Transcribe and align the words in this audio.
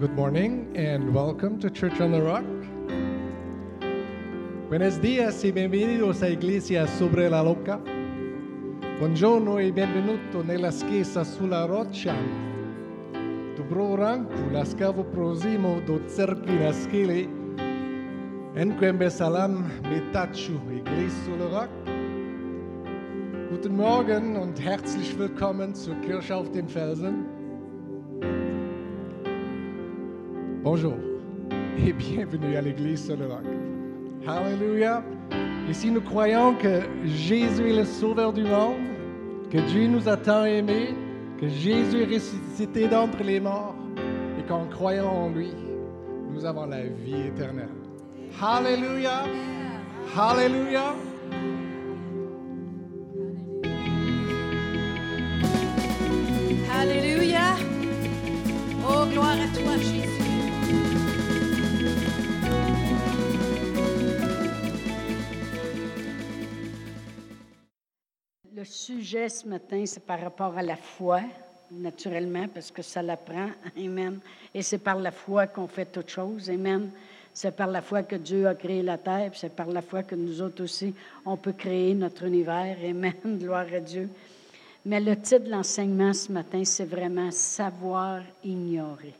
Good 0.00 0.16
morning 0.16 0.72
and 0.76 1.12
welcome 1.12 1.60
to 1.60 1.68
Church 1.68 2.00
on 2.00 2.12
the 2.12 2.22
Rock. 2.22 2.46
Buenos 4.70 4.98
días 4.98 5.44
y 5.44 5.52
bienvenidos 5.52 6.22
a 6.22 6.30
Iglesia 6.30 6.86
sobre 6.86 7.28
la 7.28 7.42
Loca. 7.42 7.78
Buongiorno 8.98 9.58
e 9.58 9.70
benvenuto 9.70 10.42
nella 10.42 10.70
chiesa 10.70 11.22
sulla 11.22 11.66
roccia. 11.66 12.14
Dobro 13.56 13.94
ranku 13.94 14.48
la 14.50 14.64
scavo 14.64 15.04
prosimo 15.04 15.80
do 15.84 16.00
cerchi 16.08 16.56
naskele. 16.56 17.28
Enquembe 18.54 19.10
salam 19.10 19.70
metachu 19.82 20.58
Iglesia 20.72 21.24
sur 21.24 21.36
le 21.36 21.46
Rock. 21.46 21.70
Guten 23.50 23.76
Morgen 23.76 24.36
und 24.36 24.58
herzlich 24.58 25.18
willkommen 25.18 25.74
zur 25.74 25.94
Kirche 26.00 26.34
auf 26.34 26.50
den 26.52 26.68
Felsen. 26.68 27.29
Bonjour 30.62 30.92
et 31.78 31.90
bienvenue 31.90 32.54
à 32.54 32.60
l'Église 32.60 33.06
sur 33.06 33.16
le 33.16 33.28
roc. 33.28 33.46
Alléluia. 34.28 35.02
Ici, 35.70 35.90
nous 35.90 36.02
croyons 36.02 36.54
que 36.54 36.82
Jésus 37.06 37.70
est 37.70 37.76
le 37.76 37.84
Sauveur 37.86 38.30
du 38.34 38.42
monde, 38.42 38.76
que 39.50 39.56
Dieu 39.56 39.86
nous 39.86 40.06
a 40.06 40.18
tant 40.18 40.44
aimés, 40.44 40.94
que 41.40 41.48
Jésus 41.48 42.02
est 42.02 42.14
ressuscité 42.14 42.88
d'entre 42.88 43.22
les 43.22 43.40
morts 43.40 43.74
et 44.38 44.46
qu'en 44.46 44.66
croyant 44.66 45.08
en 45.08 45.28
lui, 45.30 45.50
nous 46.30 46.44
avons 46.44 46.66
la 46.66 46.82
vie 46.82 47.28
éternelle. 47.28 47.70
Alléluia. 48.42 49.22
Alléluia. 50.14 50.94
Sujet 68.90 69.28
ce 69.28 69.46
matin, 69.46 69.84
c'est 69.86 70.04
par 70.04 70.20
rapport 70.20 70.56
à 70.58 70.62
la 70.62 70.74
foi, 70.74 71.20
naturellement, 71.70 72.48
parce 72.52 72.72
que 72.72 72.82
ça 72.82 73.02
l'apprend. 73.02 73.50
Amen. 73.76 74.18
Et 74.52 74.62
c'est 74.62 74.78
par 74.78 74.96
la 74.96 75.12
foi 75.12 75.46
qu'on 75.46 75.68
fait 75.68 75.86
toutes 75.86 76.10
choses. 76.10 76.50
Amen. 76.50 76.90
C'est 77.32 77.56
par 77.56 77.68
la 77.68 77.82
foi 77.82 78.02
que 78.02 78.16
Dieu 78.16 78.48
a 78.48 78.54
créé 78.56 78.82
la 78.82 78.98
terre, 78.98 79.30
c'est 79.34 79.54
par 79.54 79.68
la 79.68 79.80
foi 79.80 80.02
que 80.02 80.16
nous 80.16 80.42
autres 80.42 80.64
aussi, 80.64 80.92
on 81.24 81.36
peut 81.36 81.52
créer 81.52 81.94
notre 81.94 82.24
univers. 82.24 82.76
Amen. 82.82 83.14
Gloire 83.24 83.66
à 83.72 83.78
Dieu. 83.78 84.08
Mais 84.84 85.00
le 85.00 85.14
titre 85.16 85.44
de 85.44 85.50
l'enseignement 85.50 86.12
ce 86.12 86.32
matin, 86.32 86.64
c'est 86.64 86.84
vraiment 86.84 87.30
savoir 87.30 88.22
ignorer. 88.42 89.14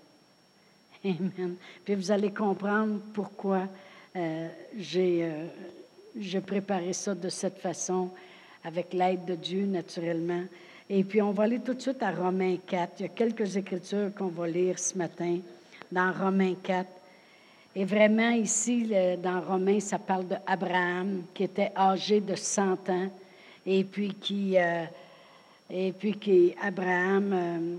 Amen. 1.05 1.55
Puis 1.85 1.95
vous 1.95 2.11
allez 2.11 2.33
comprendre 2.33 2.98
pourquoi 3.15 3.69
euh, 4.17 4.48
euh, 4.97 5.47
j'ai 6.19 6.41
préparé 6.41 6.93
ça 6.93 7.15
de 7.15 7.29
cette 7.29 7.59
façon, 7.59 8.11
avec 8.64 8.92
l'aide 8.92 9.25
de 9.25 9.34
Dieu, 9.34 9.66
naturellement. 9.66 10.42
Et 10.89 11.05
puis 11.05 11.22
on 11.22 11.30
va 11.30 11.44
aller 11.44 11.61
tout 11.61 11.75
de 11.75 11.80
suite 11.80 12.03
à 12.03 12.11
Romains 12.11 12.56
4. 12.67 12.94
Il 12.98 13.02
y 13.02 13.06
a 13.06 13.08
quelques 13.08 13.56
écritures 13.56 14.11
qu'on 14.17 14.28
va 14.28 14.48
lire 14.48 14.78
ce 14.78 14.98
matin 14.98 15.39
dans 15.92 16.12
Romains 16.12 16.56
4. 16.62 16.89
Et 17.77 17.84
vraiment, 17.84 18.30
ici, 18.30 18.91
dans 19.22 19.41
Romains, 19.41 19.78
ça 19.78 19.98
parle 19.98 20.27
d'Abraham, 20.27 21.22
qui 21.33 21.44
était 21.44 21.70
âgé 21.77 22.20
de 22.20 22.35
100 22.35 22.89
ans, 22.90 23.08
et 23.67 23.85
puis 23.85 24.14
qui... 24.14 24.58
euh, 24.58 24.85
et 25.73 25.92
puis 25.92 26.14
qu'Abraham, 26.14 27.33
euh, 27.33 27.77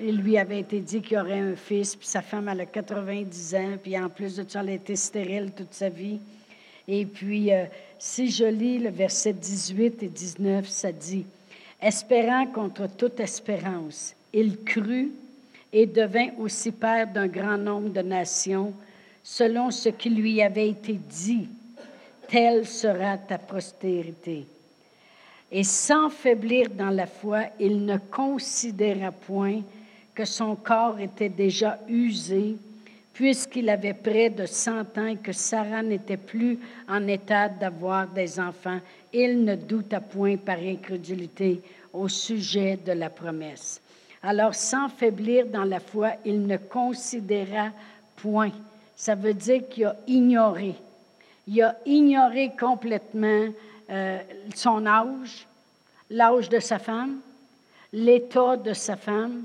il 0.00 0.18
lui 0.18 0.36
avait 0.36 0.60
été 0.60 0.80
dit 0.80 1.00
qu'il 1.00 1.16
aurait 1.16 1.40
un 1.40 1.56
fils, 1.56 1.96
puis 1.96 2.06
sa 2.06 2.20
femme, 2.20 2.48
elle 2.48 2.60
a 2.60 2.66
90 2.66 3.54
ans, 3.54 3.78
puis 3.82 3.98
en 3.98 4.10
plus 4.10 4.36
de 4.36 4.44
ça, 4.46 4.60
elle 4.60 4.68
a 4.68 4.72
été 4.72 4.94
stérile 4.96 5.50
toute 5.56 5.72
sa 5.72 5.88
vie. 5.88 6.20
Et 6.88 7.06
puis, 7.06 7.52
euh, 7.52 7.64
si 7.98 8.30
je 8.30 8.44
lis 8.44 8.78
le 8.78 8.90
verset 8.90 9.32
18 9.32 10.02
et 10.02 10.08
19, 10.08 10.68
ça 10.68 10.92
dit, 10.92 11.24
Espérant 11.80 12.46
contre 12.46 12.88
toute 12.96 13.18
espérance, 13.20 14.14
il 14.32 14.62
crut 14.62 15.10
et 15.72 15.86
devint 15.86 16.28
aussi 16.38 16.70
père 16.70 17.06
d'un 17.06 17.26
grand 17.26 17.58
nombre 17.58 17.88
de 17.88 18.02
nations, 18.02 18.72
selon 19.22 19.70
ce 19.70 19.88
qui 19.88 20.10
lui 20.10 20.42
avait 20.42 20.68
été 20.68 20.92
dit, 20.92 21.48
telle 22.28 22.66
sera 22.66 23.16
ta 23.18 23.38
postérité. 23.38 24.46
Et 25.50 25.64
sans 25.64 26.08
faiblir 26.08 26.70
dans 26.70 26.90
la 26.90 27.06
foi, 27.06 27.44
il 27.58 27.84
ne 27.84 27.98
considéra 27.98 29.10
point 29.12 29.60
que 30.14 30.24
son 30.24 30.54
corps 30.56 30.98
était 31.00 31.28
déjà 31.28 31.78
usé, 31.88 32.56
puisqu'il 33.12 33.68
avait 33.68 33.94
près 33.94 34.30
de 34.30 34.46
cent 34.46 34.98
ans 34.98 35.06
et 35.06 35.16
que 35.16 35.32
Sarah 35.32 35.82
n'était 35.82 36.16
plus 36.16 36.58
en 36.88 37.06
état 37.06 37.48
d'avoir 37.48 38.06
des 38.06 38.40
enfants. 38.40 38.80
Il 39.12 39.44
ne 39.44 39.54
douta 39.54 40.00
point 40.00 40.36
par 40.36 40.58
incrédulité 40.58 41.60
au 41.92 42.08
sujet 42.08 42.78
de 42.84 42.92
la 42.92 43.10
promesse. 43.10 43.80
Alors, 44.22 44.54
sans 44.54 44.88
faiblir 44.88 45.46
dans 45.46 45.64
la 45.64 45.80
foi, 45.80 46.12
il 46.24 46.46
ne 46.46 46.56
considéra 46.56 47.70
point. 48.16 48.52
Ça 48.96 49.14
veut 49.14 49.34
dire 49.34 49.68
qu'il 49.68 49.84
a 49.84 49.96
ignoré. 50.06 50.74
Il 51.46 51.60
a 51.62 51.76
ignoré 51.84 52.52
complètement 52.58 53.48
euh, 53.90 54.18
son 54.54 54.86
âge, 54.86 55.46
l'âge 56.08 56.48
de 56.48 56.60
sa 56.60 56.78
femme, 56.78 57.18
l'état 57.92 58.56
de 58.56 58.72
sa 58.72 58.96
femme. 58.96 59.42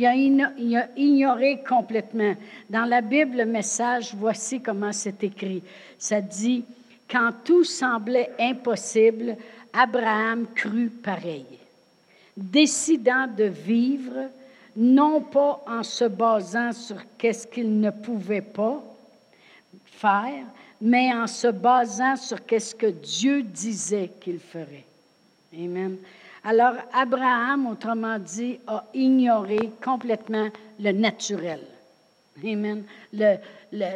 Il 0.00 0.76
a, 0.76 0.88
ignoré 0.96 1.62
complètement. 1.68 2.34
Dans 2.70 2.84
la 2.84 3.00
Bible, 3.00 3.38
le 3.38 3.46
message, 3.46 4.14
voici 4.14 4.60
comment 4.60 4.92
c'est 4.92 5.24
écrit. 5.24 5.62
Ça 5.98 6.20
dit, 6.20 6.64
quand 7.10 7.32
tout 7.44 7.64
semblait 7.64 8.30
impossible, 8.38 9.36
Abraham 9.72 10.46
crut 10.54 11.02
pareil 11.02 11.46
décidant 12.38 13.26
de 13.26 13.44
vivre, 13.44 14.30
non 14.76 15.20
pas 15.20 15.62
en 15.66 15.82
se 15.82 16.04
basant 16.04 16.72
sur 16.72 16.96
qu'est-ce 17.18 17.46
qu'il 17.46 17.80
ne 17.80 17.90
pouvait 17.90 18.40
pas 18.40 18.80
faire, 19.86 20.44
mais 20.80 21.12
en 21.12 21.26
se 21.26 21.48
basant 21.48 22.14
sur 22.14 22.46
qu'est-ce 22.46 22.74
que 22.74 22.86
Dieu 22.86 23.42
disait 23.42 24.10
qu'il 24.20 24.38
ferait. 24.38 24.84
Amen. 25.52 25.96
Alors, 26.50 26.76
Abraham, 26.94 27.66
autrement 27.66 28.18
dit, 28.18 28.58
a 28.66 28.82
ignoré 28.94 29.58
complètement 29.84 30.48
le 30.80 30.92
naturel. 30.92 31.60
Amen. 32.42 32.84
Le, 33.12 33.34
le, 33.70 33.86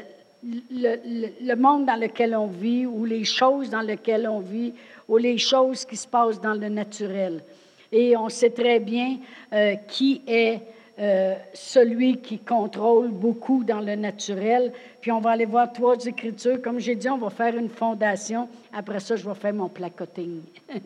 le, 0.70 1.28
le- 1.40 1.56
monde 1.56 1.86
dans 1.86 1.96
lequel 1.98 2.36
on 2.36 2.48
vit, 2.48 2.84
ou 2.84 3.06
les 3.06 3.24
choses 3.24 3.70
dans 3.70 3.80
lesquelles 3.80 4.28
on 4.28 4.40
vit, 4.40 4.74
ou 5.08 5.16
les 5.16 5.38
choses 5.38 5.86
qui 5.86 5.96
se 5.96 6.06
passent 6.06 6.42
dans 6.42 6.52
le 6.52 6.68
naturel. 6.68 7.42
Et 7.90 8.18
on 8.18 8.28
sait 8.28 8.50
très 8.50 8.80
bien 8.80 9.16
euh, 9.54 9.76
qui 9.88 10.20
est 10.26 10.60
euh, 10.98 11.34
celui 11.54 12.18
qui 12.18 12.38
contrôle 12.38 13.08
beaucoup 13.08 13.64
dans 13.64 13.80
le 13.80 13.94
naturel. 13.94 14.74
Puis 15.00 15.10
on 15.10 15.20
va 15.20 15.30
aller 15.30 15.46
voir 15.46 15.72
trois 15.72 15.96
écritures. 16.04 16.60
Comme 16.60 16.80
j'ai 16.80 16.96
dit, 16.96 17.08
on 17.08 17.16
va 17.16 17.30
faire 17.30 17.56
une 17.56 17.70
fondation. 17.70 18.46
Après 18.74 19.00
ça, 19.00 19.16
je 19.16 19.26
vais 19.26 19.34
faire 19.34 19.54
mon 19.54 19.70
placoting. 19.70 20.42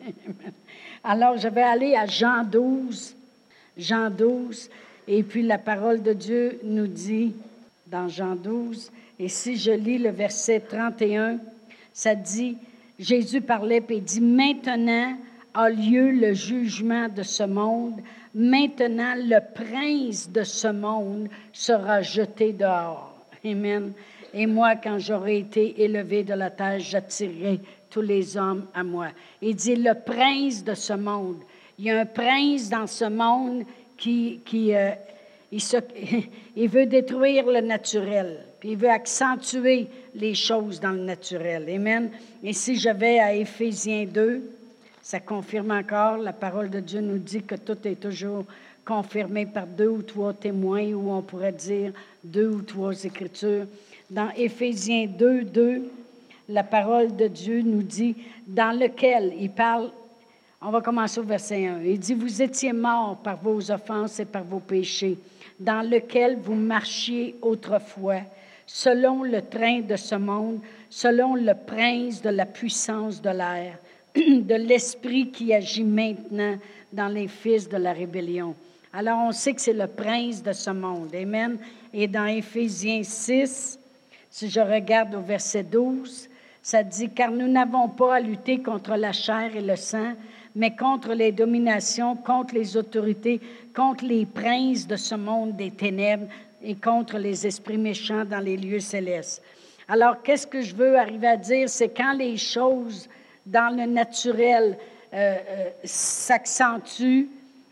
Alors, 1.09 1.37
je 1.37 1.47
vais 1.47 1.63
aller 1.63 1.95
à 1.95 2.05
Jean 2.05 2.43
12. 2.43 3.15
Jean 3.77 4.09
12. 4.09 4.69
Et 5.07 5.23
puis 5.23 5.41
la 5.41 5.57
parole 5.57 6.03
de 6.03 6.11
Dieu 6.11 6.59
nous 6.65 6.87
dit 6.87 7.33
dans 7.85 8.09
Jean 8.09 8.35
12, 8.35 8.91
et 9.17 9.29
si 9.29 9.55
je 9.55 9.71
lis 9.71 9.99
le 9.99 10.09
verset 10.09 10.59
31, 10.59 11.37
ça 11.93 12.13
dit, 12.13 12.57
Jésus 12.99 13.39
parlait, 13.39 13.81
il 13.89 14.03
dit, 14.03 14.19
maintenant 14.19 15.15
a 15.53 15.69
lieu 15.69 16.11
le 16.11 16.33
jugement 16.33 17.07
de 17.07 17.23
ce 17.23 17.43
monde, 17.43 18.01
maintenant 18.35 19.13
le 19.15 19.39
prince 19.55 20.29
de 20.29 20.43
ce 20.43 20.67
monde 20.67 21.29
sera 21.53 22.01
jeté 22.01 22.51
dehors. 22.51 23.15
Amen. 23.45 23.93
Et 24.33 24.45
moi, 24.45 24.75
quand 24.75 24.99
j'aurai 24.99 25.37
été 25.37 25.81
élevé 25.81 26.23
de 26.23 26.33
la 26.33 26.49
terre, 26.49 26.79
j'attirerai 26.79 27.61
tous 27.89 28.01
les 28.01 28.37
hommes 28.37 28.65
à 28.73 28.83
moi. 28.83 29.07
Il 29.41 29.55
dit 29.55 29.75
le 29.75 29.93
prince 29.93 30.63
de 30.63 30.73
ce 30.73 30.93
monde. 30.93 31.37
Il 31.79 31.85
y 31.85 31.91
a 31.91 31.99
un 31.99 32.05
prince 32.05 32.69
dans 32.69 32.87
ce 32.87 33.05
monde 33.05 33.63
qui, 33.97 34.41
qui 34.45 34.75
euh, 34.75 34.91
il, 35.51 36.69
veut 36.69 36.85
détruire 36.85 37.45
le 37.45 37.61
naturel, 37.61 38.39
puis 38.59 38.71
il 38.71 38.77
veut 38.77 38.89
accentuer 38.89 39.87
les 40.15 40.33
choses 40.33 40.79
dans 40.79 40.91
le 40.91 41.03
naturel. 41.03 41.69
Amen. 41.69 42.09
Et 42.43 42.53
si 42.53 42.75
je 42.75 42.89
vais 42.89 43.19
à 43.19 43.33
Éphésiens 43.33 44.05
2, 44.05 44.41
ça 45.01 45.19
confirme 45.19 45.71
encore, 45.71 46.17
la 46.17 46.33
parole 46.33 46.69
de 46.69 46.79
Dieu 46.79 46.99
nous 46.99 47.17
dit 47.17 47.43
que 47.43 47.55
tout 47.55 47.77
est 47.85 47.95
toujours 47.95 48.43
confirmé 48.85 49.45
par 49.45 49.67
deux 49.67 49.87
ou 49.87 50.01
trois 50.01 50.33
témoins, 50.33 50.91
ou 50.93 51.11
on 51.11 51.21
pourrait 51.21 51.51
dire 51.51 51.91
deux 52.23 52.47
ou 52.47 52.61
trois 52.61 53.03
écritures. 53.03 53.65
Dans 54.09 54.29
Éphésiens 54.35 55.07
2, 55.07 55.43
2, 55.43 55.83
la 56.49 56.63
parole 56.63 57.15
de 57.15 57.27
Dieu 57.27 57.61
nous 57.61 57.83
dit, 57.83 58.15
dans 58.45 58.77
lequel 58.77 59.33
il 59.39 59.49
parle 59.49 59.89
On 60.61 60.71
va 60.71 60.81
commencer 60.81 61.19
au 61.19 61.23
verset 61.23 61.67
1. 61.67 61.81
Il 61.83 61.99
dit, 61.99 62.13
Vous 62.13 62.41
étiez 62.41 62.73
morts 62.73 63.17
par 63.17 63.37
vos 63.37 63.71
offenses 63.71 64.19
et 64.19 64.25
par 64.25 64.43
vos 64.43 64.59
péchés, 64.59 65.17
dans 65.59 65.81
lesquels 65.81 66.37
vous 66.37 66.55
marchiez 66.55 67.35
autrefois, 67.41 68.21
selon 68.65 69.23
le 69.23 69.41
train 69.41 69.81
de 69.81 69.95
ce 69.95 70.15
monde, 70.15 70.59
selon 70.89 71.35
le 71.35 71.53
prince 71.53 72.21
de 72.21 72.29
la 72.29 72.45
puissance 72.45 73.21
de 73.21 73.29
l'air, 73.29 73.77
de 74.15 74.55
l'esprit 74.55 75.29
qui 75.29 75.53
agit 75.53 75.83
maintenant 75.83 76.57
dans 76.91 77.07
les 77.07 77.27
fils 77.27 77.67
de 77.67 77.77
la 77.77 77.93
rébellion. 77.93 78.55
Alors 78.93 79.19
on 79.19 79.31
sait 79.31 79.53
que 79.53 79.61
c'est 79.61 79.73
le 79.73 79.87
prince 79.87 80.41
de 80.41 80.53
ce 80.53 80.71
monde. 80.71 81.13
Amen. 81.13 81.57
Et 81.93 82.07
dans 82.07 82.25
Éphésiens 82.25 83.03
6, 83.03 83.77
si 84.29 84.49
je 84.49 84.59
regarde 84.59 85.15
au 85.15 85.21
verset 85.21 85.63
12, 85.63 86.26
ça 86.67 86.83
dit, 86.83 87.07
car 87.07 87.31
nous 87.31 87.47
n'avons 87.47 87.87
pas 87.87 88.15
à 88.15 88.19
lutter 88.19 88.61
contre 88.61 88.97
la 88.97 89.13
chair 89.13 89.55
et 89.55 89.61
le 89.61 89.77
sang, 89.77 90.11
mais 90.53 90.75
contre 90.75 91.13
les 91.13 91.31
dominations, 91.31 92.17
contre 92.17 92.55
les 92.55 92.75
autorités, 92.75 93.39
contre 93.73 94.03
les 94.03 94.25
princes 94.25 94.85
de 94.85 94.97
ce 94.97 95.15
monde 95.15 95.55
des 95.55 95.71
ténèbres 95.71 96.27
et 96.61 96.75
contre 96.75 97.19
les 97.19 97.47
esprits 97.47 97.77
méchants 97.77 98.25
dans 98.25 98.41
les 98.41 98.57
lieux 98.57 98.81
célestes. 98.81 99.41
Alors, 99.87 100.21
qu'est-ce 100.21 100.45
que 100.45 100.59
je 100.59 100.75
veux 100.75 100.97
arriver 100.97 101.27
à 101.27 101.37
dire? 101.37 101.69
C'est 101.69 101.87
quand 101.87 102.11
les 102.11 102.35
choses 102.35 103.07
dans 103.45 103.73
le 103.73 103.85
naturel 103.85 104.77
euh, 105.13 105.35
euh, 105.49 105.69
s'accentuent 105.85 107.29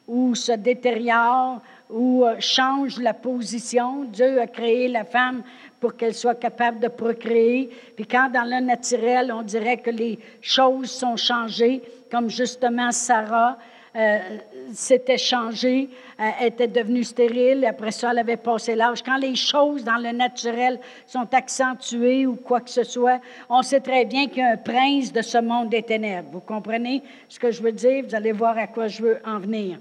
ou 0.07 0.35
se 0.35 0.53
détériorent 0.53 1.61
ou 1.89 2.23
euh, 2.23 2.35
changent 2.39 3.01
la 3.01 3.13
position. 3.13 4.05
Dieu 4.05 4.39
a 4.39 4.47
créé 4.47 4.87
la 4.87 5.03
femme 5.03 5.43
pour 5.85 5.97
qu'elle 5.97 6.15
soit 6.15 6.33
capable 6.33 6.79
de 6.79 6.87
procréer. 6.87 7.69
Puis 7.95 8.07
quand 8.07 8.31
dans 8.31 8.43
le 8.43 8.59
naturel, 8.59 9.31
on 9.31 9.43
dirait 9.43 9.77
que 9.77 9.91
les 9.91 10.17
choses 10.41 10.89
sont 10.89 11.15
changées, 11.15 11.79
comme 12.09 12.27
justement 12.27 12.91
Sarah 12.91 13.59
euh, 13.95 14.17
s'était 14.73 15.19
changée, 15.19 15.87
euh, 16.19 16.43
était 16.43 16.67
devenue 16.67 17.03
stérile, 17.03 17.63
après 17.65 17.91
ça, 17.91 18.09
elle 18.09 18.17
avait 18.17 18.35
passé 18.35 18.73
l'âge. 18.73 19.03
Quand 19.03 19.17
les 19.17 19.35
choses 19.35 19.83
dans 19.83 19.97
le 19.97 20.11
naturel 20.11 20.79
sont 21.05 21.31
accentuées 21.31 22.25
ou 22.25 22.33
quoi 22.33 22.61
que 22.61 22.71
ce 22.71 22.83
soit, 22.83 23.21
on 23.47 23.61
sait 23.61 23.81
très 23.81 24.05
bien 24.05 24.25
qu'il 24.27 24.39
y 24.39 24.41
a 24.41 24.53
un 24.53 24.57
prince 24.57 25.13
de 25.13 25.21
ce 25.21 25.37
monde 25.37 25.69
des 25.69 25.83
ténèbres. 25.83 26.29
Vous 26.31 26.39
comprenez 26.39 27.03
ce 27.29 27.37
que 27.37 27.51
je 27.51 27.61
veux 27.61 27.71
dire? 27.71 28.05
Vous 28.07 28.15
allez 28.15 28.31
voir 28.31 28.57
à 28.57 28.65
quoi 28.65 28.87
je 28.87 29.03
veux 29.03 29.19
en 29.23 29.37
venir. 29.37 29.77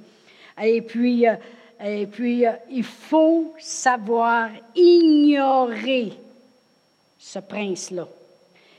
Et 0.62 0.82
puis, 0.82 1.26
euh, 1.26 1.36
et 1.82 2.06
puis 2.06 2.44
il 2.71 2.85
faut 2.85 3.55
savoir 3.59 4.50
ignorer 4.75 6.12
ce 7.19 7.38
prince-là. 7.38 8.06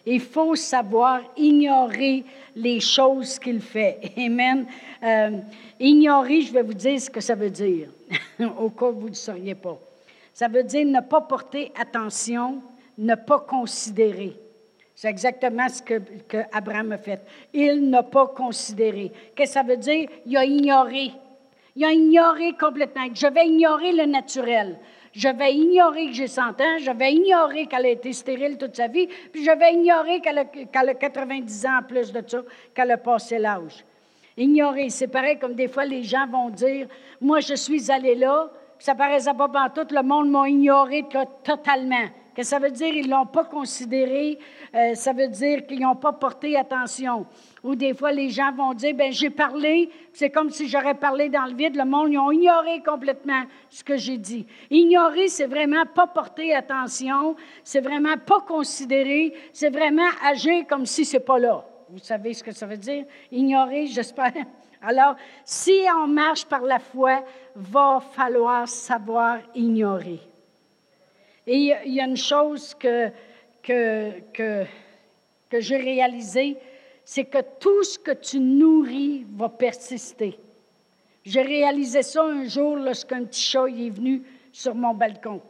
Il 0.05 0.21
faut 0.21 0.55
savoir 0.55 1.21
ignorer 1.35 2.23
les 2.55 2.79
choses 2.79 3.39
qu'il 3.39 3.59
fait. 3.59 4.11
Amen. 4.17 4.65
Euh, 5.03 5.39
ignorer, 5.79 6.41
je 6.41 6.53
vais 6.53 6.61
vous 6.61 6.73
dire 6.73 7.01
ce 7.01 7.09
que 7.09 7.21
ça 7.21 7.35
veut 7.35 7.49
dire, 7.49 7.89
au 8.59 8.69
cas 8.69 8.85
où 8.85 8.93
vous 8.93 9.05
ne 9.05 9.09
le 9.09 9.15
sauriez 9.15 9.55
pas. 9.55 9.77
Ça 10.33 10.47
veut 10.47 10.63
dire 10.63 10.85
ne 10.85 11.01
pas 11.01 11.21
porter 11.21 11.71
attention, 11.79 12.61
ne 12.97 13.15
pas 13.15 13.39
considérer. 13.39 14.37
C'est 14.95 15.09
exactement 15.09 15.67
ce 15.67 15.81
que, 15.81 16.01
Abraham 16.53 16.93
a 16.93 16.97
fait. 16.97 17.21
Il 17.53 17.89
n'a 17.89 18.03
pas 18.03 18.27
considéré. 18.27 19.11
Qu'est-ce 19.35 19.51
que 19.51 19.59
ça 19.59 19.63
veut 19.63 19.77
dire? 19.77 20.07
Il 20.25 20.37
a 20.37 20.45
ignoré. 20.45 21.11
Il 21.75 21.83
a 21.83 21.91
ignoré 21.91 22.53
complètement. 22.53 23.07
Je 23.13 23.27
vais 23.27 23.47
ignorer 23.47 23.91
le 23.91 24.05
naturel. 24.05 24.77
Je 25.15 25.29
vais 25.29 25.53
ignorer 25.53 26.07
que 26.07 26.13
j'ai 26.13 26.27
100 26.27 26.41
ans, 26.41 26.77
je 26.79 26.91
vais 26.91 27.13
ignorer 27.13 27.67
qu'elle 27.67 27.85
a 27.85 27.89
été 27.89 28.11
stérile 28.11 28.57
toute 28.57 28.75
sa 28.75 28.87
vie, 28.87 29.07
puis 29.31 29.45
je 29.45 29.51
vais 29.51 29.73
ignorer 29.73 30.19
qu'elle 30.19 30.39
a, 30.39 30.93
90 30.93 31.65
ans 31.65 31.79
en 31.79 31.83
plus 31.83 32.11
de 32.11 32.21
ça, 32.27 32.41
qu'elle 32.73 32.91
a 32.91 32.97
passé 32.97 33.39
l'âge. 33.39 33.85
Ignorer, 34.35 34.89
c'est 34.89 35.07
pareil 35.07 35.39
comme 35.39 35.55
des 35.55 35.69
fois 35.69 35.85
les 35.85 36.03
gens 36.03 36.27
vont 36.27 36.49
dire, 36.49 36.87
moi 37.21 37.39
je 37.39 37.53
suis 37.53 37.89
allé 37.89 38.15
là, 38.15 38.49
ça 38.77 38.93
paraissait 38.93 39.33
pas 39.33 39.69
tout, 39.73 39.87
le 39.89 40.03
monde 40.03 40.29
m'a 40.29 40.49
ignoré 40.49 41.05
totalement. 41.45 42.07
Que 42.35 42.43
ça 42.43 42.59
veut 42.59 42.71
dire? 42.71 42.93
Ils 42.93 43.07
ne 43.07 43.11
l'ont 43.11 43.25
pas 43.25 43.45
considéré. 43.45 44.37
Euh, 44.73 44.93
ça 44.93 45.13
veut 45.13 45.29
dire 45.29 45.65
qu'ils 45.65 45.79
n'ont 45.79 45.95
pas 45.95 46.11
porté 46.11 46.57
attention. 46.57 47.25
Ou 47.63 47.75
des 47.75 47.93
fois, 47.93 48.11
les 48.11 48.29
gens 48.29 48.51
vont 48.51 48.73
dire, 48.73 48.93
ben 48.93 49.11
j'ai 49.11 49.29
parlé, 49.29 49.89
c'est 50.11 50.29
comme 50.29 50.49
si 50.49 50.67
j'aurais 50.67 50.95
parlé 50.95 51.29
dans 51.29 51.45
le 51.45 51.55
vide. 51.55 51.77
Le 51.77 51.85
monde, 51.85 52.11
ils 52.11 52.19
ont 52.19 52.31
ignoré 52.31 52.83
complètement 52.83 53.43
ce 53.69 53.83
que 53.83 53.95
j'ai 53.95 54.17
dit. 54.17 54.45
Ignorer, 54.69 55.29
c'est 55.29 55.47
vraiment 55.47 55.85
pas 55.85 56.07
porter 56.07 56.53
attention, 56.53 57.35
c'est 57.63 57.79
vraiment 57.79 58.17
pas 58.17 58.41
considérer, 58.41 59.33
c'est 59.53 59.69
vraiment 59.69 60.09
agir 60.23 60.67
comme 60.67 60.85
si 60.85 61.05
c'est 61.05 61.21
pas 61.21 61.39
là. 61.39 61.65
Vous 61.89 61.99
savez 61.99 62.33
ce 62.33 62.43
que 62.43 62.51
ça 62.51 62.65
veut 62.65 62.77
dire? 62.77 63.05
Ignorer, 63.31 63.87
j'espère. 63.87 64.33
Alors, 64.81 65.15
si 65.43 65.85
on 65.95 66.07
marche 66.07 66.45
par 66.45 66.61
la 66.61 66.79
foi, 66.79 67.23
va 67.55 68.01
falloir 68.11 68.67
savoir 68.67 69.39
ignorer. 69.55 70.19
Et 71.47 71.73
il 71.85 71.93
y 71.93 72.01
a 72.01 72.05
une 72.05 72.17
chose 72.17 72.73
que, 72.73 73.09
que, 73.61 74.19
que, 74.33 74.65
que 75.49 75.59
j'ai 75.59 75.77
réalisée, 75.77 76.57
c'est 77.03 77.25
que 77.25 77.37
tout 77.59 77.83
ce 77.83 77.99
que 77.99 78.11
tu 78.11 78.39
nourris 78.39 79.25
va 79.35 79.49
persister. 79.49 80.39
J'ai 81.23 81.41
réalisé 81.41 82.01
ça 82.01 82.23
un 82.23 82.45
jour 82.45 82.75
lorsqu'un 82.75 83.23
petit 83.25 83.41
chat 83.41 83.67
est 83.67 83.89
venu 83.89 84.23
sur 84.51 84.73
mon 84.73 84.93
balcon. 84.93 85.41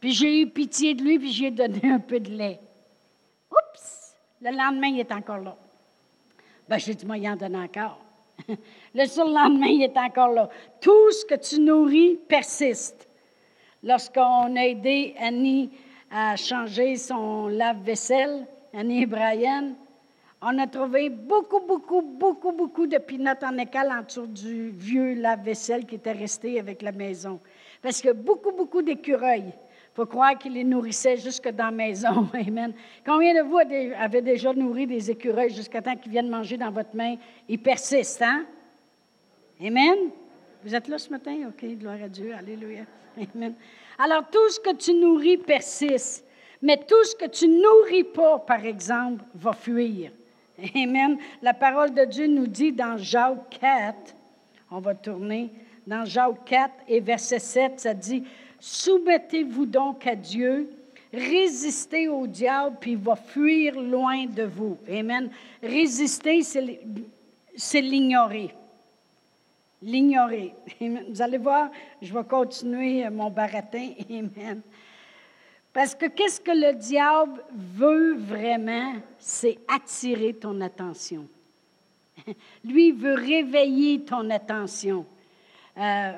Puis 0.00 0.12
j'ai 0.12 0.40
eu 0.42 0.46
pitié 0.48 0.94
de 0.94 1.02
lui, 1.02 1.18
puis 1.18 1.30
j'ai 1.30 1.50
donné 1.50 1.80
un 1.84 2.00
peu 2.00 2.20
de 2.20 2.30
lait. 2.30 2.60
Oups! 3.50 4.16
Le 4.40 4.50
lendemain, 4.50 4.88
il 4.88 5.00
est 5.00 5.12
encore 5.12 5.38
là. 5.38 5.56
Ben, 6.68 6.78
j'ai 6.78 6.94
dit, 6.94 7.06
moi, 7.06 7.18
il 7.18 7.28
en 7.28 7.36
donne 7.36 7.56
encore. 7.56 8.00
le 8.94 9.06
surlendemain, 9.06 9.68
il 9.68 9.82
est 9.82 9.96
encore 9.96 10.30
là. 10.30 10.48
Tout 10.80 11.10
ce 11.12 11.24
que 11.24 11.34
tu 11.34 11.60
nourris 11.60 12.18
persiste. 12.28 13.08
Lorsqu'on 13.82 14.56
a 14.56 14.66
aidé 14.66 15.14
Annie 15.18 15.70
à 16.10 16.36
changer 16.36 16.96
son 16.96 17.48
lave-vaisselle, 17.48 18.46
Annie 18.72 19.02
et 19.02 19.06
Brian, 19.06 19.72
on 20.40 20.58
a 20.58 20.66
trouvé 20.66 21.08
beaucoup, 21.08 21.60
beaucoup, 21.60 22.02
beaucoup, 22.02 22.52
beaucoup 22.52 22.86
de 22.86 22.98
pinottes 22.98 23.42
en 23.42 23.56
écale 23.58 23.90
en 23.90 24.02
dessous 24.02 24.26
du 24.26 24.70
vieux 24.70 25.14
lave-vaisselle 25.14 25.84
qui 25.84 25.96
était 25.96 26.12
resté 26.12 26.60
avec 26.60 26.82
la 26.82 26.92
maison. 26.92 27.40
Parce 27.80 28.00
que 28.00 28.12
beaucoup, 28.12 28.52
beaucoup 28.52 28.82
d'écureuils. 28.82 29.52
Il 29.52 29.94
faut 29.94 30.06
croire 30.06 30.38
qu'ils 30.38 30.54
les 30.54 30.64
nourrissaient 30.64 31.16
jusque 31.16 31.48
dans 31.50 31.66
la 31.66 31.70
maison. 31.70 32.28
Amen. 32.34 32.72
Combien 33.04 33.34
de 33.34 33.48
vous 33.48 33.58
avez 33.58 34.22
déjà 34.22 34.52
nourri 34.52 34.86
des 34.86 35.10
écureuils 35.10 35.50
jusqu'à 35.50 35.82
temps 35.82 35.96
qu'ils 35.96 36.12
viennent 36.12 36.30
manger 36.30 36.56
dans 36.56 36.70
votre 36.70 36.94
main? 36.94 37.16
Ils 37.48 37.60
persistent, 37.60 38.22
hein? 38.22 38.44
Amen. 39.60 40.10
Vous 40.64 40.74
êtes 40.74 40.88
là 40.88 40.98
ce 40.98 41.10
matin? 41.10 41.36
OK, 41.48 41.64
gloire 41.78 42.02
à 42.02 42.08
Dieu. 42.08 42.32
Alléluia. 42.34 42.84
Alors, 43.98 44.24
tout 44.30 44.48
ce 44.48 44.60
que 44.60 44.74
tu 44.74 44.94
nourris 44.94 45.38
persiste, 45.38 46.24
mais 46.60 46.76
tout 46.76 47.04
ce 47.04 47.16
que 47.16 47.28
tu 47.28 47.48
nourris 47.48 48.04
pas, 48.04 48.38
par 48.38 48.64
exemple, 48.64 49.24
va 49.34 49.52
fuir. 49.52 50.12
Amen. 50.74 51.18
La 51.42 51.54
parole 51.54 51.92
de 51.92 52.04
Dieu 52.04 52.26
nous 52.26 52.46
dit 52.46 52.72
dans 52.72 52.96
Jacques 52.96 53.58
4, 53.60 54.14
on 54.70 54.80
va 54.80 54.94
tourner, 54.94 55.50
dans 55.86 56.04
Jacques 56.04 56.44
4 56.44 56.72
et 56.88 57.00
verset 57.00 57.40
7, 57.40 57.80
ça 57.80 57.94
dit, 57.94 58.24
Soumettez-vous 58.60 59.66
donc 59.66 60.06
à 60.06 60.14
Dieu, 60.14 60.70
résistez 61.12 62.08
au 62.08 62.28
diable, 62.28 62.76
puis 62.80 62.92
il 62.92 62.98
va 62.98 63.16
fuir 63.16 63.80
loin 63.80 64.26
de 64.26 64.44
vous. 64.44 64.78
Amen. 64.88 65.30
Résister, 65.60 66.42
c'est 66.42 67.80
l'ignorer 67.80 68.54
l'ignorer. 69.82 70.54
Vous 70.80 71.20
allez 71.20 71.38
voir, 71.38 71.70
je 72.00 72.12
vais 72.12 72.24
continuer 72.24 73.08
mon 73.10 73.30
baratin. 73.30 73.90
Amen. 74.10 74.62
Parce 75.72 75.94
que 75.94 76.06
qu'est-ce 76.06 76.40
que 76.40 76.50
le 76.50 76.74
diable 76.74 77.42
veut 77.52 78.14
vraiment, 78.14 78.94
c'est 79.18 79.58
attirer 79.68 80.34
ton 80.34 80.60
attention. 80.60 81.26
Lui, 82.64 82.92
veut 82.92 83.14
réveiller 83.14 84.00
ton 84.02 84.28
attention. 84.30 85.06
Euh, 85.78 86.12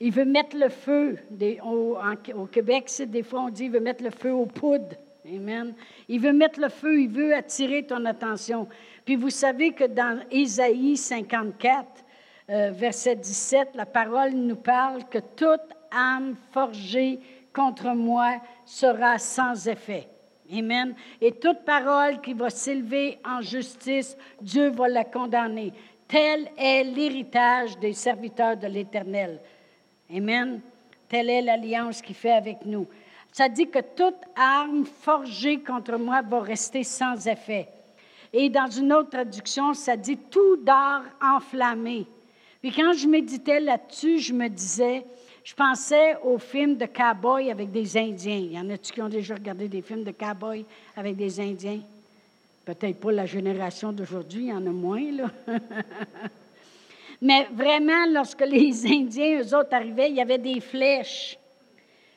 il 0.00 0.12
veut 0.12 0.24
mettre 0.24 0.56
le 0.56 0.68
feu. 0.68 1.18
au, 1.64 1.96
au, 2.34 2.46
Québec, 2.46 2.90
des 3.06 3.22
fois 3.22 3.42
on 3.42 3.50
dit 3.50 3.66
il 3.66 3.70
veut 3.70 3.80
mettre 3.80 4.02
le 4.02 4.10
feu 4.10 4.32
aux 4.32 4.46
poudres. 4.46 4.96
Amen. 5.26 5.74
Il 6.08 6.20
veut 6.20 6.32
mettre 6.32 6.58
le 6.60 6.70
feu, 6.70 7.02
il 7.02 7.08
veut 7.08 7.34
attirer 7.34 7.84
ton 7.84 8.04
attention. 8.06 8.66
Puis 9.04 9.16
vous 9.16 9.30
savez 9.30 9.72
que 9.72 9.84
dans 9.84 10.20
Ésaïe 10.30 10.96
54, 10.96 11.86
euh, 12.50 12.70
verset 12.72 13.16
17, 13.16 13.70
la 13.74 13.86
parole 13.86 14.32
nous 14.32 14.56
parle 14.56 15.04
que 15.08 15.18
toute 15.18 15.60
âme 15.92 16.34
forgée 16.52 17.20
contre 17.52 17.94
moi 17.94 18.40
sera 18.64 19.18
sans 19.18 19.68
effet. 19.68 20.08
Amen. 20.52 20.94
Et 21.20 21.32
toute 21.32 21.64
parole 21.64 22.20
qui 22.20 22.34
va 22.34 22.50
s'élever 22.50 23.18
en 23.24 23.40
justice, 23.40 24.16
Dieu 24.40 24.70
va 24.70 24.88
la 24.88 25.04
condamner. 25.04 25.72
Tel 26.08 26.50
est 26.58 26.82
l'héritage 26.82 27.78
des 27.78 27.92
serviteurs 27.92 28.56
de 28.56 28.66
l'Éternel. 28.66 29.38
Amen. 30.12 30.60
Telle 31.08 31.30
est 31.30 31.42
l'alliance 31.42 32.02
qu'il 32.02 32.16
fait 32.16 32.32
avec 32.32 32.64
nous. 32.66 32.88
Ça 33.30 33.48
dit 33.48 33.68
que 33.68 33.78
toute 33.78 34.22
arme 34.34 34.84
forgée 34.84 35.60
contre 35.60 35.96
moi 35.98 36.20
va 36.22 36.40
rester 36.40 36.82
sans 36.82 37.28
effet. 37.28 37.68
Et 38.32 38.48
dans 38.48 38.68
une 38.68 38.92
autre 38.92 39.10
traduction, 39.10 39.72
ça 39.72 39.96
dit 39.96 40.16
tout 40.16 40.56
d'or 40.56 41.02
enflammé. 41.22 42.06
Puis 42.60 42.72
quand 42.72 42.92
je 42.92 43.06
méditais 43.06 43.60
là-dessus, 43.60 44.18
je 44.18 44.32
me 44.32 44.48
disais, 44.48 45.04
je 45.42 45.54
pensais 45.54 46.16
aux 46.22 46.38
films 46.38 46.76
de 46.76 46.86
cow-boys 46.86 47.50
avec 47.50 47.70
des 47.70 47.96
Indiens. 47.96 48.36
Y 48.36 48.58
en 48.58 48.68
a-tu 48.70 48.92
qui 48.92 49.00
ont 49.00 49.08
déjà 49.08 49.34
regardé 49.34 49.68
des 49.68 49.80
films 49.80 50.04
de 50.04 50.10
cow-boys 50.10 50.64
avec 50.96 51.16
des 51.16 51.40
Indiens? 51.40 51.80
Peut-être 52.64 53.00
pas 53.00 53.12
la 53.12 53.26
génération 53.26 53.92
d'aujourd'hui, 53.92 54.44
il 54.44 54.48
y 54.48 54.52
en 54.52 54.66
a 54.66 54.70
moins, 54.70 55.10
là. 55.10 55.30
Mais 57.22 57.48
vraiment, 57.52 58.06
lorsque 58.10 58.42
les 58.42 58.86
Indiens, 58.92 59.40
eux 59.40 59.56
autres, 59.56 59.72
arrivaient, 59.74 60.10
il 60.10 60.16
y 60.16 60.20
avait 60.20 60.38
des 60.38 60.60
flèches. 60.60 61.38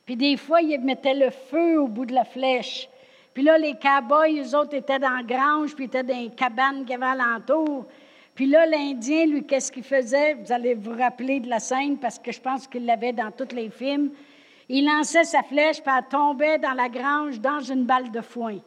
Puis 0.06 0.18
des 0.18 0.36
fois, 0.36 0.62
ils 0.62 0.80
mettaient 0.82 1.14
le 1.14 1.30
feu 1.30 1.80
au 1.80 1.88
bout 1.88 2.06
de 2.06 2.14
la 2.14 2.26
flèche. 2.26 2.90
Puis 3.34 3.44
là, 3.44 3.58
les 3.58 3.76
cow-boys, 3.76 4.42
eux 4.44 4.56
autres, 4.58 4.76
étaient 4.76 5.00
dans 5.00 5.16
la 5.16 5.24
grange, 5.24 5.74
puis 5.76 5.86
étaient 5.86 6.04
dans 6.04 6.18
les 6.18 6.30
cabanes 6.30 6.82
qu'il 6.82 6.92
y 6.92 6.94
avait 6.96 7.22
alentour. 7.22 7.86
Puis 8.36 8.48
là, 8.48 8.66
l'Indien, 8.66 9.28
lui, 9.28 9.46
qu'est-ce 9.46 9.72
qu'il 9.72 9.84
faisait? 9.84 10.34
Vous 10.34 10.52
allez 10.52 10.74
vous 10.74 10.96
rappeler 10.96 11.40
de 11.40 11.50
la 11.50 11.60
scène 11.60 11.98
parce 11.98 12.18
que 12.18 12.32
je 12.32 12.42
pense 12.42 12.68
qu'il 12.68 12.86
l'avait 12.86 13.14
dans 13.14 13.32
tous 13.32 13.56
les 13.56 13.70
films. 13.70 14.12
Il 14.70 14.86
lançait 14.86 15.24
sa 15.24 15.44
flèche, 15.44 15.82
puis 15.82 15.94
elle 15.96 16.08
tombait 16.08 16.58
dans 16.58 16.74
la 16.74 16.90
grange 16.90 17.40
dans 17.40 17.60
une 17.60 17.86
balle 17.86 18.12
de 18.12 18.22
foin. 18.22 18.58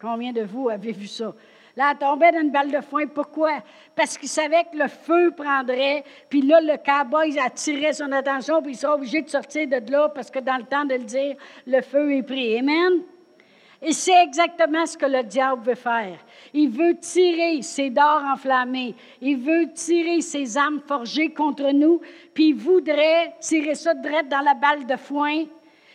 Combien 0.00 0.32
de 0.32 0.42
vous 0.42 0.68
avez 0.68 0.92
vu 0.92 1.06
ça? 1.06 1.32
Là, 1.76 1.92
elle 1.92 1.98
tombait 1.98 2.32
dans 2.32 2.40
une 2.40 2.50
balle 2.50 2.72
de 2.72 2.80
foin. 2.80 3.06
Pourquoi? 3.06 3.62
Parce 3.94 4.18
qu'il 4.18 4.28
savait 4.28 4.64
que 4.64 4.76
le 4.76 4.88
feu 4.88 5.30
prendrait, 5.30 6.02
puis 6.28 6.42
là, 6.42 6.60
le 6.60 6.76
cowboy 6.76 7.38
attirait 7.38 7.92
son 7.92 8.10
attention, 8.10 8.60
puis 8.62 8.72
il 8.72 8.76
sera 8.76 8.96
obligé 8.96 9.22
de 9.22 9.28
sortir 9.28 9.68
de 9.68 9.92
là 9.92 10.08
parce 10.08 10.28
que 10.28 10.40
dans 10.40 10.56
le 10.56 10.64
temps 10.64 10.84
de 10.84 10.94
le 10.94 11.04
dire, 11.04 11.36
le 11.68 11.80
feu 11.82 12.16
est 12.16 12.24
pris. 12.24 12.58
Amen? 12.58 13.02
Et 13.80 13.92
c'est 13.92 14.22
exactement 14.24 14.86
ce 14.86 14.98
que 14.98 15.06
le 15.06 15.22
diable 15.22 15.62
veut 15.62 15.74
faire. 15.76 16.18
Il 16.52 16.70
veut 16.70 16.98
tirer 16.98 17.62
ses 17.62 17.90
dards 17.90 18.24
enflammés. 18.24 18.94
Il 19.20 19.38
veut 19.38 19.72
tirer 19.72 20.20
ses 20.20 20.56
armes 20.56 20.80
forgées 20.86 21.30
contre 21.30 21.70
nous, 21.70 22.00
puis 22.34 22.48
il 22.48 22.56
voudrait 22.56 23.34
tirer 23.40 23.76
ça 23.76 23.94
direct 23.94 24.28
dans 24.28 24.40
la 24.40 24.54
balle 24.54 24.84
de 24.84 24.96
foin, 24.96 25.44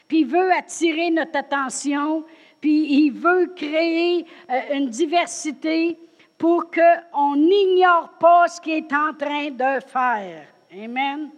puis 0.08 0.22
il 0.22 0.28
veut 0.28 0.52
attirer 0.54 1.10
notre 1.12 1.38
attention, 1.38 2.24
puis 2.62 3.04
il 3.04 3.12
veut 3.12 3.48
créer 3.54 4.26
euh, 4.50 4.76
une 4.76 4.90
diversité 4.90 5.98
pour 6.38 6.72
qu'on 6.72 7.36
n'ignore 7.36 8.12
pas 8.20 8.48
ce 8.48 8.62
qu'il 8.62 8.74
est 8.74 8.94
en 8.94 9.14
train 9.14 9.50
de 9.50 9.82
faire. 9.86 10.48
Amen. 10.74 11.30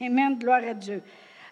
Amen, 0.00 0.36
gloire 0.38 0.62
à 0.68 0.74
Dieu. 0.74 1.02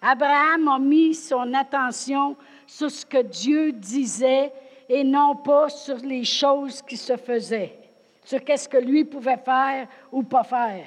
Abraham 0.00 0.66
a 0.66 0.78
mis 0.80 1.14
son 1.14 1.54
attention 1.54 2.36
sur 2.72 2.90
ce 2.90 3.04
que 3.04 3.22
Dieu 3.22 3.70
disait 3.70 4.50
et 4.88 5.04
non 5.04 5.36
pas 5.36 5.68
sur 5.68 5.96
les 5.98 6.24
choses 6.24 6.80
qui 6.80 6.96
se 6.96 7.18
faisaient, 7.18 7.76
sur 8.24 8.42
qu'est-ce 8.42 8.66
que 8.66 8.78
lui 8.78 9.04
pouvait 9.04 9.36
faire 9.36 9.86
ou 10.10 10.22
pas 10.22 10.42
faire. 10.42 10.86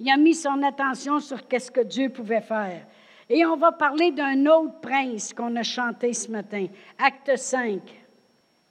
Il 0.00 0.10
a 0.10 0.16
mis 0.16 0.34
son 0.34 0.62
attention 0.62 1.20
sur 1.20 1.46
qu'est-ce 1.46 1.70
que 1.70 1.82
Dieu 1.82 2.08
pouvait 2.08 2.40
faire. 2.40 2.86
Et 3.28 3.44
on 3.44 3.56
va 3.56 3.72
parler 3.72 4.12
d'un 4.12 4.46
autre 4.46 4.80
prince 4.80 5.34
qu'on 5.34 5.54
a 5.56 5.62
chanté 5.62 6.14
ce 6.14 6.30
matin, 6.30 6.68
acte 6.98 7.36
5. 7.36 7.82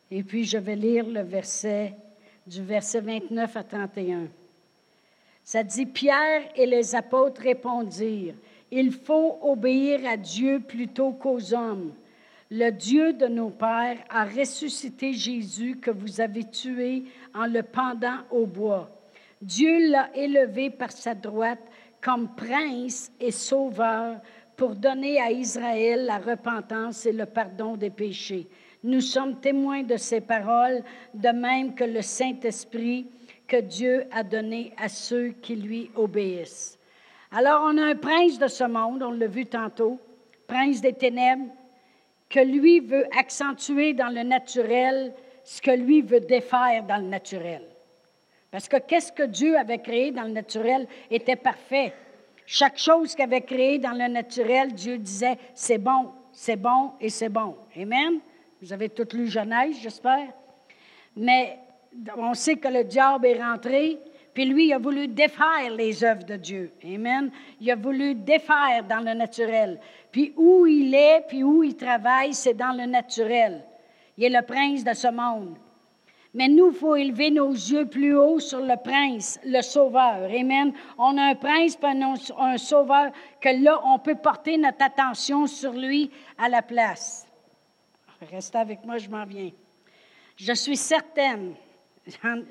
Et 0.10 0.24
puis 0.24 0.44
je 0.44 0.58
vais 0.58 0.76
lire 0.76 1.06
le 1.06 1.22
verset 1.22 1.94
du 2.48 2.64
verset 2.64 3.02
29 3.02 3.58
à 3.58 3.64
31. 3.64 4.28
Ça 5.44 5.62
dit, 5.62 5.86
Pierre 5.86 6.50
et 6.56 6.66
les 6.66 6.96
apôtres 6.96 7.42
répondirent, 7.42 8.34
Il 8.72 8.92
faut 8.92 9.38
obéir 9.44 10.00
à 10.10 10.18
Dieu 10.18 10.60
plutôt 10.60 11.12
qu'aux 11.12 11.54
hommes. 11.54 11.94
Le 12.58 12.72
Dieu 12.72 13.12
de 13.12 13.28
nos 13.28 13.50
pères 13.50 13.98
a 14.10 14.24
ressuscité 14.24 15.12
Jésus 15.12 15.76
que 15.76 15.92
vous 15.92 16.22
avez 16.22 16.46
tué 16.46 17.04
en 17.34 17.48
le 17.48 17.62
pendant 17.64 18.20
au 18.32 18.46
bois. 18.46 18.90
Dieu 19.42 19.92
l'a 19.92 20.10
élevé 20.16 20.70
par 20.70 20.94
sa 20.94 21.16
droite 21.16 21.60
comme 22.02 22.34
prince 22.34 23.12
et 23.20 23.32
sauveur 23.32 24.22
pour 24.56 24.74
donner 24.74 25.20
à 25.20 25.32
Israël 25.32 26.06
la 26.06 26.18
repentance 26.18 27.06
et 27.06 27.12
le 27.12 27.26
pardon 27.26 27.76
des 27.76 27.90
péchés. 27.90 28.48
Nous 28.86 29.02
sommes 29.02 29.42
témoins 29.42 29.84
de 29.84 29.98
ces 29.98 30.22
paroles, 30.22 30.82
de 31.14 31.30
même 31.32 31.76
que 31.76 31.84
le 31.84 32.02
Saint-Esprit 32.02 33.06
que 33.50 33.60
Dieu 33.60 34.06
a 34.14 34.24
donné 34.24 34.72
à 34.78 34.88
ceux 34.88 35.32
qui 35.42 35.58
lui 35.58 35.92
obéissent. 35.94 36.80
Alors 37.32 37.64
on 37.66 37.78
a 37.78 37.88
un 37.88 37.96
prince 37.96 38.40
de 38.40 38.48
ce 38.48 38.64
monde, 38.64 39.04
on 39.04 39.12
l'a 39.12 39.28
vu 39.28 39.46
tantôt, 39.46 40.00
prince 40.48 40.80
des 40.80 40.94
ténèbres, 40.94 41.52
que 42.30 42.40
lui 42.40 42.80
veut 42.80 43.06
accentuer 43.18 43.94
dans 43.94 44.10
le 44.10 44.24
naturel 44.24 45.14
ce 45.44 45.62
que 45.62 45.72
lui 45.72 46.02
veut 46.02 46.22
défaire 46.22 46.84
dans 46.88 46.98
le 46.98 47.08
naturel. 47.08 47.62
Parce 48.52 48.68
que 48.68 48.78
qu'est-ce 48.78 49.12
que 49.12 49.24
Dieu 49.24 49.58
avait 49.58 49.80
créé 49.80 50.12
dans 50.12 50.24
le 50.24 50.32
naturel 50.32 50.88
était 51.12 51.36
parfait. 51.36 51.94
Chaque 52.46 52.78
chose 52.78 53.14
qu'il 53.14 53.24
avait 53.24 53.42
créée 53.42 53.80
dans 53.80 53.92
le 53.92 54.08
naturel, 54.08 54.74
Dieu 54.74 54.98
disait, 54.98 55.38
c'est 55.54 55.78
bon, 55.78 56.12
c'est 56.32 56.56
bon 56.56 56.94
et 57.02 57.10
c'est 57.10 57.30
bon. 57.30 57.58
Amen. 57.76 58.20
Vous 58.62 58.72
avez 58.72 58.90
tout 58.90 59.08
lu 59.16 59.28
Genèse, 59.28 59.78
j'espère. 59.82 60.28
Mais 61.16 61.60
on 62.18 62.34
sait 62.34 62.56
que 62.56 62.68
le 62.68 62.84
diable 62.84 63.28
est 63.28 63.42
rentré, 63.42 64.00
puis 64.36 64.44
lui, 64.44 64.66
il 64.68 64.74
a 64.74 64.80
voulu 64.80 65.08
défaire 65.08 65.72
les 65.78 66.04
œuvres 66.04 66.26
de 66.26 66.36
Dieu. 66.36 66.74
Amen. 66.84 67.32
Il 67.62 67.72
a 67.72 67.76
voulu 67.78 68.16
défaire 68.16 68.84
dans 68.88 69.00
le 69.00 69.14
naturel. 69.14 69.80
Puis 70.12 70.34
où 70.36 70.68
il 70.68 70.94
est, 70.94 71.24
puis 71.26 71.42
où 71.42 71.64
il 71.64 71.78
travaille, 71.78 72.34
c'est 72.34 72.54
dans 72.54 72.74
le 72.78 72.86
naturel. 72.86 73.64
Il 74.18 74.26
est 74.26 74.30
le 74.30 74.46
prince 74.46 74.84
de 74.84 74.94
ce 74.94 75.08
monde. 75.08 75.56
Mais 76.34 76.50
nous, 76.50 76.72
il 76.72 76.76
faut 76.76 76.98
élever 76.98 77.32
nos 77.32 77.54
yeux 77.54 77.86
plus 77.86 78.14
haut 78.18 78.42
sur 78.42 78.60
le 78.60 78.76
prince, 78.76 79.40
le 79.46 79.62
sauveur. 79.62 80.30
Amen. 80.30 80.74
On 80.98 81.18
a 81.18 81.30
un 81.30 81.36
prince, 81.36 81.78
un, 81.82 82.58
sauveur, 82.58 83.14
que 83.40 83.64
là, 83.64 83.80
on 83.86 84.00
peut 84.00 84.16
porter 84.16 84.58
notre 84.58 84.84
attention 84.84 85.48
sur 85.48 85.72
lui 85.72 86.12
à 86.38 86.50
la 86.50 86.62
place. 86.62 87.26
Restez 88.30 88.58
avec 88.58 88.84
moi, 88.84 88.98
je 88.98 89.08
m'en 89.08 89.26
viens. 89.26 89.52
Je 90.36 90.52
suis 90.52 90.76
certaine 90.76 91.56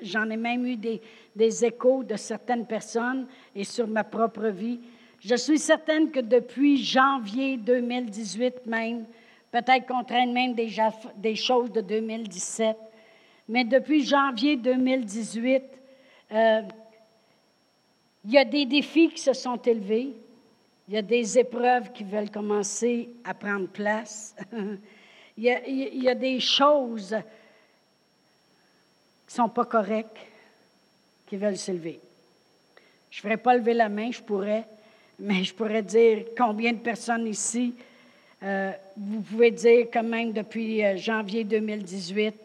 J'en 0.01 0.29
ai 0.29 0.37
même 0.37 0.65
eu 0.65 0.75
des, 0.75 1.65
échos 1.65 2.03
de 2.03 2.15
certaines 2.17 2.65
personnes 2.65 3.27
et 3.55 3.63
sur 3.63 3.87
ma 3.87 4.03
propre 4.03 4.47
vie. 4.47 4.79
Je 5.19 5.35
suis 5.35 5.59
certaine 5.59 6.11
que 6.11 6.19
depuis 6.19 6.83
janvier 6.83 7.57
2018 7.57 8.65
même, 8.65 9.05
peut-être 9.51 9.87
qu'on 9.87 10.03
traîne 10.03 10.33
même 10.33 10.53
déjà 10.53 10.89
des 11.15 11.35
choses 11.35 11.71
de 11.71 11.81
2017, 11.81 12.75
mais 13.47 13.63
depuis 13.63 14.03
janvier 14.03 14.57
2018, 14.57 15.63
euh, 16.31 16.61
il 18.25 18.31
y 18.31 18.37
a 18.37 18.45
des 18.45 18.65
défis 18.65 19.09
qui 19.09 19.21
se 19.21 19.33
sont 19.33 19.57
élevés, 19.57 20.13
il 20.87 20.93
y 20.93 20.97
a 20.97 21.01
des 21.01 21.39
épreuves 21.39 21.91
qui 21.93 22.03
veulent 22.03 22.29
commencer 22.29 23.09
à 23.23 23.33
prendre 23.33 23.69
place, 23.69 24.35
il, 25.37 26.03
y 26.03 26.09
a 26.09 26.15
des 26.15 26.39
choses 26.39 27.15
sont 29.35 29.49
pas 29.49 29.65
corrects, 29.65 30.27
qui 31.27 31.37
veulent 31.37 31.57
s'élever. 31.57 31.99
Je 33.09 33.19
ne 33.19 33.21
ferais 33.21 33.37
pas 33.37 33.55
lever 33.55 33.73
la 33.73 33.89
main, 33.89 34.11
je 34.11 34.21
pourrais, 34.21 34.65
mais 35.19 35.43
je 35.43 35.53
pourrais 35.53 35.81
dire 35.81 36.25
combien 36.37 36.73
de 36.73 36.79
personnes 36.79 37.27
ici, 37.27 37.73
euh, 38.43 38.71
vous 38.95 39.21
pouvez 39.21 39.51
dire 39.51 39.87
quand 39.91 40.03
même 40.03 40.31
depuis 40.31 40.83
euh, 40.83 40.97
janvier 40.97 41.43
2018, 41.43 42.35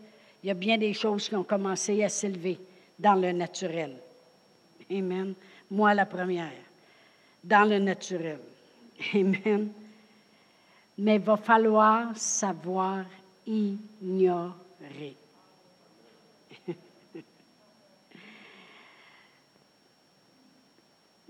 il 0.43 0.47
y 0.47 0.51
a 0.51 0.55
bien 0.55 0.79
des 0.79 0.93
choses 0.93 1.29
qui 1.29 1.37
ont 1.37 1.45
commencé 1.45 2.03
à 2.03 2.09
s'élever 2.09 2.59
dans 2.99 3.15
le 3.15 3.33
naturel. 3.33 3.97
Amen. 4.91 5.35
Moi, 5.71 5.95
la 5.95 6.07
première, 6.07 6.51
dans 7.45 7.69
le 7.69 7.79
naturel. 7.79 8.39
Amen. 9.15 9.71
Mais 10.99 11.17
il 11.17 11.21
va 11.21 11.37
falloir 11.37 12.17
savoir 12.17 13.05
ignorer. 13.47 15.17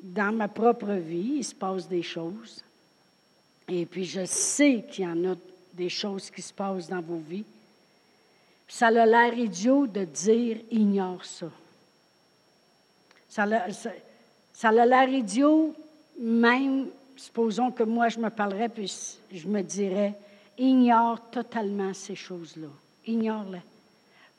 Dans 0.02 0.34
ma 0.34 0.48
propre 0.48 0.92
vie, 0.92 1.36
il 1.36 1.44
se 1.44 1.54
passe 1.54 1.88
des 1.88 2.02
choses. 2.02 2.62
Et 3.68 3.86
puis 3.86 4.04
je 4.04 4.24
sais 4.24 4.84
qu'il 4.90 5.04
y 5.04 5.06
en 5.06 5.32
a 5.32 5.36
des 5.74 5.88
choses 5.88 6.30
qui 6.30 6.42
se 6.42 6.52
passent 6.52 6.88
dans 6.88 7.00
vos 7.00 7.18
vies. 7.18 7.44
Ça 8.68 8.88
a 8.88 9.06
l'air 9.06 9.36
idiot 9.36 9.86
de 9.86 10.04
dire 10.04 10.58
ignore 10.70 11.24
ça. 11.24 11.50
Ça 13.28 13.44
a, 13.44 14.86
l'air 14.86 15.08
idiot, 15.08 15.74
même, 16.18 16.88
supposons 17.16 17.70
que 17.70 17.84
moi 17.84 18.08
je 18.08 18.18
me 18.18 18.28
parlerais, 18.28 18.68
puis 18.68 18.92
je 19.32 19.46
me 19.46 19.62
dirais 19.62 20.14
ignore 20.58 21.30
totalement 21.30 21.94
ces 21.94 22.14
choses-là. 22.14 22.68
Ignore-les. 23.06 23.62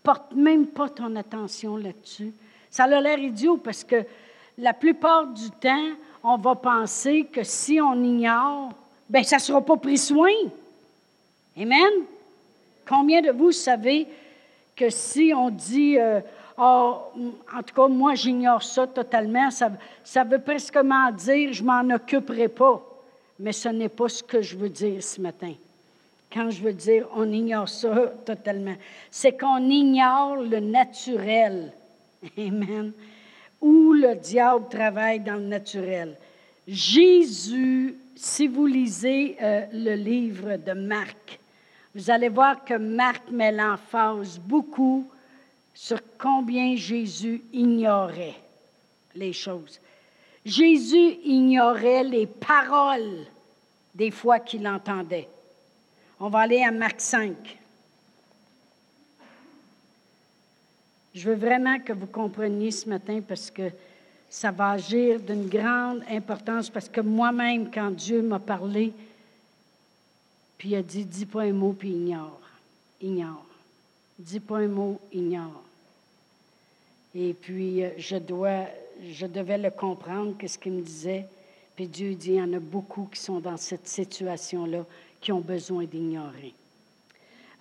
Porte 0.03 0.33
même 0.33 0.67
pas 0.67 0.89
ton 0.89 1.15
attention 1.15 1.77
là-dessus. 1.77 2.33
Ça 2.69 2.83
a 2.83 3.01
l'air 3.01 3.19
idiot 3.19 3.57
parce 3.57 3.83
que 3.83 4.05
la 4.61 4.73
plupart 4.73 5.27
du 5.27 5.49
temps, 5.51 5.89
on 6.23 6.37
va 6.37 6.55
penser 6.55 7.25
que 7.25 7.43
si 7.43 7.81
on 7.81 8.01
ignore, 8.03 8.71
bien, 9.09 9.23
ça 9.23 9.37
ne 9.37 9.41
sera 9.41 9.61
pas 9.61 9.77
pris 9.77 9.97
soin. 9.97 10.31
Amen? 11.57 11.91
Combien 12.87 13.21
de 13.21 13.31
vous 13.31 13.51
savez 13.51 14.07
que 14.75 14.89
si 14.89 15.33
on 15.35 15.49
dit, 15.49 15.97
Or, 16.63 17.11
en 17.57 17.63
tout 17.63 17.73
cas, 17.73 17.87
moi, 17.87 18.13
j'ignore 18.13 18.61
ça 18.61 18.85
totalement. 18.85 19.49
Ça, 19.49 19.71
ça 20.03 20.23
veut 20.23 20.37
presque 20.37 20.77
dire 21.17 21.53
je 21.53 21.63
m'en 21.63 21.89
occuperai 21.89 22.49
pas. 22.49 22.79
Mais 23.39 23.51
ce 23.51 23.69
n'est 23.69 23.89
pas 23.89 24.09
ce 24.09 24.21
que 24.21 24.43
je 24.43 24.55
veux 24.55 24.69
dire 24.69 25.01
ce 25.01 25.19
matin. 25.19 25.53
Quand 26.31 26.51
je 26.51 26.61
veux 26.61 26.73
dire 26.73 27.07
on 27.15 27.31
ignore 27.31 27.67
ça 27.67 28.13
totalement, 28.25 28.75
c'est 29.09 29.35
qu'on 29.35 29.69
ignore 29.69 30.35
le 30.35 30.59
naturel. 30.59 31.73
Amen? 32.37 32.91
Où 33.61 33.93
le 33.93 34.15
diable 34.15 34.65
travaille 34.69 35.19
dans 35.19 35.35
le 35.35 35.47
naturel. 35.47 36.17
Jésus, 36.67 37.95
si 38.15 38.47
vous 38.47 38.65
lisez 38.65 39.37
euh, 39.41 39.65
le 39.71 39.95
livre 39.95 40.57
de 40.57 40.73
Marc, 40.73 41.39
vous 41.93 42.09
allez 42.09 42.29
voir 42.29 42.63
que 42.63 42.75
Marc 42.75 43.29
met 43.29 43.51
l'emphase 43.51 44.39
beaucoup 44.39 45.05
sur 45.73 45.99
combien 46.17 46.75
Jésus 46.75 47.41
ignorait 47.53 48.35
les 49.15 49.33
choses. 49.33 49.79
Jésus 50.45 51.17
ignorait 51.25 52.03
les 52.03 52.25
paroles 52.25 53.25
des 53.93 54.11
fois 54.11 54.39
qu'il 54.39 54.67
entendait. 54.67 55.27
On 56.19 56.29
va 56.29 56.39
aller 56.39 56.63
à 56.63 56.71
Marc 56.71 57.01
5. 57.01 57.35
Je 61.13 61.29
veux 61.29 61.35
vraiment 61.35 61.79
que 61.79 61.93
vous 61.93 62.07
compreniez 62.07 62.71
ce 62.71 62.87
matin 62.87 63.21
parce 63.27 63.51
que 63.51 63.71
ça 64.29 64.51
va 64.51 64.71
agir 64.71 65.19
d'une 65.19 65.49
grande 65.49 66.01
importance 66.09 66.69
parce 66.69 66.87
que 66.87 67.01
moi-même, 67.01 67.69
quand 67.69 67.91
Dieu 67.91 68.21
m'a 68.21 68.39
parlé, 68.39 68.93
puis 70.57 70.69
il 70.69 70.75
a 70.75 70.81
dit, 70.81 71.03
dis 71.03 71.25
pas 71.25 71.41
un 71.41 71.53
mot, 71.53 71.73
puis 71.73 71.89
ignore. 71.89 72.39
Ignore. 73.01 73.45
Dis 74.17 74.39
pas 74.39 74.59
un 74.59 74.67
mot, 74.67 75.01
ignore. 75.11 75.63
Et 77.13 77.33
puis, 77.33 77.83
euh, 77.83 77.89
je, 77.97 78.15
dois, 78.15 78.67
je 79.11 79.25
devais 79.25 79.57
le 79.57 79.71
comprendre, 79.71 80.37
qu'est-ce 80.37 80.57
qu'il 80.57 80.73
me 80.73 80.81
disait. 80.81 81.25
Puis 81.75 81.87
Dieu 81.87 82.13
dit, 82.13 82.29
il 82.29 82.35
y 82.35 82.41
en 82.41 82.53
a 82.53 82.59
beaucoup 82.59 83.09
qui 83.11 83.19
sont 83.19 83.39
dans 83.39 83.57
cette 83.57 83.87
situation-là, 83.87 84.85
qui 85.19 85.31
ont 85.31 85.41
besoin 85.41 85.83
d'ignorer. 85.83 86.53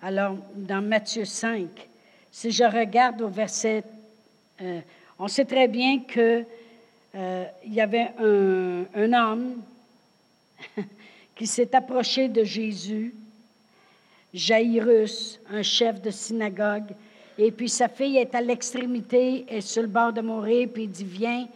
Alors, 0.01 0.37
dans 0.55 0.81
Matthieu 0.81 1.25
5, 1.25 1.67
si 2.31 2.51
je 2.51 2.63
regarde 2.63 3.21
au 3.21 3.27
verset, 3.27 3.83
euh, 4.61 4.79
on 5.19 5.27
sait 5.27 5.45
très 5.45 5.67
bien 5.67 5.99
qu'il 5.99 6.45
euh, 7.15 7.45
y 7.67 7.81
avait 7.81 8.11
un, 8.17 9.13
homme 9.13 9.61
qui 11.35 11.45
s'est 11.45 11.75
approché 11.75 12.29
de 12.29 12.43
Jésus, 12.43 13.13
Jairus, 14.33 15.39
un 15.51 15.61
chef 15.61 16.01
de 16.01 16.09
synagogue, 16.09 16.93
et 17.37 17.51
puis 17.51 17.69
sa 17.69 17.89
fille 17.89 18.17
est 18.17 18.33
à 18.33 18.41
l'extrémité, 18.41 19.45
est 19.47 19.61
sur 19.61 19.81
le 19.81 19.87
bord 19.87 20.13
de 20.13 20.21
mourir, 20.21 20.69
puis 20.73 20.83
il 20.83 20.91
dit, 20.91 21.03
viens, 21.03 21.47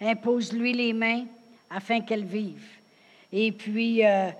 impose-lui 0.00 0.72
les 0.72 0.92
mains 0.92 1.24
afin 1.68 2.00
qu'elle 2.00 2.24
vive. 2.24 2.64
Et 3.32 3.52
puis, 3.52 4.04
euh, 4.04 4.30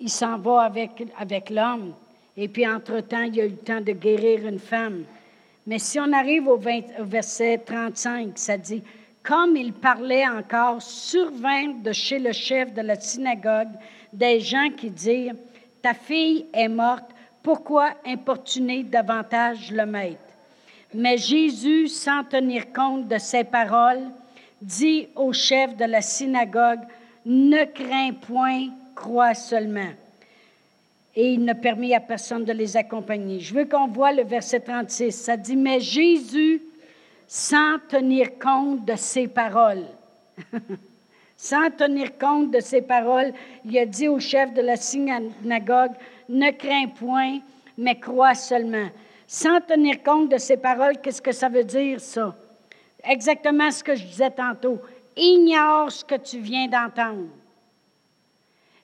il 0.00 0.10
s'en 0.10 0.38
va 0.38 0.62
avec, 0.62 1.04
avec 1.18 1.50
l'homme. 1.50 1.94
Et 2.36 2.48
puis, 2.48 2.66
entre-temps, 2.68 3.22
il 3.22 3.40
a 3.40 3.44
eu 3.44 3.50
le 3.50 3.56
temps 3.56 3.80
de 3.80 3.92
guérir 3.92 4.46
une 4.46 4.58
femme. 4.58 5.04
Mais 5.66 5.78
si 5.78 5.98
on 5.98 6.12
arrive 6.12 6.46
au, 6.46 6.60
verset 7.00 7.62
35, 7.64 8.32
ça 8.36 8.56
dit, 8.56 8.82
comme 9.22 9.56
il 9.56 9.72
parlait 9.72 10.26
encore, 10.26 10.80
survint 10.80 11.68
de 11.82 11.92
chez 11.92 12.18
le 12.18 12.32
chef 12.32 12.72
de 12.72 12.82
la 12.82 13.00
synagogue 13.00 13.72
des 14.12 14.40
gens 14.40 14.70
qui 14.76 14.90
dirent, 14.90 15.34
Ta 15.82 15.94
fille 15.94 16.46
est 16.52 16.68
morte, 16.68 17.10
pourquoi 17.42 17.90
importuner 18.04 18.82
davantage 18.82 19.70
le 19.70 19.86
maître? 19.86 20.18
Mais 20.94 21.16
Jésus, 21.16 21.88
sans 21.88 22.24
tenir 22.24 22.72
compte 22.72 23.08
de 23.08 23.18
ces 23.18 23.44
paroles, 23.44 24.02
dit 24.60 25.08
au 25.14 25.32
chef 25.32 25.76
de 25.76 25.84
la 25.84 26.00
synagogue, 26.00 26.80
Ne 27.24 27.64
crains 27.64 28.12
point, 28.12 28.68
crois 28.94 29.34
seulement. 29.34 29.92
Et 31.16 31.32
il 31.32 31.44
ne 31.44 31.54
permit 31.54 31.94
à 31.94 32.00
personne 32.00 32.44
de 32.44 32.52
les 32.52 32.76
accompagner. 32.76 33.40
Je 33.40 33.54
veux 33.54 33.64
qu'on 33.64 33.88
voit 33.88 34.12
le 34.12 34.22
verset 34.22 34.60
36. 34.60 35.12
Ça 35.12 35.36
dit, 35.36 35.56
Mais 35.56 35.80
Jésus, 35.80 36.62
sans 37.26 37.78
tenir 37.88 38.38
compte 38.38 38.84
de 38.84 38.94
ses 38.96 39.26
paroles, 39.26 39.86
sans 41.36 41.70
tenir 41.70 42.18
compte 42.18 42.50
de 42.50 42.60
ses 42.60 42.82
paroles, 42.82 43.32
il 43.64 43.78
a 43.78 43.86
dit 43.86 44.08
au 44.08 44.20
chef 44.20 44.52
de 44.52 44.60
la 44.60 44.76
synagogue, 44.76 45.92
ne 46.28 46.50
crains 46.50 46.88
point, 46.88 47.38
mais 47.78 47.98
crois 47.98 48.34
seulement. 48.34 48.88
Sans 49.26 49.60
tenir 49.60 50.02
compte 50.02 50.30
de 50.30 50.38
ses 50.38 50.58
paroles, 50.58 50.98
qu'est-ce 51.02 51.22
que 51.22 51.32
ça 51.32 51.48
veut 51.48 51.64
dire, 51.64 51.98
ça? 51.98 52.36
Exactement 53.02 53.70
ce 53.70 53.82
que 53.82 53.94
je 53.94 54.04
disais 54.04 54.30
tantôt. 54.30 54.80
Ignore 55.16 55.90
ce 55.90 56.04
que 56.04 56.16
tu 56.16 56.38
viens 56.38 56.68
d'entendre. 56.68 57.28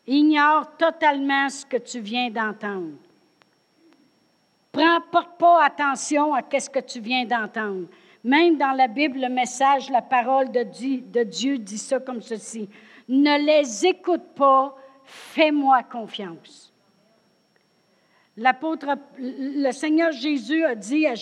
Ignore 0.06 0.76
totalement 0.76 1.48
ce 1.48 1.64
que 1.64 1.76
tu 1.76 2.00
viens 2.00 2.30
d'entendre. 2.30 2.96
Prends, 4.72 5.00
porte 5.12 5.38
pas 5.38 5.64
attention 5.64 6.34
à 6.34 6.42
ce 6.58 6.68
que 6.68 6.80
tu 6.80 7.00
viens 7.00 7.24
d'entendre. 7.24 7.86
Même 8.24 8.56
dans 8.56 8.72
la 8.72 8.88
Bible, 8.88 9.20
le 9.20 9.28
message, 9.28 9.90
la 9.90 10.02
parole 10.02 10.50
de 10.50 10.62
Dieu, 11.24 11.58
dit 11.58 11.78
ça 11.78 12.00
comme 12.00 12.22
ceci. 12.22 12.68
Ne 13.08 13.44
les 13.44 13.86
écoute 13.86 14.34
pas, 14.34 14.74
fais-moi 15.04 15.82
confiance. 15.82 16.72
L'apôtre, 18.36 18.96
le 19.18 19.70
Seigneur 19.72 20.10
Jésus 20.12 20.64
a 20.64 20.74
dit 20.74 21.06
à 21.06 21.14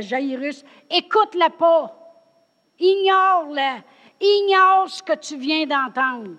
Jairus, 0.00 0.64
écoute-la 0.90 1.48
pas, 1.50 1.96
ignore-la, 2.78 3.78
ignore 4.20 4.90
ce 4.90 5.02
que 5.02 5.16
tu 5.16 5.38
viens 5.38 5.64
d'entendre. 5.64 6.36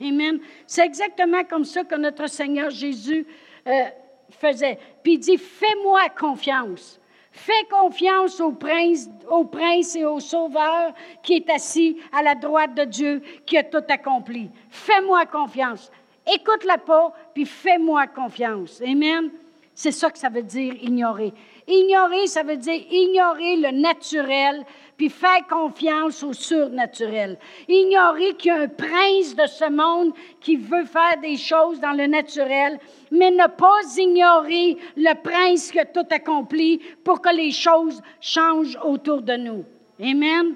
Amen. 0.00 0.38
C'est 0.66 0.84
exactement 0.84 1.44
comme 1.44 1.64
ça 1.64 1.84
que 1.84 1.94
notre 1.94 2.28
Seigneur 2.28 2.70
Jésus 2.70 3.26
euh, 3.66 3.84
faisait. 4.30 4.78
Puis 5.02 5.14
il 5.14 5.18
dit, 5.18 5.38
fais-moi 5.38 6.08
confiance. 6.18 7.00
Fais 7.30 7.64
confiance 7.70 8.40
au 8.40 8.52
prince, 8.52 9.10
au 9.30 9.44
prince 9.44 9.94
et 9.94 10.06
au 10.06 10.20
sauveur 10.20 10.94
qui 11.22 11.34
est 11.34 11.50
assis 11.50 11.98
à 12.10 12.22
la 12.22 12.34
droite 12.34 12.74
de 12.74 12.84
Dieu, 12.84 13.22
qui 13.44 13.58
a 13.58 13.62
tout 13.62 13.84
accompli. 13.90 14.50
Fais-moi 14.70 15.26
confiance. 15.26 15.92
Écoute-la 16.26 16.78
pas, 16.78 17.12
puis 17.34 17.44
fais-moi 17.44 18.06
confiance. 18.06 18.80
Amen. 18.80 19.30
C'est 19.74 19.92
ça 19.92 20.10
que 20.10 20.18
ça 20.18 20.30
veut 20.30 20.42
dire 20.42 20.74
ignorer. 20.82 21.34
Ignorer, 21.68 22.26
ça 22.26 22.42
veut 22.42 22.56
dire 22.56 22.80
ignorer 22.90 23.56
le 23.56 23.70
naturel, 23.70 24.64
puis 24.96 25.10
faire 25.10 25.46
confiance 25.48 26.22
au 26.22 26.32
surnaturel. 26.32 27.38
Ignorer 27.68 28.34
qu'il 28.34 28.48
y 28.48 28.54
a 28.54 28.62
un 28.62 28.68
prince 28.68 29.34
de 29.34 29.46
ce 29.46 29.70
monde 29.70 30.12
qui 30.40 30.56
veut 30.56 30.84
faire 30.84 31.20
des 31.20 31.36
choses 31.36 31.80
dans 31.80 31.92
le 31.92 32.06
naturel, 32.06 32.78
mais 33.10 33.30
ne 33.30 33.46
pas 33.46 33.80
ignorer 33.96 34.78
le 34.96 35.14
prince 35.22 35.70
qui 35.70 35.78
a 35.78 35.84
tout 35.84 36.06
accompli 36.10 36.80
pour 37.04 37.20
que 37.20 37.34
les 37.34 37.50
choses 37.50 38.00
changent 38.20 38.78
autour 38.82 39.22
de 39.22 39.36
nous. 39.36 39.64
Amen. 40.00 40.54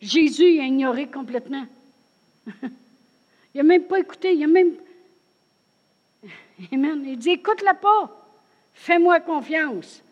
Jésus 0.00 0.60
a 0.60 0.64
ignoré 0.64 1.06
complètement. 1.06 1.66
il 2.62 3.56
n'a 3.56 3.62
même 3.62 3.84
pas 3.84 3.98
écouté, 3.98 4.34
il 4.34 4.44
a 4.44 4.46
même... 4.46 4.74
Amen. 6.72 7.04
Il 7.06 7.18
dit, 7.18 7.30
écoute-la 7.30 7.74
pas. 7.74 8.28
Fais-moi 8.74 9.20
confiance. 9.20 10.03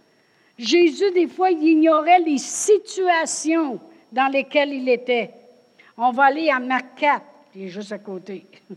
Jésus, 0.58 1.10
des 1.12 1.28
fois, 1.28 1.50
il 1.50 1.62
ignorait 1.62 2.20
les 2.20 2.38
situations 2.38 3.80
dans 4.10 4.30
lesquelles 4.30 4.72
il 4.72 4.88
était. 4.88 5.30
On 5.96 6.12
va 6.12 6.24
aller 6.24 6.50
à 6.50 6.58
Marc 6.58 6.98
4, 6.98 7.22
qui 7.52 7.64
est 7.64 7.68
juste 7.68 7.92
à 7.92 7.98
côté. 7.98 8.44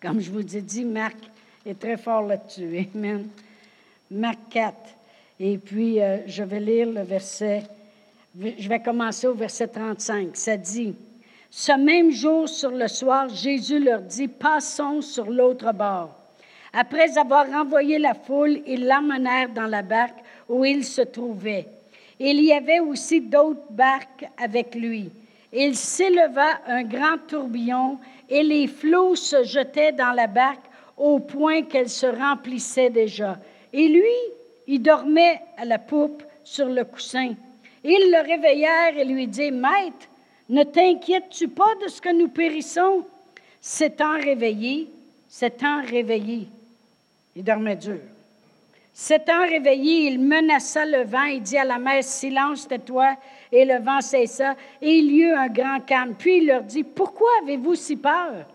Comme 0.00 0.20
je 0.20 0.30
vous 0.30 0.56
ai 0.56 0.60
dit, 0.60 0.84
Marc 0.84 1.16
est 1.64 1.78
très 1.78 1.96
fort 1.96 2.22
là-dessus. 2.22 2.88
Amen. 2.94 3.28
Marc 4.10 4.38
4. 4.50 4.74
Et 5.40 5.58
puis, 5.58 6.00
euh, 6.00 6.18
je 6.26 6.42
vais 6.42 6.60
lire 6.60 6.88
le 6.90 7.02
verset. 7.02 7.64
Je 8.38 8.68
vais 8.68 8.80
commencer 8.80 9.26
au 9.26 9.34
verset 9.34 9.68
35. 9.68 10.36
Ça 10.36 10.56
dit 10.56 10.94
Ce 11.50 11.72
même 11.72 12.10
jour, 12.10 12.48
sur 12.48 12.70
le 12.70 12.88
soir, 12.88 13.28
Jésus 13.28 13.78
leur 13.78 14.00
dit 14.00 14.28
Passons 14.28 15.00
sur 15.00 15.30
l'autre 15.30 15.72
bord. 15.72 16.23
Après 16.76 17.16
avoir 17.18 17.48
renvoyé 17.48 17.98
la 17.98 18.14
foule, 18.14 18.60
ils 18.66 18.86
l'emmenèrent 18.86 19.50
dans 19.50 19.66
la 19.66 19.82
barque 19.82 20.18
où 20.48 20.64
il 20.64 20.84
se 20.84 21.02
trouvait. 21.02 21.68
Il 22.18 22.42
y 22.42 22.52
avait 22.52 22.80
aussi 22.80 23.20
d'autres 23.20 23.70
barques 23.70 24.26
avec 24.36 24.74
lui. 24.74 25.10
Il 25.52 25.76
s'éleva 25.76 26.60
un 26.66 26.82
grand 26.82 27.18
tourbillon 27.28 27.98
et 28.28 28.42
les 28.42 28.66
flots 28.66 29.14
se 29.14 29.44
jetaient 29.44 29.92
dans 29.92 30.12
la 30.12 30.26
barque 30.26 30.66
au 30.96 31.20
point 31.20 31.62
qu'elle 31.62 31.88
se 31.88 32.06
remplissait 32.06 32.90
déjà. 32.90 33.38
Et 33.72 33.88
lui, 33.88 34.16
il 34.66 34.82
dormait 34.82 35.40
à 35.56 35.64
la 35.64 35.78
poupe 35.78 36.22
sur 36.42 36.68
le 36.68 36.84
coussin. 36.84 37.34
Ils 37.84 38.10
le 38.10 38.26
réveillèrent 38.26 38.98
et 38.98 39.04
lui 39.04 39.28
dirent, 39.28 39.52
Maître, 39.52 40.08
ne 40.48 40.64
t'inquiètes-tu 40.64 41.48
pas 41.48 41.74
de 41.82 41.88
ce 41.88 42.00
que 42.00 42.12
nous 42.12 42.28
périssons? 42.28 43.04
S'étant 43.60 44.18
réveillé, 44.18 44.88
s'étant 45.28 45.82
réveillé, 45.82 46.48
il 47.36 47.44
dormait 47.44 47.76
dur. 47.76 48.00
S'étant 48.92 49.44
réveillé, 49.44 50.06
il 50.06 50.20
menaça 50.20 50.86
le 50.86 51.02
vent 51.02 51.24
et 51.24 51.40
dit 51.40 51.58
à 51.58 51.64
la 51.64 51.78
mer, 51.78 52.04
Silence, 52.04 52.68
tais-toi. 52.68 53.16
Et 53.50 53.64
le 53.64 53.82
vent 53.82 54.00
cessa, 54.00 54.54
et 54.80 54.98
il 54.98 55.10
y 55.10 55.22
eut 55.22 55.34
un 55.34 55.48
grand 55.48 55.80
calme. 55.80 56.14
Puis 56.16 56.38
il 56.38 56.46
leur 56.46 56.62
dit, 56.62 56.84
Pourquoi 56.84 57.28
avez-vous 57.42 57.74
si 57.74 57.96
peur? 57.96 58.46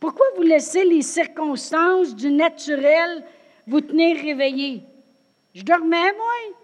Pourquoi 0.00 0.26
vous 0.36 0.42
laissez 0.42 0.84
les 0.84 1.02
circonstances 1.02 2.16
du 2.16 2.32
naturel 2.32 3.22
vous 3.66 3.80
tenir 3.80 4.16
réveillés? 4.16 4.82
Je 5.54 5.62
dormais, 5.62 6.12
moi. 6.12 6.56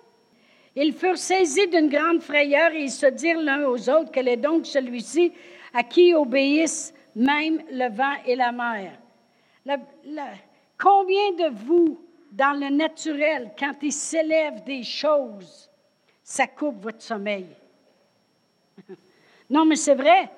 Ils 0.74 0.92
furent 0.92 1.16
saisis 1.16 1.68
d'une 1.68 1.88
grande 1.88 2.22
frayeur 2.22 2.72
et 2.72 2.82
ils 2.82 2.90
se 2.90 3.06
dirent 3.06 3.40
l'un 3.40 3.64
aux 3.66 3.88
autres, 3.88 4.10
quel 4.12 4.28
est 4.28 4.36
donc 4.36 4.66
celui-ci 4.66 5.32
à 5.72 5.82
qui 5.82 6.12
obéissent 6.12 6.92
même 7.14 7.62
le 7.70 7.88
vent 7.88 8.14
et 8.26 8.36
la 8.36 8.52
mer? 8.52 8.92
Combien 10.78 11.32
de 11.32 11.54
vous, 11.54 12.00
dans 12.32 12.58
le 12.58 12.68
naturel, 12.68 13.52
quand 13.58 13.74
il 13.82 13.92
s'élève 13.92 14.64
des 14.64 14.82
choses, 14.82 15.70
ça 16.22 16.46
coupe 16.46 16.82
votre 16.82 17.02
sommeil? 17.02 17.46
non, 19.50 19.64
mais 19.64 19.76
c'est 19.76 19.94
vrai. 19.94 20.30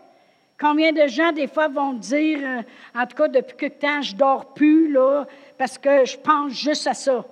Combien 0.61 0.92
de 0.92 1.07
gens, 1.07 1.33
des 1.33 1.46
fois, 1.46 1.68
vont 1.68 1.92
dire, 1.92 2.40
euh, 2.42 2.62
en 2.94 3.07
tout 3.07 3.16
cas, 3.16 3.29
depuis 3.29 3.57
que 3.57 3.66
temps, 3.66 4.03
je 4.03 4.14
dors 4.16 4.53
plus, 4.55 4.96
parce 5.57 5.79
que 5.79 6.05
je 6.05 6.16
pense 6.16 6.53
juste 6.53 6.87
à 6.87 6.94
ça. 6.94 7.24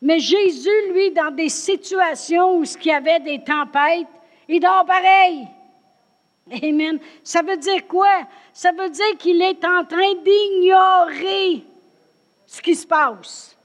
Mais 0.00 0.18
Jésus, 0.18 0.92
lui, 0.92 1.10
dans 1.10 1.30
des 1.30 1.48
situations 1.48 2.58
où 2.58 2.64
il 2.64 2.86
y 2.86 2.92
avait 2.92 3.20
des 3.20 3.42
tempêtes, 3.42 4.06
il 4.48 4.60
dort 4.60 4.84
pareil. 4.86 5.46
Amen. 6.62 6.98
Ça 7.24 7.42
veut 7.42 7.56
dire 7.56 7.86
quoi? 7.88 8.22
Ça 8.52 8.72
veut 8.72 8.88
dire 8.88 9.16
qu'il 9.18 9.42
est 9.42 9.64
en 9.64 9.84
train 9.84 10.14
d'ignorer 10.24 11.64
ce 12.46 12.62
qui 12.62 12.74
se 12.74 12.86
passe. 12.86 13.56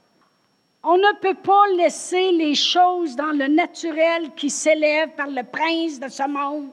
On 0.82 0.96
ne 0.96 1.20
peut 1.20 1.34
pas 1.34 1.68
laisser 1.76 2.32
les 2.32 2.56
choses 2.56 3.14
dans 3.14 3.30
le 3.30 3.46
naturel 3.46 4.30
qui 4.34 4.50
s'élèvent 4.50 5.14
par 5.16 5.28
le 5.28 5.44
prince 5.44 6.00
de 6.00 6.08
ce 6.08 6.26
monde 6.28 6.70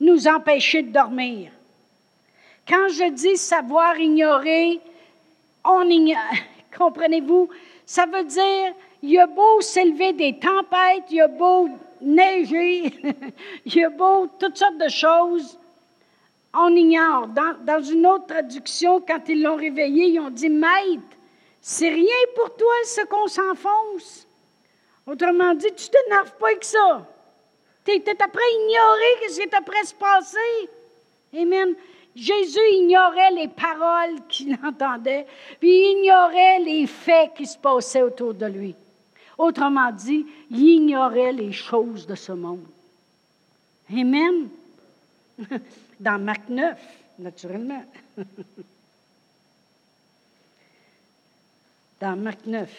nous 0.00 0.28
empêcher 0.28 0.82
de 0.82 0.92
dormir. 0.92 1.50
Quand 2.68 2.88
je 2.88 3.10
dis 3.10 3.36
savoir 3.36 3.98
ignorer, 3.98 4.80
on. 5.64 5.88
Comprenez-vous? 6.76 7.48
Ça 7.86 8.04
veut 8.04 8.24
dire, 8.24 8.74
il 9.02 9.10
y 9.10 9.18
a 9.18 9.26
beau 9.26 9.60
s'élever 9.60 10.12
des 10.12 10.38
tempêtes, 10.38 11.04
il 11.10 11.16
y 11.16 11.20
a 11.20 11.28
beau 11.28 11.68
neiger, 12.02 12.92
il 13.64 13.74
y 13.74 13.84
a 13.84 13.88
beau 13.88 14.28
toutes 14.38 14.58
sortes 14.58 14.78
de 14.78 14.88
choses, 14.88 15.58
on 16.56 16.74
ignore. 16.74 17.28
Dans, 17.28 17.82
une 17.82 18.06
autre 18.06 18.26
traduction, 18.26 19.00
quand 19.00 19.28
ils 19.28 19.42
l'ont 19.42 19.56
réveillé, 19.56 20.06
ils 20.06 20.20
ont 20.20 20.30
dit 20.30 20.48
Maître, 20.48 21.02
c'est 21.60 21.88
rien 21.88 22.16
pour 22.34 22.54
toi 22.56 22.74
ce 22.84 23.04
qu'on 23.06 23.26
s'enfonce. 23.26 24.26
Autrement 25.06 25.54
dit, 25.54 25.72
tu 25.76 25.88
t'énerves 25.88 26.32
pas 26.38 26.48
avec 26.48 26.64
ça. 26.64 27.06
Tu 27.84 27.92
es 27.92 28.22
après 28.22 28.42
ignorer 28.60 29.28
ce 29.28 29.36
qui 29.36 29.42
est 29.42 29.54
après 29.54 29.84
se 29.84 29.94
passer. 29.94 30.68
Amen. 31.36 31.74
Jésus 32.14 32.58
ignorait 32.72 33.30
les 33.32 33.48
paroles 33.48 34.26
qu'il 34.28 34.56
entendait, 34.64 35.26
puis 35.60 35.70
il 35.70 35.98
ignorait 35.98 36.60
les 36.60 36.86
faits 36.86 37.34
qui 37.36 37.46
se 37.46 37.58
passaient 37.58 38.02
autour 38.02 38.32
de 38.32 38.46
lui. 38.46 38.74
Autrement 39.36 39.92
dit, 39.92 40.26
il 40.50 40.68
ignorait 40.68 41.32
les 41.32 41.52
choses 41.52 42.06
de 42.06 42.14
ce 42.14 42.32
monde. 42.32 42.64
Amen. 43.92 44.48
Dans 45.98 46.18
Marc 46.18 46.48
9, 46.48 46.78
naturellement. 47.18 47.82
Dans 52.00 52.16
Marc 52.16 52.44
9, 52.44 52.70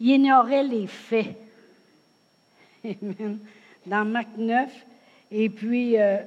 il 0.00 0.10
ignorait 0.10 0.64
les 0.64 0.86
faits. 0.86 1.36
Amen. 2.84 3.38
Dans 3.84 4.04
Marc 4.04 4.28
9, 4.36 4.70
et 5.30 5.50
puis 5.50 6.00
euh, 6.00 6.18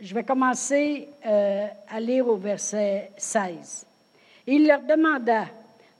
je 0.00 0.14
vais 0.14 0.24
commencer 0.24 1.08
euh, 1.24 1.66
à 1.88 2.00
lire 2.00 2.26
au 2.26 2.36
verset 2.36 3.12
16. 3.16 3.86
Il 4.46 4.66
leur 4.66 4.82
demanda, 4.82 5.46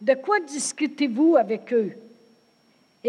De 0.00 0.14
quoi 0.14 0.40
discutez-vous 0.40 1.36
avec 1.36 1.72
eux? 1.72 1.96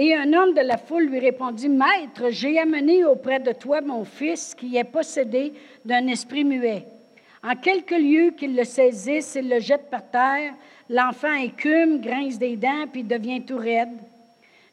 Et 0.02 0.16
un 0.16 0.32
homme 0.32 0.54
de 0.54 0.62
la 0.62 0.78
foule 0.78 1.08
lui 1.08 1.20
répondit, 1.20 1.68
Maître, 1.68 2.30
j'ai 2.30 2.58
amené 2.58 3.04
auprès 3.04 3.42
de 3.42 3.52
toi 3.52 3.82
mon 3.82 4.06
fils 4.06 4.56
qui 4.56 4.78
est 4.78 4.86
possédé 4.86 5.52
d'un 5.84 6.08
esprit 6.08 6.46
muet. 6.46 6.86
En 7.44 7.54
quelques 7.58 8.00
lieux 8.00 8.32
qu'il 8.32 8.56
le 8.56 8.64
saisisse, 8.64 9.36
il 9.36 9.50
le 9.50 9.60
jette 9.60 9.90
par 9.90 10.10
terre, 10.10 10.54
l'enfant 10.90 11.34
écume, 11.34 12.00
grince 12.00 12.40
des 12.40 12.56
dents, 12.56 12.88
puis 12.90 13.04
devient 13.04 13.42
tout 13.42 13.58
raide. 13.58 13.90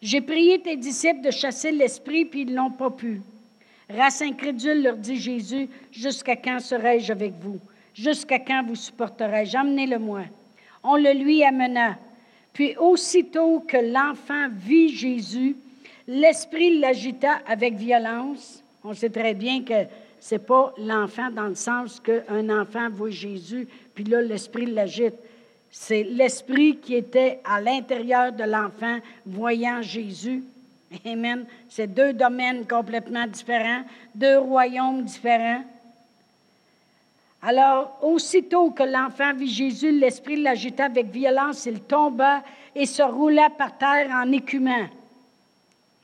J'ai 0.00 0.20
prié 0.20 0.60
tes 0.60 0.76
disciples 0.76 1.22
de 1.22 1.32
chasser 1.32 1.72
l'esprit, 1.72 2.24
puis 2.24 2.42
ils 2.42 2.54
l'ont 2.54 2.70
pas 2.70 2.90
pu. 2.90 3.20
Race 3.90 4.22
incrédule, 4.22 4.84
leur 4.84 4.96
dit 4.96 5.16
Jésus, 5.16 5.68
jusqu'à 5.90 6.36
quand 6.36 6.60
serai-je 6.60 7.10
avec 7.10 7.32
vous? 7.40 7.58
Jusqu'à 7.94 8.38
quand 8.38 8.62
vous 8.64 8.76
supporterai-je? 8.76 9.56
Amenez-le-moi. 9.56 10.20
On 10.84 10.94
le 10.94 11.12
lui 11.14 11.42
amena. 11.42 11.98
Puis 12.56 12.74
aussitôt 12.78 13.60
que 13.60 13.76
l'enfant 13.76 14.48
vit 14.50 14.88
Jésus, 14.88 15.56
l'esprit 16.08 16.78
l'agita 16.78 17.40
avec 17.46 17.74
violence. 17.74 18.62
On 18.82 18.94
sait 18.94 19.10
très 19.10 19.34
bien 19.34 19.62
que 19.62 19.84
ce 20.18 20.36
n'est 20.36 20.38
pas 20.38 20.72
l'enfant 20.78 21.30
dans 21.30 21.48
le 21.48 21.54
sens 21.54 22.00
qu'un 22.00 22.48
enfant 22.48 22.88
voit 22.88 23.10
Jésus, 23.10 23.68
puis 23.94 24.04
là, 24.04 24.22
l'esprit 24.22 24.64
l'agite. 24.64 25.16
C'est 25.70 26.02
l'esprit 26.02 26.78
qui 26.78 26.94
était 26.94 27.40
à 27.44 27.60
l'intérieur 27.60 28.32
de 28.32 28.44
l'enfant 28.44 29.00
voyant 29.26 29.82
Jésus 29.82 30.42
Amen. 31.04 31.44
C'est 31.68 31.92
deux 31.92 32.12
domaines 32.12 32.66
complètement 32.66 33.26
différents, 33.26 33.82
deux 34.14 34.38
royaumes 34.38 35.02
différents. 35.02 35.62
Alors, 37.48 37.96
aussitôt 38.02 38.72
que 38.72 38.82
l'enfant 38.82 39.32
vit 39.32 39.46
Jésus, 39.46 39.92
l'esprit 39.92 40.42
l'agita 40.42 40.86
avec 40.86 41.06
violence, 41.06 41.64
il 41.66 41.80
tomba 41.80 42.42
et 42.74 42.86
se 42.86 43.04
roula 43.04 43.50
par 43.50 43.78
terre 43.78 44.10
en 44.10 44.32
écumant. 44.32 44.88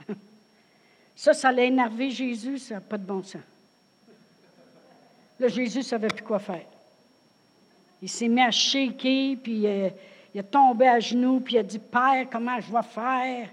Ça, 1.16 1.34
ça 1.34 1.50
l'a 1.50 1.64
énervé 1.64 2.10
Jésus, 2.10 2.58
ça 2.58 2.74
n'a 2.74 2.80
pas 2.80 2.96
de 2.96 3.04
bon 3.04 3.24
sens. 3.24 3.42
Là, 5.40 5.48
Jésus 5.48 5.78
ne 5.78 5.82
savait 5.82 6.06
plus 6.06 6.22
quoi 6.22 6.38
faire. 6.38 6.64
Il 8.00 8.08
s'est 8.08 8.28
mis 8.28 8.40
à 8.40 8.52
shaker, 8.52 9.36
puis 9.42 9.66
euh, 9.66 9.90
il 10.32 10.38
a 10.38 10.44
tombé 10.44 10.86
à 10.86 11.00
genoux, 11.00 11.40
puis 11.40 11.56
il 11.56 11.58
a 11.58 11.64
dit 11.64 11.80
Père, 11.80 12.28
comment 12.30 12.60
je 12.60 12.72
vais 12.72 12.82
faire 12.82 13.48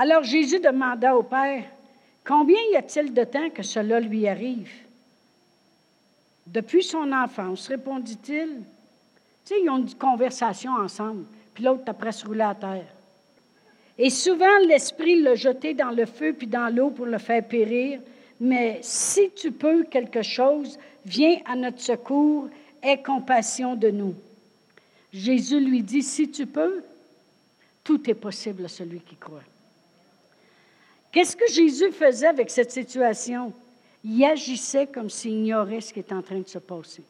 alors 0.00 0.22
Jésus 0.22 0.60
demanda 0.60 1.16
au 1.16 1.24
Père, 1.24 1.64
Combien 2.24 2.60
y 2.70 2.76
a-t-il 2.76 3.12
de 3.12 3.24
temps 3.24 3.50
que 3.50 3.64
cela 3.64 3.98
lui 3.98 4.28
arrive? 4.28 4.70
Depuis 6.52 6.82
son 6.82 7.12
enfance, 7.12 7.68
répondit-il. 7.68 8.48
Tu 9.44 9.54
sais, 9.54 9.60
ils 9.62 9.68
ont 9.68 9.78
une 9.78 9.94
conversation 9.94 10.72
ensemble, 10.72 11.24
puis 11.52 11.64
l'autre 11.64 11.84
après 11.86 12.12
se 12.12 12.26
rouler 12.26 12.42
à 12.42 12.54
terre. 12.54 12.86
Et 13.98 14.10
souvent, 14.10 14.58
l'Esprit 14.66 15.20
l'a 15.20 15.34
jeté 15.34 15.74
dans 15.74 15.90
le 15.90 16.06
feu 16.06 16.32
puis 16.32 16.46
dans 16.46 16.74
l'eau 16.74 16.90
pour 16.90 17.06
le 17.06 17.18
faire 17.18 17.46
périr. 17.46 18.00
Mais 18.40 18.78
si 18.80 19.30
tu 19.34 19.50
peux 19.50 19.82
quelque 19.82 20.22
chose, 20.22 20.78
viens 21.04 21.38
à 21.44 21.56
notre 21.56 21.80
secours, 21.80 22.48
aie 22.82 23.02
compassion 23.02 23.74
de 23.74 23.90
nous. 23.90 24.14
Jésus 25.12 25.58
lui 25.58 25.82
dit, 25.82 26.02
si 26.02 26.30
tu 26.30 26.46
peux, 26.46 26.82
tout 27.82 28.08
est 28.08 28.14
possible 28.14 28.64
à 28.66 28.68
celui 28.68 29.00
qui 29.00 29.16
croit. 29.16 29.42
Qu'est-ce 31.10 31.36
que 31.36 31.50
Jésus 31.50 31.90
faisait 31.90 32.26
avec 32.26 32.50
cette 32.50 32.70
situation? 32.70 33.52
Il 34.04 34.24
agissait 34.24 34.86
comme 34.86 35.10
s'il 35.10 35.32
ignorait 35.32 35.80
ce 35.80 35.92
qui 35.92 35.98
est 35.98 36.12
en 36.12 36.22
train 36.22 36.38
de 36.38 36.48
se 36.48 36.58
passer. 36.58 37.02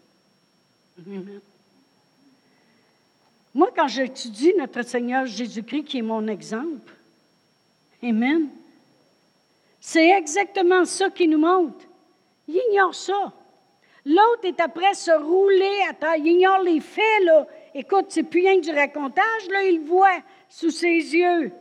Moi, 3.54 3.70
quand 3.74 3.88
j'étudie 3.88 4.54
notre 4.56 4.82
Seigneur 4.82 5.26
Jésus-Christ, 5.26 5.84
qui 5.84 5.98
est 5.98 6.02
mon 6.02 6.26
exemple, 6.26 6.92
Amen, 8.02 8.48
c'est 9.80 10.10
exactement 10.10 10.84
ça 10.84 11.10
qui 11.10 11.26
nous 11.26 11.38
montre. 11.38 11.84
Il 12.46 12.60
ignore 12.70 12.94
ça. 12.94 13.32
L'autre 14.04 14.44
est 14.44 14.60
après 14.60 14.94
se 14.94 15.10
rouler 15.10 15.82
à 15.90 15.94
terre. 15.94 16.16
Il 16.16 16.26
ignore 16.26 16.60
les 16.60 16.80
faits, 16.80 17.24
là. 17.24 17.46
Écoute, 17.74 18.06
c'est 18.08 18.22
plus 18.22 18.40
rien 18.40 18.60
que 18.60 18.64
du 18.64 18.70
racontage, 18.70 19.48
là. 19.50 19.64
Il 19.64 19.80
voit 19.80 20.22
sous 20.48 20.70
ses 20.70 20.88
yeux 20.88 21.52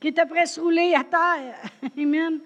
qui 0.00 0.08
est 0.08 0.18
après 0.18 0.46
se 0.46 0.60
rouler 0.60 0.94
à 0.94 1.04
terre. 1.04 1.56
Amen. 1.98 2.40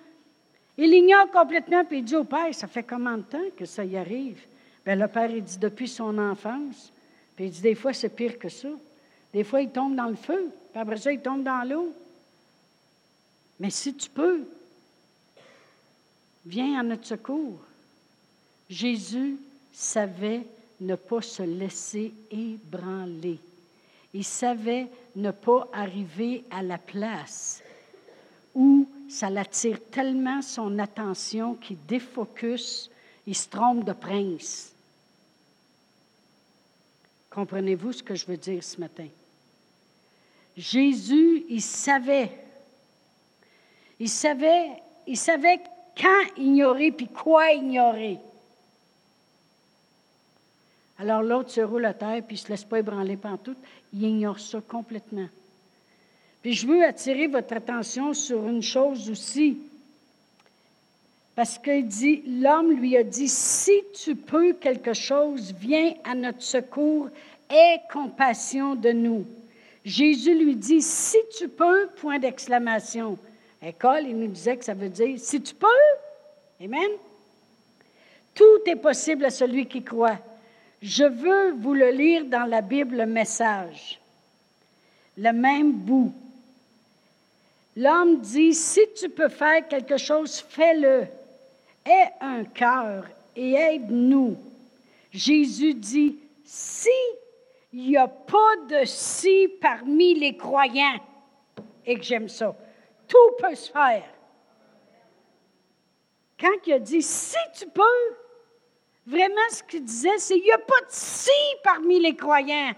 Il 0.78 0.90
l'ignore 0.90 1.30
complètement, 1.30 1.84
puis 1.84 1.98
il 1.98 2.04
dit 2.04 2.16
au 2.16 2.24
Père, 2.24 2.54
ça 2.54 2.66
fait 2.66 2.82
combien 2.82 3.18
de 3.18 3.22
temps 3.22 3.50
que 3.56 3.64
ça 3.64 3.84
y 3.84 3.96
arrive? 3.96 4.40
Bien, 4.84 4.96
le 4.96 5.08
Père, 5.08 5.30
il 5.30 5.44
dit 5.44 5.58
depuis 5.58 5.88
son 5.88 6.16
enfance. 6.18 6.92
Puis 7.36 7.46
il 7.46 7.50
dit, 7.50 7.60
des 7.60 7.74
fois, 7.74 7.92
c'est 7.92 8.08
pire 8.08 8.38
que 8.38 8.48
ça. 8.48 8.68
Des 9.32 9.44
fois, 9.44 9.62
il 9.62 9.70
tombe 9.70 9.94
dans 9.94 10.08
le 10.08 10.16
feu, 10.16 10.50
puis 10.72 10.80
après 10.80 10.96
ça, 10.96 11.12
il 11.12 11.20
tombe 11.20 11.42
dans 11.42 11.66
l'eau. 11.68 11.92
Mais 13.60 13.70
si 13.70 13.94
tu 13.94 14.10
peux, 14.10 14.42
viens 16.44 16.80
à 16.80 16.82
notre 16.82 17.06
secours. 17.06 17.60
Jésus 18.68 19.36
savait 19.72 20.42
ne 20.80 20.94
pas 20.94 21.22
se 21.22 21.42
laisser 21.42 22.12
ébranler. 22.30 23.38
Il 24.14 24.24
savait 24.24 24.88
ne 25.14 25.30
pas 25.30 25.68
arriver 25.72 26.44
à 26.50 26.62
la 26.62 26.78
place 26.78 27.62
ça 29.12 29.28
l'attire 29.28 29.78
tellement 29.90 30.40
son 30.40 30.78
attention 30.78 31.54
qu'il 31.56 31.76
défocus, 31.84 32.90
il 33.26 33.36
se 33.36 33.46
trompe 33.46 33.84
de 33.84 33.92
prince. 33.92 34.72
Comprenez-vous 37.28 37.92
ce 37.92 38.02
que 38.02 38.14
je 38.14 38.24
veux 38.24 38.38
dire 38.38 38.64
ce 38.64 38.80
matin? 38.80 39.06
Jésus, 40.56 41.44
il 41.50 41.60
savait. 41.60 42.32
Il 44.00 44.08
savait, 44.08 44.82
il 45.06 45.18
savait 45.18 45.60
quand 45.94 46.24
ignorer 46.38 46.90
puis 46.90 47.08
quoi 47.08 47.52
ignorer. 47.52 48.18
Alors 50.98 51.22
l'autre 51.22 51.50
se 51.50 51.60
roule 51.60 51.84
à 51.84 51.92
terre 51.92 52.22
puis 52.26 52.36
il 52.36 52.40
ne 52.40 52.44
se 52.46 52.48
laisse 52.48 52.64
pas 52.64 52.78
ébranler 52.78 53.18
tout. 53.44 53.56
Il 53.92 54.04
ignore 54.04 54.40
ça 54.40 54.62
complètement. 54.62 55.28
Puis 56.42 56.54
je 56.54 56.66
veux 56.66 56.84
attirer 56.84 57.28
votre 57.28 57.54
attention 57.54 58.12
sur 58.12 58.46
une 58.48 58.62
chose 58.62 59.08
aussi. 59.08 59.58
Parce 61.34 61.58
qu'il 61.58 61.86
dit, 61.86 62.22
l'homme 62.26 62.72
lui 62.72 62.96
a 62.96 63.04
dit, 63.04 63.28
si 63.28 63.72
tu 64.04 64.14
peux 64.14 64.52
quelque 64.52 64.92
chose, 64.92 65.54
viens 65.58 65.94
à 66.04 66.14
notre 66.14 66.42
secours, 66.42 67.08
aie 67.48 67.80
compassion 67.90 68.74
de 68.74 68.90
nous. 68.90 69.24
Jésus 69.84 70.34
lui 70.34 70.56
dit, 70.56 70.82
si 70.82 71.16
tu 71.38 71.48
peux, 71.48 71.88
point 71.96 72.18
d'exclamation. 72.18 73.18
École, 73.62 74.06
il 74.06 74.18
nous 74.18 74.28
disait 74.28 74.56
que 74.56 74.64
ça 74.64 74.74
veut 74.74 74.88
dire, 74.88 75.18
si 75.18 75.40
tu 75.40 75.54
peux, 75.54 75.66
Amen. 76.62 76.90
Tout 78.34 78.60
est 78.66 78.76
possible 78.76 79.24
à 79.24 79.30
celui 79.30 79.66
qui 79.66 79.82
croit. 79.82 80.18
Je 80.80 81.04
veux 81.04 81.52
vous 81.52 81.74
le 81.74 81.90
lire 81.90 82.24
dans 82.24 82.44
la 82.44 82.60
Bible, 82.60 82.96
le 82.96 83.06
message. 83.06 84.00
Le 85.18 85.32
même 85.32 85.72
bout. 85.72 86.14
L'homme 87.76 88.20
dit, 88.20 88.54
si 88.54 88.80
tu 88.94 89.08
peux 89.08 89.28
faire 89.28 89.66
quelque 89.66 89.96
chose, 89.96 90.40
fais-le. 90.40 91.06
Aie 91.86 92.12
un 92.20 92.44
cœur 92.44 93.06
et 93.34 93.54
aide-nous. 93.54 94.36
Jésus 95.10 95.74
dit, 95.74 96.18
si 96.44 96.88
il 97.72 97.88
n'y 97.88 97.96
a 97.96 98.08
pas 98.08 98.56
de 98.68 98.84
si 98.84 99.48
parmi 99.60 100.14
les 100.14 100.36
croyants, 100.36 101.00
et 101.86 101.96
que 101.96 102.02
j'aime 102.02 102.28
ça, 102.28 102.54
tout 103.08 103.36
peut 103.38 103.54
se 103.54 103.70
faire. 103.70 104.04
Quand 106.38 106.66
il 106.66 106.72
a 106.74 106.78
dit, 106.78 107.02
si 107.02 107.36
tu 107.58 107.66
peux, 107.68 107.82
vraiment 109.06 109.48
ce 109.50 109.62
qu'il 109.62 109.84
disait, 109.84 110.18
c'est, 110.18 110.36
il 110.36 110.42
n'y 110.42 110.52
a 110.52 110.58
pas 110.58 110.80
de 110.80 110.90
si 110.90 111.30
parmi 111.64 112.00
les 112.00 112.14
croyants. 112.14 112.72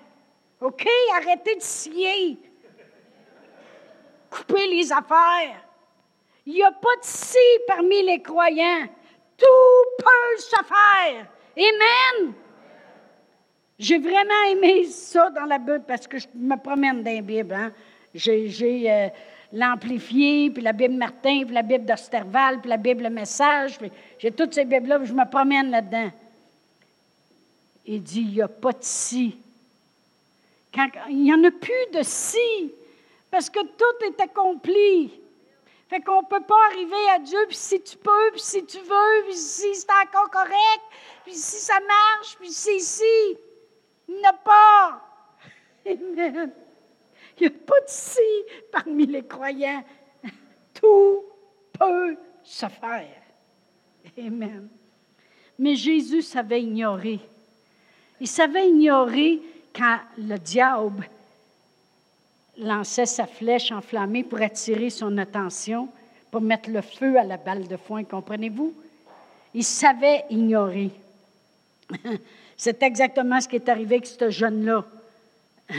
OK? 0.60 0.86
Arrêtez 1.16 1.56
de 1.56 1.62
scier 1.62 2.38
couper 4.34 4.66
les 4.66 4.92
affaires. 4.92 5.62
Il 6.46 6.54
n'y 6.54 6.62
a 6.62 6.72
pas 6.72 6.96
de 6.96 7.04
si 7.04 7.38
parmi 7.66 8.02
les 8.02 8.20
croyants. 8.20 8.86
Tout 9.36 10.04
peut 10.04 10.38
se 10.38 10.56
faire. 10.64 11.26
Amen. 11.56 12.32
J'ai 13.78 13.98
vraiment 13.98 14.44
aimé 14.50 14.84
ça 14.84 15.30
dans 15.30 15.44
la 15.44 15.58
Bible 15.58 15.84
parce 15.86 16.06
que 16.06 16.18
je 16.18 16.28
me 16.34 16.56
promène 16.56 17.02
dans 17.02 17.14
la 17.14 17.22
Bible. 17.22 17.54
Hein. 17.54 17.72
J'ai 18.14 18.90
euh, 18.90 19.08
l'Amplifié, 19.52 20.50
puis 20.50 20.62
la 20.62 20.72
Bible 20.72 20.94
Martin, 20.94 21.44
puis 21.44 21.54
la 21.54 21.62
Bible 21.62 21.84
d'Osterval, 21.84 22.60
puis 22.60 22.70
la 22.70 22.76
Bible 22.76 23.08
Message. 23.10 23.78
J'ai 24.18 24.30
toutes 24.30 24.54
ces 24.54 24.64
Bibles-là, 24.64 25.00
je 25.04 25.12
me 25.12 25.28
promène 25.28 25.70
là-dedans. 25.70 26.10
Il 27.86 28.02
dit, 28.02 28.20
il 28.20 28.34
n'y 28.34 28.42
a 28.42 28.48
pas 28.48 28.72
de 28.72 28.78
si. 28.80 29.36
Il 31.08 31.22
n'y 31.22 31.32
en 31.32 31.42
a 31.44 31.50
plus 31.50 31.98
de 31.98 32.02
si 32.02 32.72
parce 33.34 33.50
que 33.50 33.58
tout 33.58 34.04
est 34.06 34.20
accompli. 34.20 35.20
Fait 35.88 36.00
qu'on 36.00 36.22
ne 36.22 36.26
peut 36.26 36.44
pas 36.46 36.66
arriver 36.70 37.10
à 37.16 37.18
Dieu, 37.18 37.40
puis 37.48 37.56
si 37.56 37.82
tu 37.82 37.96
peux, 37.96 38.30
puis 38.30 38.40
si 38.40 38.64
tu 38.64 38.78
veux, 38.78 39.24
puis 39.24 39.34
si 39.34 39.74
c'est 39.74 39.90
encore 39.90 40.30
correct, 40.30 40.82
puis 41.24 41.34
si 41.34 41.56
ça 41.56 41.80
marche, 41.80 42.36
puis 42.38 42.52
si, 42.52 42.78
si. 42.78 43.36
Il 44.06 44.14
n'y 44.18 44.24
a 44.24 44.34
pas. 44.34 45.02
Amen. 45.84 46.52
Il 47.36 47.40
n'y 47.40 47.46
a 47.48 47.50
pas 47.50 47.80
de 47.80 47.88
si 47.88 48.20
parmi 48.70 49.04
les 49.04 49.26
croyants. 49.26 49.82
Tout 50.72 51.24
peut 51.76 52.16
se 52.44 52.66
faire. 52.66 53.20
Amen. 54.16 54.68
Mais 55.58 55.74
Jésus 55.74 56.22
savait 56.22 56.62
ignorer. 56.62 57.18
Il 58.20 58.28
savait 58.28 58.68
ignorer 58.68 59.42
quand 59.74 59.98
le 60.18 60.38
diable 60.38 61.08
lançait 62.58 63.06
sa 63.06 63.26
flèche 63.26 63.72
enflammée 63.72 64.24
pour 64.24 64.40
attirer 64.40 64.90
son 64.90 65.18
attention, 65.18 65.88
pour 66.30 66.40
mettre 66.40 66.70
le 66.70 66.80
feu 66.80 67.18
à 67.18 67.24
la 67.24 67.36
balle 67.36 67.66
de 67.66 67.76
foin, 67.76 68.04
comprenez-vous? 68.04 68.74
Il 69.54 69.64
savait 69.64 70.24
ignorer. 70.30 70.90
C'est 72.56 72.82
exactement 72.82 73.40
ce 73.40 73.48
qui 73.48 73.56
est 73.56 73.68
arrivé 73.68 73.96
avec 73.96 74.06
ce 74.06 74.30
jeune-là. 74.30 74.84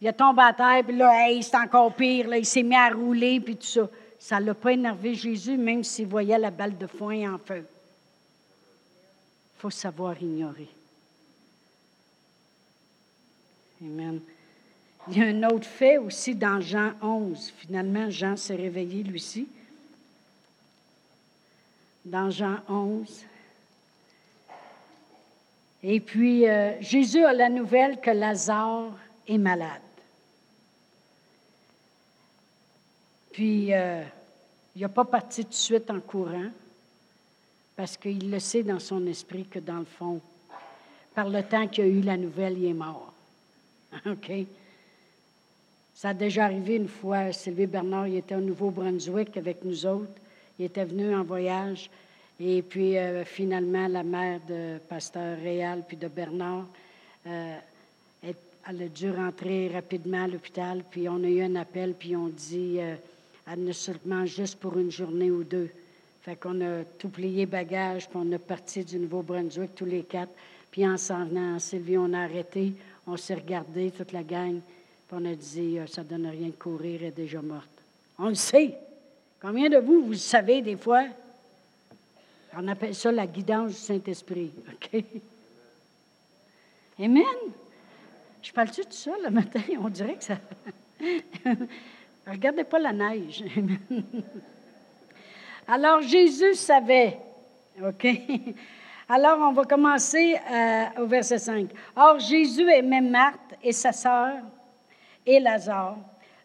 il 0.00 0.08
a 0.08 0.12
tombé 0.12 0.42
à 0.42 0.52
terre, 0.52 0.84
puis 0.86 0.96
là, 0.96 1.28
hey, 1.28 1.42
c'est 1.42 1.56
encore 1.56 1.94
pire, 1.94 2.28
là, 2.28 2.38
il 2.38 2.44
s'est 2.44 2.62
mis 2.62 2.76
à 2.76 2.90
rouler, 2.90 3.40
puis 3.40 3.56
tout 3.56 3.66
ça. 3.66 3.88
Ça 4.18 4.38
ne 4.38 4.46
l'a 4.46 4.54
pas 4.54 4.72
énervé 4.72 5.14
Jésus, 5.14 5.56
même 5.56 5.82
s'il 5.82 6.06
voyait 6.06 6.38
la 6.38 6.50
balle 6.50 6.76
de 6.76 6.86
foin 6.86 7.34
en 7.34 7.38
feu. 7.38 7.64
Il 7.64 9.60
faut 9.60 9.70
savoir 9.70 10.20
ignorer. 10.22 10.68
Amen. 13.82 14.20
Il 15.10 15.18
y 15.18 15.22
a 15.22 15.26
un 15.26 15.42
autre 15.42 15.66
fait 15.66 15.98
aussi 15.98 16.36
dans 16.36 16.60
Jean 16.60 16.92
11. 17.02 17.52
Finalement, 17.56 18.08
Jean 18.10 18.36
s'est 18.36 18.54
réveillé 18.54 19.02
lui 19.02 19.16
aussi. 19.16 19.48
Dans 22.04 22.30
Jean 22.30 22.58
11. 22.68 23.24
Et 25.82 25.98
puis, 25.98 26.48
euh, 26.48 26.80
Jésus 26.80 27.24
a 27.24 27.32
la 27.32 27.48
nouvelle 27.48 28.00
que 28.00 28.10
Lazare 28.10 28.92
est 29.26 29.38
malade. 29.38 29.80
Puis, 33.32 33.74
euh, 33.74 34.04
il 34.76 34.82
n'a 34.82 34.88
pas 34.88 35.04
parti 35.04 35.44
tout 35.44 35.50
de 35.50 35.54
suite 35.54 35.90
en 35.90 35.98
courant, 35.98 36.50
parce 37.74 37.96
qu'il 37.96 38.30
le 38.30 38.38
sait 38.38 38.62
dans 38.62 38.78
son 38.78 39.04
esprit 39.08 39.44
que, 39.44 39.58
dans 39.58 39.78
le 39.78 39.86
fond, 39.86 40.20
par 41.16 41.28
le 41.28 41.42
temps 41.42 41.66
qu'il 41.66 41.84
a 41.84 41.88
eu 41.88 42.00
la 42.00 42.16
nouvelle, 42.16 42.58
il 42.58 42.66
est 42.66 42.74
mort. 42.74 43.12
OK? 44.06 44.30
Ça 46.00 46.08
a 46.08 46.14
déjà 46.14 46.46
arrivé 46.46 46.76
une 46.76 46.88
fois. 46.88 47.30
Sylvie 47.30 47.66
Bernard, 47.66 48.08
il 48.08 48.16
était 48.16 48.34
au 48.34 48.40
Nouveau-Brunswick 48.40 49.36
avec 49.36 49.62
nous 49.62 49.84
autres. 49.84 50.14
Il 50.58 50.64
était 50.64 50.86
venu 50.86 51.14
en 51.14 51.22
voyage. 51.22 51.90
Et 52.40 52.62
puis, 52.62 52.96
euh, 52.96 53.22
finalement, 53.26 53.86
la 53.86 54.02
mère 54.02 54.40
de 54.48 54.78
Pasteur 54.88 55.36
Réal 55.36 55.84
puis 55.86 55.98
de 55.98 56.08
Bernard, 56.08 56.64
euh, 57.26 57.54
elle, 58.22 58.82
a 58.82 58.88
dû 58.88 59.10
rentrer 59.10 59.68
rapidement 59.68 60.24
à 60.24 60.26
l'hôpital. 60.26 60.84
Puis, 60.90 61.06
on 61.06 61.22
a 61.22 61.28
eu 61.28 61.42
un 61.42 61.54
appel, 61.56 61.92
puis 61.92 62.16
on 62.16 62.28
dit 62.28 62.78
euh, 62.78 62.94
elle 63.46 63.62
ne 63.62 63.72
sûrement 63.72 64.24
juste 64.24 64.58
pour 64.58 64.78
une 64.78 64.90
journée 64.90 65.30
ou 65.30 65.44
deux. 65.44 65.68
Fait 66.22 66.34
qu'on 66.34 66.62
a 66.62 66.82
tout 66.98 67.10
plié 67.10 67.44
bagages, 67.44 68.08
puis 68.08 68.18
on 68.18 68.32
est 68.32 68.38
parti 68.38 68.84
du 68.84 68.98
Nouveau-Brunswick, 69.00 69.74
tous 69.74 69.84
les 69.84 70.04
quatre. 70.04 70.32
Puis, 70.70 70.88
en 70.88 70.96
s'en 70.96 71.26
venant, 71.26 71.58
Sylvie, 71.58 71.98
on 71.98 72.14
a 72.14 72.20
arrêté. 72.20 72.72
On 73.06 73.18
s'est 73.18 73.34
regardé, 73.34 73.90
toute 73.90 74.12
la 74.12 74.22
gang 74.22 74.60
on 75.12 75.24
a 75.24 75.34
dit, 75.34 75.78
euh, 75.78 75.86
ça 75.86 76.02
ne 76.02 76.08
donne 76.08 76.26
rien 76.26 76.48
de 76.48 76.52
courir, 76.52 77.00
elle 77.00 77.08
est 77.08 77.10
déjà 77.10 77.42
morte. 77.42 77.68
On 78.18 78.28
le 78.28 78.34
sait. 78.34 78.76
Combien 79.40 79.68
de 79.68 79.78
vous, 79.78 80.04
vous 80.04 80.10
le 80.10 80.16
savez 80.16 80.62
des 80.62 80.76
fois? 80.76 81.04
On 82.56 82.66
appelle 82.68 82.94
ça 82.94 83.10
la 83.10 83.26
guidance 83.26 83.72
du 83.72 83.78
Saint-Esprit. 83.78 84.52
OK? 84.72 85.04
Amen. 86.98 87.24
Je 88.42 88.52
parle-tu 88.52 88.82
de 88.82 88.92
ça 88.92 89.12
le 89.22 89.30
matin? 89.30 89.60
On 89.82 89.88
dirait 89.88 90.16
que 90.16 90.24
ça. 90.24 90.38
Regardez 92.26 92.64
pas 92.64 92.78
la 92.78 92.92
neige. 92.92 93.42
Alors, 95.66 96.02
Jésus 96.02 96.54
savait. 96.54 97.18
OK? 97.82 98.06
Alors, 99.08 99.38
on 99.40 99.52
va 99.52 99.64
commencer 99.64 100.36
euh, 100.36 100.84
au 101.02 101.06
verset 101.06 101.38
5. 101.38 101.70
Or, 101.96 102.18
Jésus 102.18 102.68
aimait 102.70 103.00
Marthe 103.00 103.56
et 103.62 103.72
sa 103.72 103.92
sœur 103.92 104.36
et 105.30 105.40
Lazare. 105.40 105.96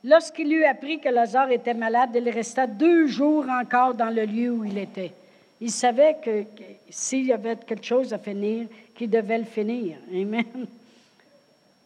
Lorsqu'il 0.03 0.53
eut 0.53 0.65
appris 0.65 0.99
que 0.99 1.09
Lazare 1.09 1.51
était 1.51 1.73
malade, 1.73 2.11
il 2.13 2.29
resta 2.29 2.67
deux 2.67 3.07
jours 3.07 3.45
encore 3.49 3.95
dans 3.95 4.13
le 4.13 4.23
lieu 4.25 4.51
où 4.51 4.63
il 4.63 4.77
était. 4.77 5.11
Il 5.59 5.71
savait 5.71 6.17
que, 6.23 6.43
s'il 6.89 7.25
y 7.25 7.33
avait 7.33 7.55
quelque 7.55 7.85
chose 7.85 8.13
à 8.13 8.19
finir, 8.19 8.67
qu'il 8.93 9.09
devait 9.09 9.39
le 9.39 9.45
finir. 9.45 9.97
Amen. 10.13 10.67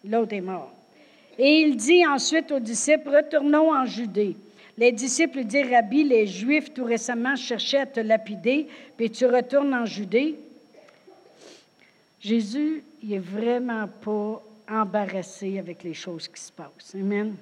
L'autre 0.04 0.34
est 0.34 0.42
mort. 0.42 0.72
Et 1.38 1.62
il 1.62 1.78
dit 1.78 2.06
ensuite 2.06 2.52
aux 2.52 2.60
disciples, 2.60 3.10
retournons 3.10 3.74
en 3.74 3.86
Judée. 3.86 4.36
Les 4.78 4.92
disciples 4.92 5.46
dirent, 5.46 5.72
Rabbi, 5.72 6.04
les 6.04 6.28
Juifs 6.28 6.74
tout 6.74 6.84
récemment 6.84 7.38
cherchaient 7.38 7.80
à 7.80 7.86
te 7.86 8.00
lapider, 8.02 8.68
puis 8.98 9.10
tu 9.10 9.26
retournes 9.26 9.74
en 9.74 9.86
Judée. 9.86 10.36
Jésus, 12.20 12.84
il 13.02 13.14
est 13.14 13.20
vraiment 13.20 13.88
pas 13.88 14.42
embarrassé 14.70 15.60
avec 15.60 15.84
les 15.84 15.94
choses 15.94 16.28
qui 16.28 16.42
se 16.42 16.52
passent. 16.52 16.96
Amen. 16.96 17.36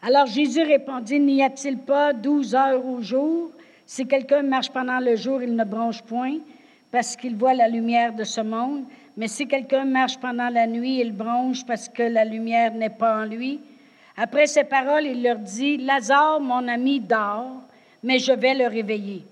Alors 0.00 0.26
Jésus 0.26 0.62
répondit, 0.62 1.20
N'y 1.20 1.42
a-t-il 1.42 1.78
pas 1.78 2.12
douze 2.12 2.54
heures 2.54 2.84
au 2.84 3.02
jour? 3.02 3.50
Si 3.86 4.06
quelqu'un 4.06 4.42
marche 4.42 4.70
pendant 4.70 5.00
le 5.00 5.16
jour, 5.16 5.42
il 5.42 5.54
ne 5.54 5.64
bronche 5.64 6.02
point, 6.02 6.38
parce 6.90 7.16
qu'il 7.16 7.36
voit 7.36 7.54
la 7.54 7.68
lumière 7.68 8.14
de 8.14 8.24
ce 8.24 8.40
monde. 8.40 8.84
Mais 9.16 9.28
si 9.28 9.46
quelqu'un 9.46 9.84
marche 9.84 10.18
pendant 10.18 10.48
la 10.48 10.66
nuit, 10.66 11.00
il 11.00 11.12
bronche 11.12 11.66
parce 11.66 11.88
que 11.88 12.02
la 12.02 12.24
lumière 12.24 12.72
n'est 12.72 12.90
pas 12.90 13.22
en 13.22 13.24
lui. 13.26 13.60
Après 14.16 14.46
ces 14.46 14.64
paroles, 14.64 15.04
il 15.04 15.22
leur 15.22 15.38
dit, 15.38 15.78
Lazare, 15.78 16.40
mon 16.40 16.66
ami, 16.68 17.00
dort, 17.00 17.62
mais 18.02 18.18
je 18.18 18.32
vais 18.32 18.54
le 18.54 18.66
réveiller. 18.66 19.24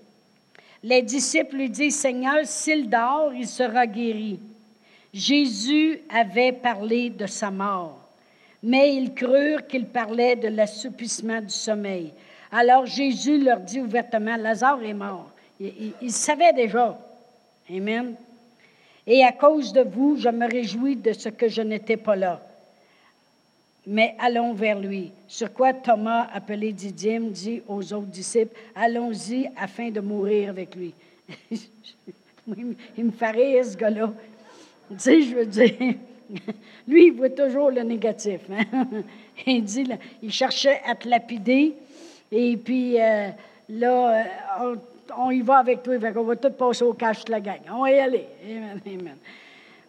Les 0.83 1.01
disciples 1.01 1.55
lui 1.55 1.69
disent, 1.69 1.97
Seigneur, 1.97 2.39
s'il 2.43 2.89
dort, 2.89 3.31
il 3.33 3.47
sera 3.47 3.85
guéri. 3.85 4.39
Jésus 5.13 5.99
avait 6.09 6.53
parlé 6.53 7.09
de 7.09 7.25
sa 7.25 7.51
mort, 7.51 7.99
mais 8.63 8.95
ils 8.95 9.13
crurent 9.13 9.67
qu'il 9.67 9.85
parlait 9.85 10.35
de 10.35 10.47
l'assoupissement 10.47 11.41
du 11.41 11.49
sommeil. 11.49 12.13
Alors 12.51 12.85
Jésus 12.85 13.43
leur 13.43 13.59
dit 13.59 13.79
ouvertement, 13.79 14.37
Lazare 14.37 14.83
est 14.83 14.93
mort. 14.93 15.29
Il, 15.59 15.93
il 16.01 16.11
savait 16.11 16.53
déjà. 16.53 16.97
Amen. 17.69 18.15
Et 19.07 19.23
à 19.23 19.31
cause 19.31 19.73
de 19.73 19.81
vous, 19.81 20.17
je 20.17 20.29
me 20.29 20.49
réjouis 20.49 20.95
de 20.95 21.13
ce 21.13 21.29
que 21.29 21.47
je 21.47 21.61
n'étais 21.61 21.97
pas 21.97 22.15
là 22.15 22.41
mais 23.85 24.15
allons 24.19 24.53
vers 24.53 24.79
lui. 24.79 25.11
Sur 25.27 25.53
quoi 25.53 25.73
Thomas, 25.73 26.27
appelé 26.31 26.71
Didyme, 26.71 27.31
dit 27.31 27.61
aux 27.67 27.93
autres 27.93 28.07
disciples, 28.07 28.55
allons-y 28.75 29.49
afin 29.57 29.89
de 29.89 29.99
mourir 29.99 30.49
avec 30.49 30.75
lui. 30.75 30.93
il 32.47 33.05
me 33.05 33.11
fait 33.11 33.31
rire, 33.31 33.65
ce 33.65 33.75
gars-là. 33.77 34.13
Tu 34.91 34.99
sais, 34.99 35.21
je 35.21 35.35
veux 35.35 35.45
dire, 35.45 35.95
lui, 36.87 37.07
il 37.07 37.13
voit 37.13 37.29
toujours 37.29 37.71
le 37.71 37.81
négatif. 37.81 38.41
Hein. 38.51 38.85
Il 39.45 39.63
dit, 39.63 39.87
il 40.21 40.31
cherchait 40.31 40.81
à 40.85 40.93
te 40.93 41.07
lapider, 41.07 41.73
et 42.31 42.57
puis 42.57 43.01
euh, 43.01 43.29
là, 43.69 44.23
euh, 44.61 44.75
on, 45.17 45.31
y 45.31 45.41
va 45.41 45.57
avec 45.57 45.81
toi, 45.81 45.95
on 46.15 46.23
va 46.23 46.35
tout 46.35 46.51
passer 46.51 46.83
au 46.83 46.93
cache 46.93 47.25
de 47.25 47.31
la 47.31 47.39
gang. 47.39 47.59
On 47.71 47.81
va 47.81 47.91
y 47.91 47.99
aller. 47.99 48.27
Amen, 48.45 48.79
amen. 48.85 49.17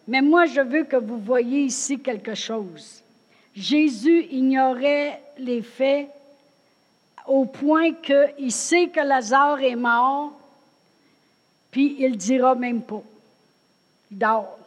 Mais 0.07 0.21
moi, 0.21 0.45
je 0.47 0.61
veux 0.61 0.85
que 0.85 0.95
vous 0.95 1.19
voyez 1.19 1.65
ici 1.65 1.99
quelque 1.99 2.33
chose. 2.33 3.03
Jésus 3.55 4.23
ignorait 4.31 5.21
les 5.37 5.61
faits 5.61 6.09
au 7.27 7.45
point 7.45 7.93
qu'il 7.93 8.51
sait 8.51 8.87
que 8.87 8.99
Lazare 8.99 9.61
est 9.61 9.75
mort, 9.75 10.33
puis 11.71 11.95
il 11.99 12.17
dira 12.17 12.55
même 12.55 12.81
pas. 12.81 13.03
Il 14.11 14.17
dort. 14.17 14.57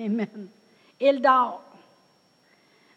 Amen. 0.00 0.48
Il 1.00 1.20
dort. 1.20 1.62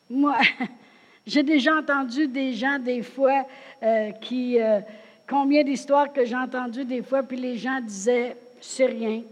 Moi, 0.09 0.37
j'ai 1.27 1.43
déjà 1.43 1.77
entendu 1.77 2.27
des 2.27 2.53
gens 2.53 2.79
des 2.79 3.03
fois 3.03 3.45
euh, 3.81 4.11
qui... 4.11 4.59
Euh, 4.59 4.79
combien 5.27 5.63
d'histoires 5.63 6.11
que 6.11 6.25
j'ai 6.25 6.35
entendues 6.35 6.85
des 6.85 7.01
fois, 7.01 7.23
puis 7.23 7.37
les 7.37 7.57
gens 7.57 7.79
disaient, 7.81 8.37
c'est 8.61 8.85
rien. 8.85 9.23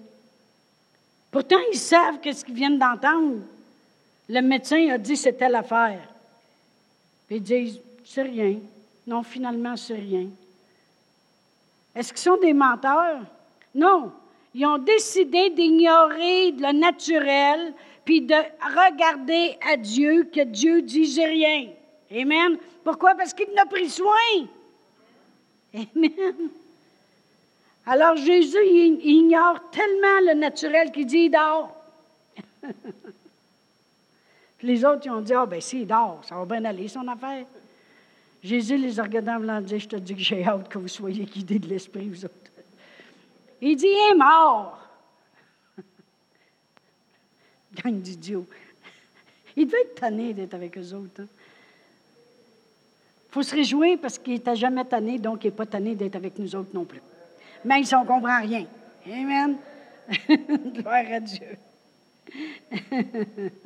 Pourtant, 1.30 1.60
ils 1.72 1.78
savent 1.78 2.18
ce 2.24 2.44
qu'ils 2.44 2.56
viennent 2.56 2.80
d'entendre. 2.80 3.42
Le 4.28 4.42
médecin 4.42 4.90
a 4.90 4.98
dit 4.98 5.16
c'était 5.16 5.50
l'affaire. 5.50 6.02
Puis 7.28 7.38
ils 7.38 7.44
disent 7.44 7.80
c'est 8.04 8.24
rien. 8.24 8.60
Non, 9.08 9.24
finalement, 9.24 9.78
c'est 9.78 9.96
rien. 9.96 10.28
Est-ce 11.96 12.14
qu'ils 12.14 12.22
sont 12.22 12.38
des 12.38 12.54
menteurs? 12.54 13.22
Non. 13.74 14.12
Ils 14.54 14.66
ont 14.66 14.78
décidé 14.78 15.50
d'ignorer 15.52 16.52
le 16.52 16.74
naturel 16.74 17.74
puis 18.04 18.22
de 18.22 18.36
regarder 18.36 19.58
à 19.62 19.78
Dieu 19.78 20.30
que 20.34 20.44
Dieu 20.44 20.82
dit 20.82 21.24
rien. 21.24 21.68
Amen. 22.12 22.58
Pourquoi? 22.84 23.16
Parce 23.16 23.34
qu'il 23.34 23.52
n'a 23.54 23.66
pris 23.66 23.90
soin. 23.90 24.48
Amen. 25.74 26.50
Alors 27.86 28.16
Jésus 28.16 28.66
il 28.66 29.00
ignore 29.04 29.70
tellement 29.72 30.20
le 30.28 30.34
naturel 30.34 30.92
qu'il 30.92 31.06
dit 31.06 31.26
il 31.26 31.32
dort. 31.32 31.76
les 34.64 34.86
autres, 34.86 35.02
ils 35.06 35.12
ont 35.12 35.22
dit, 35.22 35.34
ah, 35.34 35.46
ben 35.46 35.62
s'il 35.62 35.88
dort, 35.88 36.22
ça 36.24 36.36
va 36.36 36.46
bien 36.46 36.64
aller, 36.66 36.88
son 36.88 37.08
affaire. 37.08 37.46
Jésus 38.44 38.78
les 38.78 39.00
a 39.00 39.04
regardés 39.04 39.32
en 39.32 39.62
dit, 39.62 39.80
je 39.80 39.88
te 39.88 39.96
dis 39.96 40.16
que 40.16 40.22
j'ai 40.22 40.44
hâte 40.44 40.68
que 40.68 40.78
vous 40.78 40.88
soyez 40.88 41.26
guidés 41.26 41.60
de 41.60 41.68
l'esprit, 41.68 42.10
vous 42.10 42.26
autres. 42.26 42.41
Il 43.62 43.76
dit, 43.76 43.86
il 43.86 44.12
est 44.12 44.18
mort. 44.18 44.80
Gang 47.76 48.02
d'idiots. 48.02 48.48
Il 49.56 49.68
devait 49.68 49.82
être 49.82 49.96
tanné 49.96 50.34
d'être 50.34 50.54
avec 50.54 50.78
eux 50.78 50.94
autres. 50.94 51.12
Il 51.20 51.22
hein. 51.24 51.28
faut 53.30 53.44
se 53.44 53.56
réjouir 53.56 54.00
parce 54.02 54.18
qu'il 54.18 54.34
n'était 54.34 54.56
jamais 54.56 54.86
tanné, 54.86 55.20
donc 55.20 55.44
il 55.44 55.48
n'est 55.48 55.56
pas 55.56 55.66
tanné 55.66 55.96
d'être 55.96 56.16
avec 56.16 56.40
nous 56.40 56.56
autres 56.56 56.72
non 56.74 56.86
plus. 56.86 57.02
Même 57.64 57.84
si 57.84 57.94
on 57.94 58.02
ne 58.02 58.08
comprend 58.08 58.42
rien. 58.42 58.66
Amen. 59.06 59.58
Gloire 60.74 61.06
à 61.12 61.20
Dieu. 61.20 61.58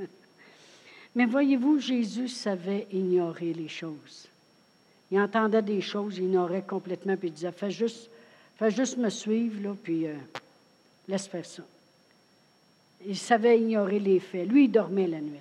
Mais 1.15 1.25
voyez-vous, 1.25 1.79
Jésus 1.79 2.27
savait 2.27 2.88
ignorer 2.91 3.53
les 3.53 3.69
choses. 3.69 4.27
Il 5.12 5.19
entendait 5.19 5.62
des 5.62 5.81
choses, 5.81 6.17
il 6.17 6.25
ignorait 6.25 6.63
complètement, 6.63 7.15
puis 7.15 7.29
il 7.29 7.34
disait, 7.34 7.51
fais 7.51 7.71
juste, 7.71 8.10
fais 8.57 8.71
juste 8.71 8.97
me 8.97 9.09
suivre, 9.09 9.61
là, 9.61 9.75
puis 9.81 10.07
euh, 10.07 10.15
laisse 11.07 11.27
faire 11.27 11.45
ça. 11.45 11.63
Il 13.05 13.17
savait 13.17 13.59
ignorer 13.59 13.99
les 13.99 14.19
faits. 14.19 14.47
Lui, 14.47 14.65
il 14.65 14.71
dormait 14.71 15.07
la 15.07 15.21
nuit. 15.21 15.39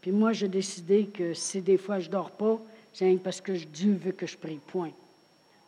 Puis 0.00 0.12
moi, 0.12 0.32
j'ai 0.32 0.48
décidé 0.48 1.06
que 1.06 1.34
si 1.34 1.60
des 1.60 1.76
fois 1.76 1.98
je 1.98 2.08
dors 2.08 2.30
pas, 2.30 2.58
c'est 2.92 3.12
parce 3.22 3.40
que 3.40 3.52
Dieu 3.52 3.94
veut 3.94 4.12
que 4.12 4.26
je 4.26 4.36
prie, 4.36 4.60
point. 4.66 4.92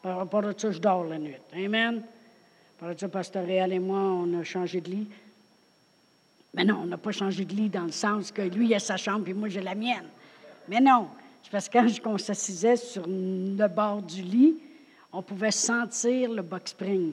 Par 0.02 0.16
rapport 0.16 0.44
à 0.44 0.52
ça, 0.56 0.70
je 0.70 0.78
dors 0.78 1.04
la 1.04 1.18
nuit. 1.18 1.34
Amen. 1.52 2.02
Par 2.78 2.88
rapport 2.88 2.96
à 2.96 2.98
ça, 2.98 3.08
Pasteur 3.08 3.46
Réal 3.46 3.72
et 3.72 3.78
moi, 3.78 3.98
on 3.98 4.40
a 4.40 4.44
changé 4.44 4.80
de 4.80 4.90
lit. 4.90 5.08
Mais 6.54 6.64
non, 6.64 6.80
on 6.82 6.86
n'a 6.86 6.98
pas 6.98 7.12
changé 7.12 7.44
de 7.44 7.54
lit 7.54 7.68
dans 7.68 7.84
le 7.84 7.92
sens 7.92 8.32
que 8.32 8.42
lui, 8.42 8.66
il 8.66 8.74
a 8.74 8.78
sa 8.78 8.96
chambre 8.96 9.28
et 9.28 9.34
moi, 9.34 9.48
j'ai 9.48 9.60
la 9.60 9.74
mienne. 9.74 10.06
Mais 10.68 10.80
non, 10.80 11.08
c'est 11.42 11.50
parce 11.50 11.68
que 11.68 12.00
quand 12.00 12.14
on 12.14 12.18
s'assisait 12.18 12.76
sur 12.76 13.04
le 13.06 13.68
bord 13.68 14.02
du 14.02 14.22
lit, 14.22 14.56
on 15.12 15.22
pouvait 15.22 15.50
sentir 15.50 16.30
le 16.30 16.42
box 16.42 16.70
spring. 16.70 17.12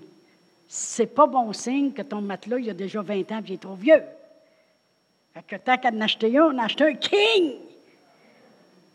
C'est 0.67 1.07
pas 1.07 1.27
bon 1.27 1.53
signe 1.53 1.91
que 1.93 2.01
ton 2.01 2.21
matelas, 2.21 2.59
il 2.59 2.69
a 2.69 2.73
déjà 2.73 3.01
20 3.01 3.31
ans 3.31 3.39
et 3.39 3.43
il 3.47 3.53
est 3.53 3.61
trop 3.61 3.75
vieux. 3.75 4.03
Fait 5.33 5.43
que 5.47 5.55
tant 5.55 5.77
qu'à 5.77 5.89
en 5.89 6.01
acheter 6.01 6.37
un, 6.37 6.53
on 6.53 6.57
a 6.57 6.65
acheté 6.65 6.83
un 6.83 6.93
king. 6.93 7.53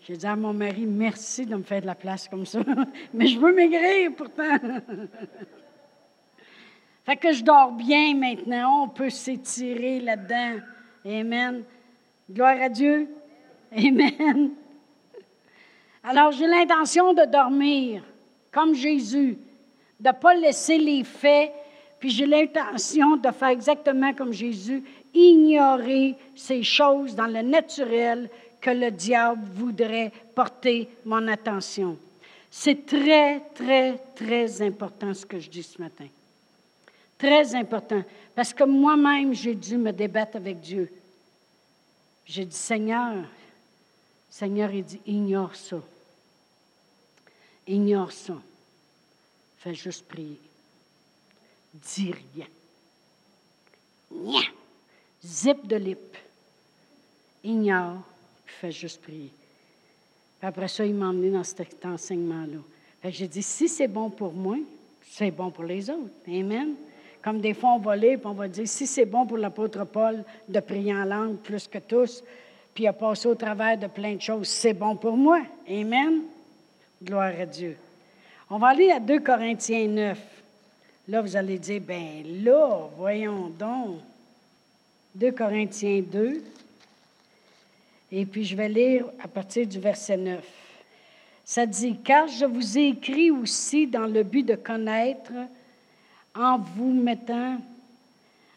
J'ai 0.06 0.16
dit 0.16 0.26
à 0.26 0.36
mon 0.36 0.52
mari, 0.52 0.84
merci 0.84 1.46
de 1.46 1.54
me 1.54 1.62
faire 1.62 1.80
de 1.80 1.86
la 1.86 1.94
place 1.94 2.28
comme 2.28 2.44
ça. 2.44 2.60
Mais 3.14 3.26
je 3.26 3.38
veux 3.38 3.54
maigrir 3.54 4.10
pourtant. 4.16 4.58
Fait 7.04 7.16
que 7.16 7.32
je 7.32 7.42
dors 7.42 7.72
bien 7.72 8.14
maintenant. 8.14 8.84
On 8.84 8.88
peut 8.88 9.10
s'étirer 9.10 10.00
là-dedans. 10.00 10.60
Amen. 11.04 11.64
Gloire 12.30 12.60
à 12.60 12.68
Dieu. 12.68 13.08
Amen. 13.76 14.50
Alors, 16.04 16.32
j'ai 16.32 16.46
l'intention 16.46 17.12
de 17.12 17.24
dormir 17.24 18.02
comme 18.52 18.74
Jésus, 18.74 19.38
de 19.98 20.08
ne 20.08 20.12
pas 20.12 20.34
laisser 20.34 20.78
les 20.78 21.02
faits, 21.04 21.52
puis 21.98 22.10
j'ai 22.10 22.26
l'intention 22.26 23.16
de 23.16 23.30
faire 23.30 23.48
exactement 23.48 24.12
comme 24.12 24.32
Jésus, 24.32 24.82
ignorer 25.14 26.14
ces 26.34 26.62
choses 26.62 27.14
dans 27.14 27.26
le 27.26 27.42
naturel 27.42 28.28
que 28.60 28.70
le 28.70 28.90
diable 28.90 29.42
voudrait 29.54 30.12
porter 30.34 30.88
mon 31.04 31.26
attention. 31.28 31.96
C'est 32.50 32.84
très, 32.86 33.40
très, 33.54 33.98
très 34.14 34.62
important 34.62 35.14
ce 35.14 35.24
que 35.24 35.38
je 35.38 35.48
dis 35.48 35.62
ce 35.62 35.80
matin. 35.80 36.06
Très 37.16 37.54
important. 37.54 38.02
Parce 38.34 38.52
que 38.52 38.64
moi-même, 38.64 39.32
j'ai 39.32 39.54
dû 39.54 39.76
me 39.76 39.92
débattre 39.92 40.36
avec 40.36 40.60
Dieu. 40.60 40.92
J'ai 42.24 42.44
dit, 42.44 42.56
Seigneur, 42.56 43.24
Seigneur, 44.28 44.72
il 44.72 44.84
dit, 44.84 45.00
ignore 45.06 45.54
ça. 45.54 45.78
Ignore 47.66 48.12
ça. 48.12 48.34
Fais 49.58 49.74
juste 49.74 50.06
prier. 50.06 50.40
Dis 51.72 52.12
rien. 52.12 52.46
Nya. 54.10 54.40
Zip 55.24 55.66
de 55.66 55.76
lip. 55.76 56.16
Ignore, 57.44 58.02
fais 58.46 58.70
juste 58.70 59.00
prier. 59.02 59.30
après 60.40 60.68
ça, 60.68 60.84
il 60.84 60.94
m'a 60.94 61.08
emmené 61.08 61.30
dans 61.30 61.44
cet 61.44 61.84
enseignement-là. 61.84 62.58
J'ai 63.10 63.26
dit, 63.26 63.42
si 63.42 63.68
c'est 63.68 63.88
bon 63.88 64.10
pour 64.10 64.32
moi, 64.32 64.58
c'est 65.08 65.30
bon 65.30 65.50
pour 65.50 65.64
les 65.64 65.90
autres. 65.90 66.10
Amen. 66.28 66.74
Comme 67.22 67.40
des 67.40 67.54
fois, 67.54 67.74
on 67.74 67.78
va 67.78 67.96
lire, 67.96 68.18
puis 68.18 68.26
on 68.26 68.32
va 68.32 68.48
dire, 68.48 68.66
si 68.66 68.86
c'est 68.86 69.06
bon 69.06 69.26
pour 69.26 69.38
l'apôtre 69.38 69.84
Paul 69.84 70.24
de 70.48 70.60
prier 70.60 70.94
en 70.94 71.04
langue 71.04 71.36
plus 71.38 71.66
que 71.66 71.78
tous, 71.78 72.22
puis 72.74 72.86
à 72.86 72.92
passer 72.92 73.28
au 73.28 73.34
travers 73.34 73.78
de 73.78 73.86
plein 73.86 74.14
de 74.14 74.20
choses, 74.20 74.48
c'est 74.48 74.74
bon 74.74 74.96
pour 74.96 75.16
moi. 75.16 75.42
Amen. 75.68 76.22
Gloire 77.04 77.32
à 77.40 77.46
Dieu. 77.46 77.76
On 78.48 78.58
va 78.58 78.68
aller 78.68 78.92
à 78.92 79.00
2 79.00 79.18
Corinthiens 79.20 79.88
9. 79.88 80.18
Là, 81.08 81.20
vous 81.20 81.36
allez 81.36 81.58
dire, 81.58 81.80
ben 81.80 82.22
là, 82.44 82.88
voyons 82.96 83.48
donc. 83.48 83.98
2 85.16 85.32
Corinthiens 85.32 86.00
2. 86.00 86.44
Et 88.12 88.24
puis 88.24 88.44
je 88.44 88.54
vais 88.54 88.68
lire 88.68 89.06
à 89.20 89.26
partir 89.26 89.66
du 89.66 89.80
verset 89.80 90.16
9. 90.16 90.44
Ça 91.44 91.66
dit, 91.66 91.96
car 92.04 92.28
je 92.28 92.44
vous 92.44 92.78
ai 92.78 92.88
écrit 92.88 93.32
aussi 93.32 93.88
dans 93.88 94.06
le 94.06 94.22
but 94.22 94.44
de 94.44 94.54
connaître, 94.54 95.32
en 96.36 96.58
vous 96.58 96.92
mettant, 96.92 97.56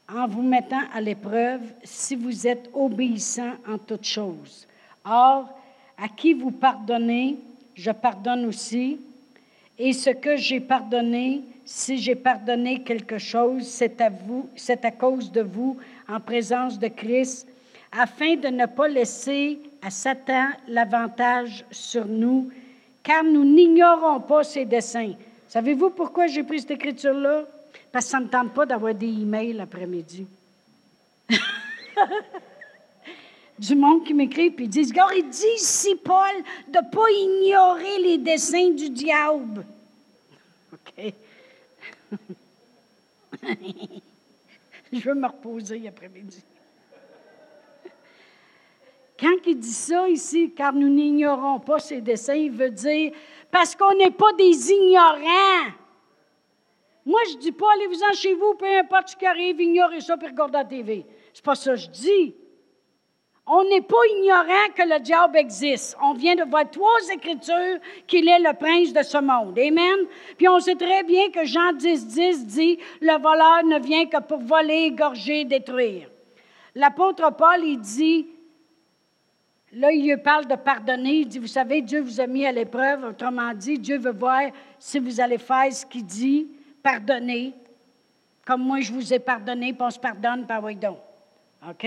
en 0.08 0.28
vous 0.28 0.44
mettant 0.44 0.84
à 0.94 1.02
l'épreuve, 1.02 1.62
si 1.84 2.16
vous 2.16 2.46
êtes 2.46 2.70
obéissant 2.76 3.54
en 3.68 3.80
toutes 3.80 4.06
choses. 4.06 4.68
Or, 5.04 5.50
à 5.98 6.08
qui 6.10 6.34
vous 6.34 6.52
pardonnez, 6.52 7.38
je 7.76 7.92
pardonne 7.92 8.46
aussi. 8.46 9.00
Et 9.78 9.94
ce 9.94 10.10
que 10.10 10.38
j'ai 10.38 10.62
pardonné, 10.62 11.44
si 11.66 11.98
j'ai 11.98 12.16
pardonné 12.16 12.82
quelque 12.82 13.18
chose, 13.18 13.68
c'est 13.68 14.00
à 14.02 14.10
vous, 14.10 14.50
c'est 14.56 14.86
à 14.86 14.92
cause 14.92 15.32
de 15.32 15.42
vous, 15.42 15.78
en 16.08 16.20
présence 16.20 16.80
de 16.80 16.88
Christ, 16.88 17.48
afin 17.92 18.36
de 18.36 18.48
ne 18.48 18.66
pas 18.66 18.88
laisser 18.88 19.60
à 19.82 19.90
Satan 19.90 20.48
l'avantage 20.68 21.66
sur 21.72 22.06
nous, 22.06 22.50
car 23.04 23.24
nous 23.24 23.44
n'ignorons 23.44 24.22
pas 24.22 24.44
ses 24.44 24.66
desseins. 24.66 25.14
Savez-vous 25.48 25.92
pourquoi 25.92 26.28
j'ai 26.28 26.44
pris 26.44 26.62
cette 26.62 26.72
écriture-là? 26.72 27.44
Parce 27.92 28.06
que 28.06 28.12
ça 28.12 28.20
ne 28.20 28.28
tente 28.28 28.54
pas 28.54 28.66
d'avoir 28.66 28.94
des 28.94 29.08
emails 29.08 29.54
l'après-midi. 29.54 30.26
du 33.58 33.76
monde 33.76 34.04
qui 34.04 34.14
m'écrit 34.14 34.52
puis 34.52 34.66
ils 34.66 34.70
disent 34.70 34.92
Gars, 34.92 35.08
il 35.16 35.30
dit 35.30 35.46
ici, 35.56 35.96
Paul, 35.96 36.44
de 36.68 36.78
ne 36.78 36.92
pas 36.92 37.10
ignorer 37.10 38.00
les 38.00 38.18
desseins 38.18 38.72
du 38.72 38.90
diable. 38.90 39.66
OK? 40.74 41.14
Je 44.94 45.00
veux 45.00 45.16
me 45.16 45.28
reposer 45.28 45.88
après-midi. 45.88 46.44
Quand 49.18 49.38
il 49.46 49.58
dit 49.58 49.72
ça 49.72 50.10
ici, 50.10 50.52
car 50.56 50.74
nous 50.74 50.90
n'ignorons 50.90 51.60
pas 51.60 51.80
ses 51.80 52.02
desseins, 52.02 52.36
il 52.36 52.52
veut 52.52 52.70
dire 52.70 53.14
parce 53.50 53.76
qu'on 53.76 53.96
n'est 53.96 54.12
pas 54.12 54.34
des 54.34 54.72
ignorants. 54.72 55.72
Moi, 57.06 57.22
je 57.30 57.36
ne 57.36 57.42
dis 57.42 57.52
pas, 57.52 57.72
allez-vous-en 57.74 58.14
chez 58.14 58.34
vous, 58.34 58.56
peu 58.56 58.66
importe 58.78 59.10
ce 59.10 59.16
qui 59.16 59.26
arrive, 59.26 59.62
ignorez 59.62 60.02
ça 60.02 60.18
puis 60.18 60.28
regardez 60.28 60.58
la 60.58 60.66
TV. 60.66 61.06
C'est 61.34 61.46
pas 61.46 61.56
ça 61.56 61.72
que 61.72 61.78
je 61.78 61.90
dis. 61.90 62.36
On 63.48 63.64
n'est 63.66 63.82
pas 63.82 64.04
ignorant 64.18 64.74
que 64.76 64.82
le 64.82 65.00
diable 65.00 65.38
existe. 65.38 65.96
On 66.02 66.14
vient 66.14 66.36
de 66.36 66.44
voir 66.44 66.70
trois 66.70 67.00
écritures 67.14 67.80
qu'il 68.08 68.28
est 68.28 68.40
le 68.40 68.54
prince 68.54 68.92
de 68.92 69.04
ce 69.04 69.20
monde. 69.20 69.58
Amen. 69.60 70.08
Puis 70.36 70.50
on 70.50 70.60
sait 70.60 70.76
très 70.76 71.04
bien 71.04 71.30
que 71.30 71.46
Jean 71.46 71.74
10, 71.74 72.08
10 72.08 72.46
dit 72.48 72.80
Le 73.02 73.22
voleur 73.22 73.64
ne 73.64 73.80
vient 73.80 74.08
que 74.08 74.20
pour 74.22 74.40
voler, 74.40 74.86
égorger, 74.86 75.46
détruire. 75.46 76.10
L'apôtre 76.74 77.32
Paul, 77.36 77.64
il 77.64 77.80
dit 77.80 78.28
Là, 79.74 79.92
il 79.92 80.18
parle 80.18 80.48
de 80.48 80.56
pardonner. 80.56 81.18
Il 81.18 81.28
dit 81.28 81.38
Vous 81.38 81.48
savez, 81.48 81.82
Dieu 81.82 82.02
vous 82.02 82.20
a 82.20 82.26
mis 82.26 82.48
à 82.48 82.52
l'épreuve. 82.52 83.04
Autrement 83.04 83.54
dit, 83.54 83.78
Dieu 83.78 84.00
veut 84.00 84.14
voir 84.14 84.50
si 84.80 84.98
vous 84.98 85.20
allez 85.20 85.38
faire 85.38 85.72
ce 85.72 85.86
qu'il 85.86 86.06
dit, 86.06 86.48
pardonner. 86.82 87.54
Comme 88.46 88.62
moi, 88.62 88.80
je 88.80 88.92
vous 88.92 89.14
ai 89.14 89.20
pardonné, 89.20 89.74
puis 89.74 89.84
on 89.84 89.90
se 89.90 90.00
pardonne 90.00 90.48
par 90.48 90.62
donc. 90.62 90.98
OK? 91.68 91.86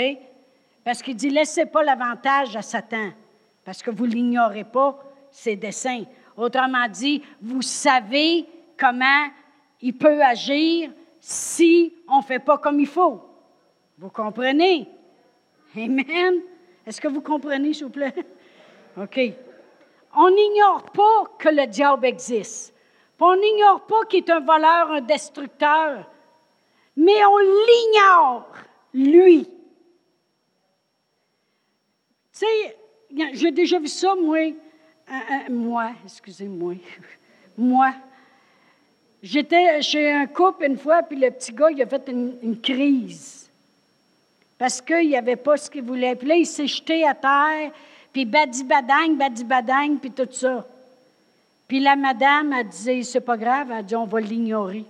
Parce 0.84 1.02
qu'il 1.02 1.16
dit, 1.16 1.30
laissez 1.30 1.66
pas 1.66 1.82
l'avantage 1.82 2.56
à 2.56 2.62
Satan, 2.62 3.10
parce 3.64 3.82
que 3.82 3.90
vous 3.90 4.04
l'ignorez 4.04 4.64
pas, 4.64 4.98
ses 5.30 5.56
desseins. 5.56 6.04
Autrement 6.36 6.88
dit, 6.88 7.22
vous 7.42 7.62
savez 7.62 8.46
comment 8.78 9.28
il 9.80 9.96
peut 9.96 10.22
agir 10.22 10.90
si 11.20 11.94
on 12.08 12.18
ne 12.18 12.22
fait 12.22 12.38
pas 12.38 12.58
comme 12.58 12.80
il 12.80 12.86
faut. 12.86 13.20
Vous 13.98 14.10
comprenez? 14.10 14.88
Amen. 15.76 16.40
Est-ce 16.86 17.00
que 17.00 17.08
vous 17.08 17.20
comprenez, 17.20 17.74
s'il 17.74 17.84
vous 17.84 17.92
plaît? 17.92 18.14
OK. 18.96 19.20
On 20.16 20.30
n'ignore 20.30 20.84
pas 20.92 21.24
que 21.38 21.48
le 21.48 21.66
diable 21.66 22.06
existe. 22.06 22.74
On 23.20 23.36
n'ignore 23.36 23.84
pas 23.86 24.04
qu'il 24.08 24.24
est 24.24 24.30
un 24.30 24.40
voleur, 24.40 24.92
un 24.92 25.00
destructeur. 25.00 26.08
Mais 26.96 27.24
on 27.24 27.38
l'ignore, 27.38 28.48
lui. 28.94 29.48
Tu 32.38 32.46
sais, 32.46 32.76
j'ai 33.32 33.50
déjà 33.50 33.78
vu 33.80 33.88
ça, 33.88 34.14
moi. 34.14 34.52
moi, 35.50 35.90
excusez-moi. 36.04 36.74
moi. 37.58 37.94
J'étais 39.20 39.82
chez 39.82 40.12
un 40.12 40.26
couple 40.26 40.66
une 40.66 40.78
fois, 40.78 41.02
puis 41.02 41.18
le 41.18 41.30
petit 41.32 41.52
gars, 41.52 41.70
il 41.70 41.82
a 41.82 41.86
fait 41.86 42.08
une, 42.08 42.60
crise. 42.60 43.50
Parce 44.56 44.80
qu'il 44.80 45.14
avait 45.16 45.36
pas 45.36 45.56
ce 45.56 45.68
qu'il 45.68 45.82
voulait. 45.82 46.14
Puis 46.14 46.28
là, 46.28 46.36
il 46.36 46.46
s'est 46.46 46.68
jeté 46.68 47.04
à 47.04 47.14
terre, 47.14 47.72
puis 48.12 48.24
badi-badang, 48.24 49.16
badi-badang, 49.16 49.98
puis 49.98 50.12
tout 50.12 50.28
ça. 50.30 50.64
Puis 51.66 51.80
la 51.80 51.96
madame, 51.96 52.52
a 52.52 52.62
dit, 52.62 53.04
c'est 53.04 53.20
pas 53.20 53.36
grave, 53.36 53.68
elle 53.72 53.78
a 53.78 53.82
dit, 53.82 53.96
on 53.96 54.06
va 54.06 54.20
l'ignorer. 54.20 54.84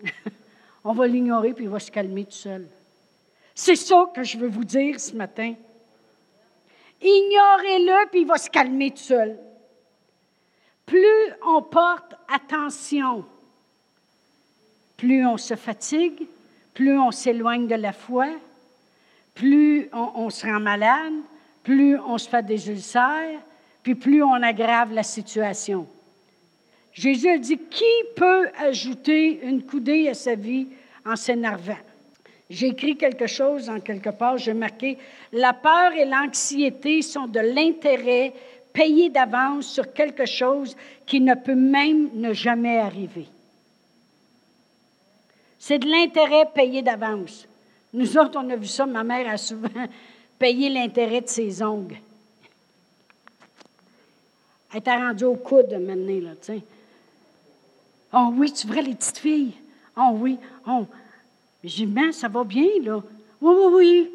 on 0.84 0.92
va 0.92 1.06
l'ignorer, 1.08 1.52
puis 1.52 1.64
il 1.64 1.70
va 1.70 1.80
se 1.80 1.90
calmer 1.90 2.24
tout 2.24 2.32
seul. 2.32 2.66
C'est 3.52 3.76
ça 3.76 4.08
que 4.14 4.22
je 4.22 4.38
veux 4.38 4.48
vous 4.48 4.64
dire 4.64 5.00
ce 5.00 5.14
matin. 5.14 5.54
Ignorez-le, 7.00 8.08
puis 8.10 8.22
il 8.22 8.26
va 8.26 8.38
se 8.38 8.50
calmer 8.50 8.90
tout 8.90 8.98
seul. 8.98 9.38
Plus 10.86 11.32
on 11.46 11.62
porte 11.62 12.14
attention, 12.28 13.24
plus 14.96 15.26
on 15.26 15.36
se 15.36 15.54
fatigue, 15.54 16.26
plus 16.74 16.98
on 16.98 17.10
s'éloigne 17.10 17.66
de 17.66 17.74
la 17.74 17.92
foi, 17.92 18.28
plus 19.34 19.88
on, 19.92 20.30
se 20.30 20.46
rend 20.46 20.60
malade, 20.60 21.14
plus 21.62 21.98
on 21.98 22.18
se 22.18 22.28
fait 22.28 22.44
des 22.44 22.68
ulcères, 22.68 23.40
puis 23.82 23.94
plus 23.94 24.22
on 24.22 24.34
aggrave 24.34 24.92
la 24.92 25.02
situation. 25.02 25.86
Jésus 26.92 27.38
dit, 27.40 27.58
qui 27.58 27.84
peut 28.14 28.48
ajouter 28.58 29.44
une 29.44 29.64
coudée 29.64 30.08
à 30.08 30.14
sa 30.14 30.34
vie 30.34 30.68
en 31.04 31.16
s'énervant? 31.16 31.74
J'ai 32.50 32.68
écrit 32.68 32.96
quelque 32.96 33.26
chose 33.26 33.70
en 33.70 33.80
quelque 33.80 34.10
part, 34.10 34.36
j'ai 34.38 34.54
marqué 34.54 34.98
La 35.32 35.52
peur 35.52 35.92
et 35.92 36.04
l'anxiété 36.04 37.02
sont 37.02 37.26
de 37.26 37.40
l'intérêt 37.40 38.32
payé 38.72 39.08
d'avance 39.08 39.66
sur 39.66 39.92
quelque 39.92 40.26
chose 40.26 40.76
qui 41.06 41.20
ne 41.20 41.34
peut 41.34 41.54
même 41.54 42.10
ne 42.14 42.32
jamais 42.32 42.78
arriver. 42.78 43.26
C'est 45.58 45.78
de 45.78 45.88
l'intérêt 45.88 46.46
payé 46.54 46.82
d'avance. 46.82 47.46
Nous 47.94 48.18
autres, 48.18 48.38
on 48.42 48.50
a 48.50 48.56
vu 48.56 48.66
ça, 48.66 48.84
ma 48.84 49.04
mère 49.04 49.28
a 49.28 49.38
souvent 49.38 49.68
payé 50.38 50.68
l'intérêt 50.68 51.22
de 51.22 51.28
ses 51.28 51.62
ongles. 51.62 51.96
Elle 54.72 54.80
était 54.80 54.96
rendue 54.96 55.24
au 55.24 55.36
coude 55.36 55.70
maintenant, 55.70 56.28
là, 56.28 56.34
tu 56.36 56.46
sais. 56.46 56.62
Oh 58.12 58.30
oui, 58.36 58.52
tu 58.52 58.66
verrais 58.66 58.82
les 58.82 58.94
petites 58.94 59.18
filles. 59.18 59.52
Oh 59.96 60.10
oui, 60.14 60.36
oh, 60.66 60.84
j'ai 61.64 61.86
dit, 61.86 62.12
ça 62.12 62.28
va 62.28 62.44
bien, 62.44 62.68
là. 62.82 63.02
Oui, 63.40 63.54
oui, 63.56 63.72
oui. 63.74 64.10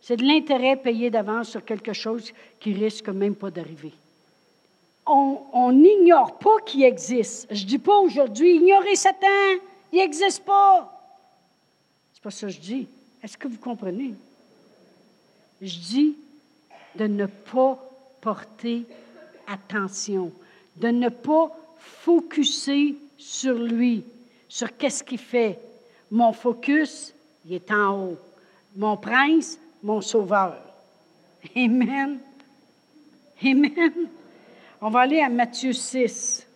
C'est 0.00 0.16
de 0.16 0.24
l'intérêt 0.24 0.76
payé 0.76 1.10
d'avance 1.10 1.50
sur 1.50 1.64
quelque 1.64 1.92
chose 1.92 2.32
qui 2.60 2.72
risque 2.74 3.08
même 3.08 3.34
pas 3.34 3.50
d'arriver. 3.50 3.92
On 5.06 5.72
n'ignore 5.72 6.38
pas 6.38 6.58
qu'il 6.64 6.82
existe. 6.82 7.46
Je 7.50 7.62
ne 7.62 7.68
dis 7.68 7.78
pas 7.78 7.96
aujourd'hui, 7.98 8.56
ignorez 8.56 8.96
Satan, 8.96 9.26
il 9.92 9.98
n'existe 9.98 10.44
pas. 10.44 10.92
C'est 12.12 12.22
pas 12.22 12.30
ça 12.30 12.46
que 12.46 12.52
je 12.52 12.60
dis. 12.60 12.86
Est-ce 13.22 13.38
que 13.38 13.48
vous 13.48 13.58
comprenez? 13.58 14.14
Je 15.62 15.78
dis 15.78 16.16
de 16.96 17.06
ne 17.06 17.26
pas 17.26 17.78
porter 18.20 18.84
attention, 19.46 20.32
de 20.76 20.88
ne 20.88 21.08
pas 21.08 21.56
focuser 21.78 22.96
sur 23.16 23.54
lui, 23.54 24.04
sur 24.48 24.76
qu'est-ce 24.76 25.04
qu'il 25.04 25.18
fait, 25.18 25.58
mon 26.10 26.32
focus, 26.32 27.12
il 27.44 27.54
est 27.54 27.70
en 27.70 28.04
haut. 28.04 28.18
Mon 28.76 28.96
prince, 28.96 29.58
mon 29.82 30.00
sauveur. 30.00 30.58
Amen. 31.56 32.18
Amen. 33.42 33.92
On 34.80 34.90
va 34.90 35.00
aller 35.00 35.20
à 35.20 35.28
Matthieu 35.28 35.72
6. 35.72 36.46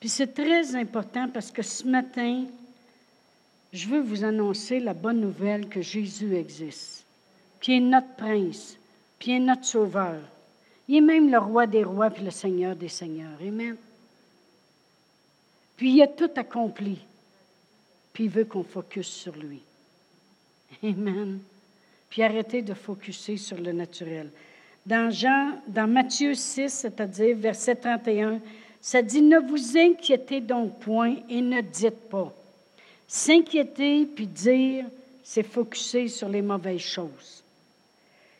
Puis 0.00 0.08
c'est 0.08 0.32
très 0.32 0.76
important 0.76 1.28
parce 1.28 1.50
que 1.50 1.62
ce 1.62 1.84
matin, 1.86 2.44
je 3.72 3.88
veux 3.88 4.00
vous 4.00 4.24
annoncer 4.24 4.78
la 4.80 4.94
bonne 4.94 5.20
nouvelle 5.20 5.68
que 5.68 5.82
Jésus 5.82 6.36
existe. 6.36 7.04
Puis 7.60 7.72
il 7.72 7.76
est 7.78 7.80
notre 7.80 8.14
prince, 8.16 8.76
puis 9.18 9.32
il 9.32 9.34
est 9.36 9.40
notre 9.40 9.64
sauveur. 9.64 10.20
Il 10.86 10.96
est 10.96 11.00
même 11.00 11.30
le 11.30 11.38
roi 11.38 11.66
des 11.66 11.82
rois 11.82 12.10
puis 12.10 12.24
le 12.24 12.30
seigneur 12.30 12.76
des 12.76 12.88
seigneurs. 12.88 13.38
Amen. 13.40 13.76
Puis 15.78 15.92
il 15.92 16.02
a 16.02 16.08
tout 16.08 16.30
accompli. 16.36 16.98
Puis 18.12 18.24
il 18.24 18.30
veut 18.30 18.44
qu'on 18.44 18.64
focus 18.64 19.06
sur 19.06 19.34
lui. 19.34 19.62
Amen. 20.82 21.38
Puis 22.10 22.22
arrêtez 22.22 22.62
de 22.62 22.74
focuser 22.74 23.36
sur 23.36 23.56
le 23.56 23.72
naturel. 23.72 24.28
Dans, 24.84 25.10
Jean, 25.10 25.52
dans 25.68 25.86
Matthieu 25.86 26.34
6, 26.34 26.68
c'est-à-dire 26.68 27.36
verset 27.36 27.76
31, 27.76 28.40
ça 28.80 29.02
dit 29.02 29.22
Ne 29.22 29.38
vous 29.38 29.78
inquiétez 29.78 30.40
donc 30.40 30.80
point 30.80 31.16
et 31.28 31.40
ne 31.40 31.60
dites 31.60 32.08
pas. 32.10 32.32
S'inquiéter 33.06 34.04
puis 34.06 34.26
dire, 34.26 34.84
c'est 35.22 35.42
focuser 35.42 36.08
sur 36.08 36.28
les 36.28 36.42
mauvaises 36.42 36.80
choses. 36.80 37.44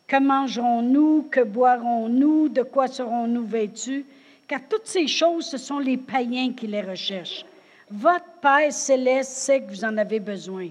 Que 0.06 0.18
mangerons-nous? 0.18 1.28
Que 1.30 1.44
boirons-nous? 1.44 2.48
De 2.48 2.62
quoi 2.62 2.88
serons-nous 2.88 3.44
vêtus? 3.44 4.04
Car 4.48 4.60
toutes 4.68 4.86
ces 4.86 5.06
choses, 5.06 5.46
ce 5.46 5.58
sont 5.58 5.78
les 5.78 5.98
païens 5.98 6.54
qui 6.54 6.66
les 6.66 6.80
recherchent. 6.80 7.44
Votre 7.90 8.24
Père 8.40 8.72
céleste 8.72 9.32
sait 9.32 9.60
que 9.60 9.70
vous 9.70 9.84
en 9.84 9.96
avez 9.98 10.20
besoin. 10.20 10.68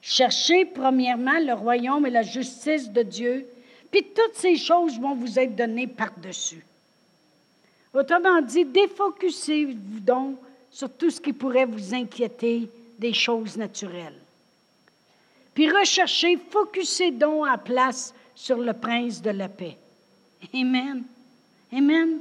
Cherchez 0.00 0.64
premièrement 0.64 1.38
le 1.40 1.52
royaume 1.52 2.06
et 2.06 2.10
la 2.10 2.22
justice 2.22 2.88
de 2.88 3.02
Dieu, 3.02 3.46
puis 3.90 4.04
toutes 4.14 4.36
ces 4.36 4.56
choses 4.56 4.98
vont 5.00 5.14
vous 5.14 5.38
être 5.38 5.56
données 5.56 5.88
par-dessus. 5.88 6.64
Autrement 7.92 8.40
dit, 8.42 8.64
défocussez-vous 8.64 10.00
donc 10.00 10.38
sur 10.70 10.90
tout 10.90 11.10
ce 11.10 11.20
qui 11.20 11.32
pourrait 11.32 11.64
vous 11.64 11.94
inquiéter 11.94 12.68
des 12.98 13.12
choses 13.12 13.56
naturelles. 13.56 14.20
Puis 15.54 15.70
recherchez, 15.70 16.38
focussez 16.50 17.10
donc 17.10 17.48
à 17.48 17.58
place 17.58 18.14
sur 18.34 18.58
le 18.58 18.74
prince 18.74 19.22
de 19.22 19.30
la 19.30 19.48
paix. 19.48 19.76
Amen. 20.54 21.02
Amen. 21.72 22.18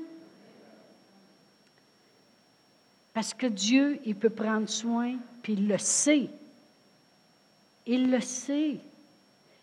Parce 3.16 3.34
que 3.34 3.48
Dieu, 3.48 3.98
il 4.04 4.14
peut 4.16 4.30
prendre 4.30 4.68
soin, 4.68 5.16
puis 5.42 5.54
il 5.54 5.70
le 5.70 5.78
sait. 5.78 6.28
Il 7.88 8.12
le 8.12 8.20
sait. 8.20 8.76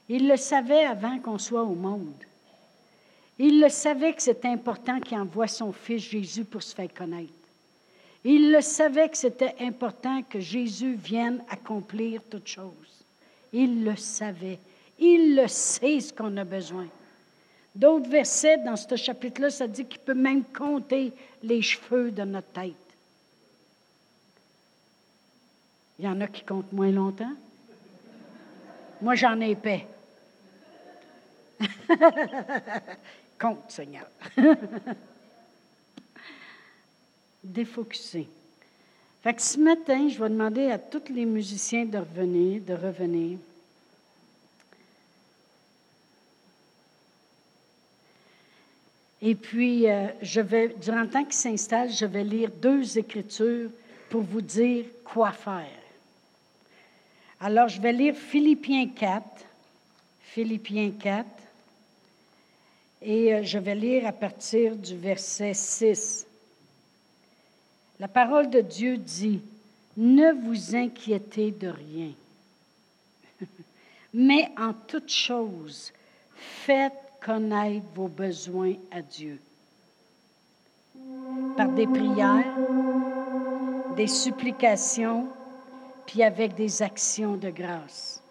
Il 0.08 0.26
le 0.26 0.38
savait 0.38 0.86
avant 0.86 1.18
qu'on 1.18 1.36
soit 1.36 1.62
au 1.62 1.74
monde. 1.74 2.14
Il 3.38 3.60
le 3.60 3.68
savait 3.68 4.14
que 4.14 4.22
c'était 4.22 4.48
important 4.48 5.00
qu'il 5.00 5.18
envoie 5.18 5.48
son 5.48 5.70
Fils 5.70 6.02
Jésus 6.02 6.46
pour 6.46 6.62
se 6.62 6.74
faire 6.74 6.92
connaître. 6.94 7.30
Il 8.24 8.52
le 8.52 8.62
savait 8.62 9.10
que 9.10 9.18
c'était 9.18 9.54
important 9.60 10.22
que 10.22 10.40
Jésus 10.40 10.94
vienne 10.94 11.44
accomplir 11.50 12.22
toutes 12.30 12.48
choses. 12.48 13.04
Il 13.52 13.84
le 13.84 13.96
savait. 13.96 14.60
Il 14.98 15.36
le 15.36 15.46
sait 15.46 16.00
ce 16.00 16.10
qu'on 16.10 16.38
a 16.38 16.44
besoin. 16.44 16.86
D'autres 17.74 18.08
versets 18.08 18.58
dans 18.64 18.76
ce 18.76 18.96
chapitre-là, 18.96 19.50
ça 19.50 19.66
dit 19.66 19.84
qu'il 19.84 20.00
peut 20.00 20.14
même 20.14 20.44
compter 20.44 21.12
les 21.42 21.60
cheveux 21.60 22.10
de 22.10 22.22
notre 22.22 22.48
tête. 22.52 22.81
Il 26.02 26.06
y 26.06 26.08
en 26.08 26.20
a 26.20 26.26
qui 26.26 26.42
comptent 26.42 26.72
moins 26.72 26.90
longtemps. 26.90 27.32
Moi, 29.00 29.14
j'en 29.14 29.40
ai 29.40 29.54
paix. 29.54 29.86
Compte, 33.38 33.70
Seigneur. 33.70 34.08
Défocuser. 37.44 38.28
Fait 39.22 39.32
que 39.32 39.42
ce 39.42 39.56
matin, 39.60 40.08
je 40.08 40.20
vais 40.20 40.28
demander 40.28 40.72
à 40.72 40.78
tous 40.78 41.12
les 41.12 41.24
musiciens 41.24 41.84
de 41.84 41.98
revenir, 41.98 42.62
de 42.62 42.74
revenir. 42.74 43.38
Et 49.20 49.36
puis, 49.36 49.88
euh, 49.88 50.08
je 50.20 50.40
vais, 50.40 50.74
durant 50.82 51.02
le 51.02 51.10
temps 51.10 51.24
qui 51.24 51.36
s'installe, 51.36 51.92
je 51.92 52.06
vais 52.06 52.24
lire 52.24 52.50
deux 52.60 52.98
écritures 52.98 53.70
pour 54.10 54.22
vous 54.22 54.42
dire 54.42 54.86
quoi 55.04 55.30
faire. 55.30 55.81
Alors, 57.44 57.66
je 57.66 57.80
vais 57.80 57.92
lire 57.92 58.14
Philippiens 58.14 58.86
4. 58.86 59.24
Philippiens 60.20 60.92
4. 60.92 61.26
Et 63.02 63.34
euh, 63.34 63.42
je 63.42 63.58
vais 63.58 63.74
lire 63.74 64.06
à 64.06 64.12
partir 64.12 64.76
du 64.76 64.96
verset 64.96 65.52
6. 65.52 66.24
La 67.98 68.06
parole 68.06 68.48
de 68.48 68.60
Dieu 68.60 68.96
dit, 68.96 69.40
ne 69.96 70.30
vous 70.30 70.76
inquiétez 70.76 71.50
de 71.50 71.66
rien, 71.66 72.12
mais 74.14 74.52
en 74.56 74.72
toute 74.72 75.10
chose, 75.10 75.92
faites 76.36 76.92
connaître 77.20 77.86
vos 77.92 78.06
besoins 78.06 78.74
à 78.92 79.02
Dieu. 79.02 79.40
Par 81.56 81.70
des 81.70 81.88
prières, 81.88 82.56
des 83.96 84.06
supplications, 84.06 85.26
puis 86.12 86.22
avec 86.22 86.54
des 86.54 86.82
actions 86.82 87.38
de 87.38 87.48
grâce. 87.48 88.22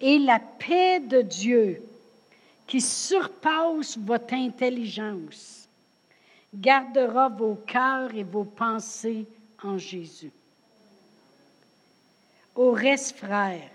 Et 0.00 0.18
la 0.18 0.40
paix 0.40 0.98
de 0.98 1.22
Dieu, 1.22 1.80
qui 2.66 2.80
surpasse 2.80 3.96
votre 3.96 4.34
intelligence, 4.34 5.68
gardera 6.52 7.28
vos 7.28 7.54
cœurs 7.54 8.12
et 8.16 8.24
vos 8.24 8.42
pensées 8.42 9.26
en 9.62 9.78
Jésus. 9.78 10.32
Au 12.56 12.72
reste, 12.72 13.16
frères, 13.16 13.70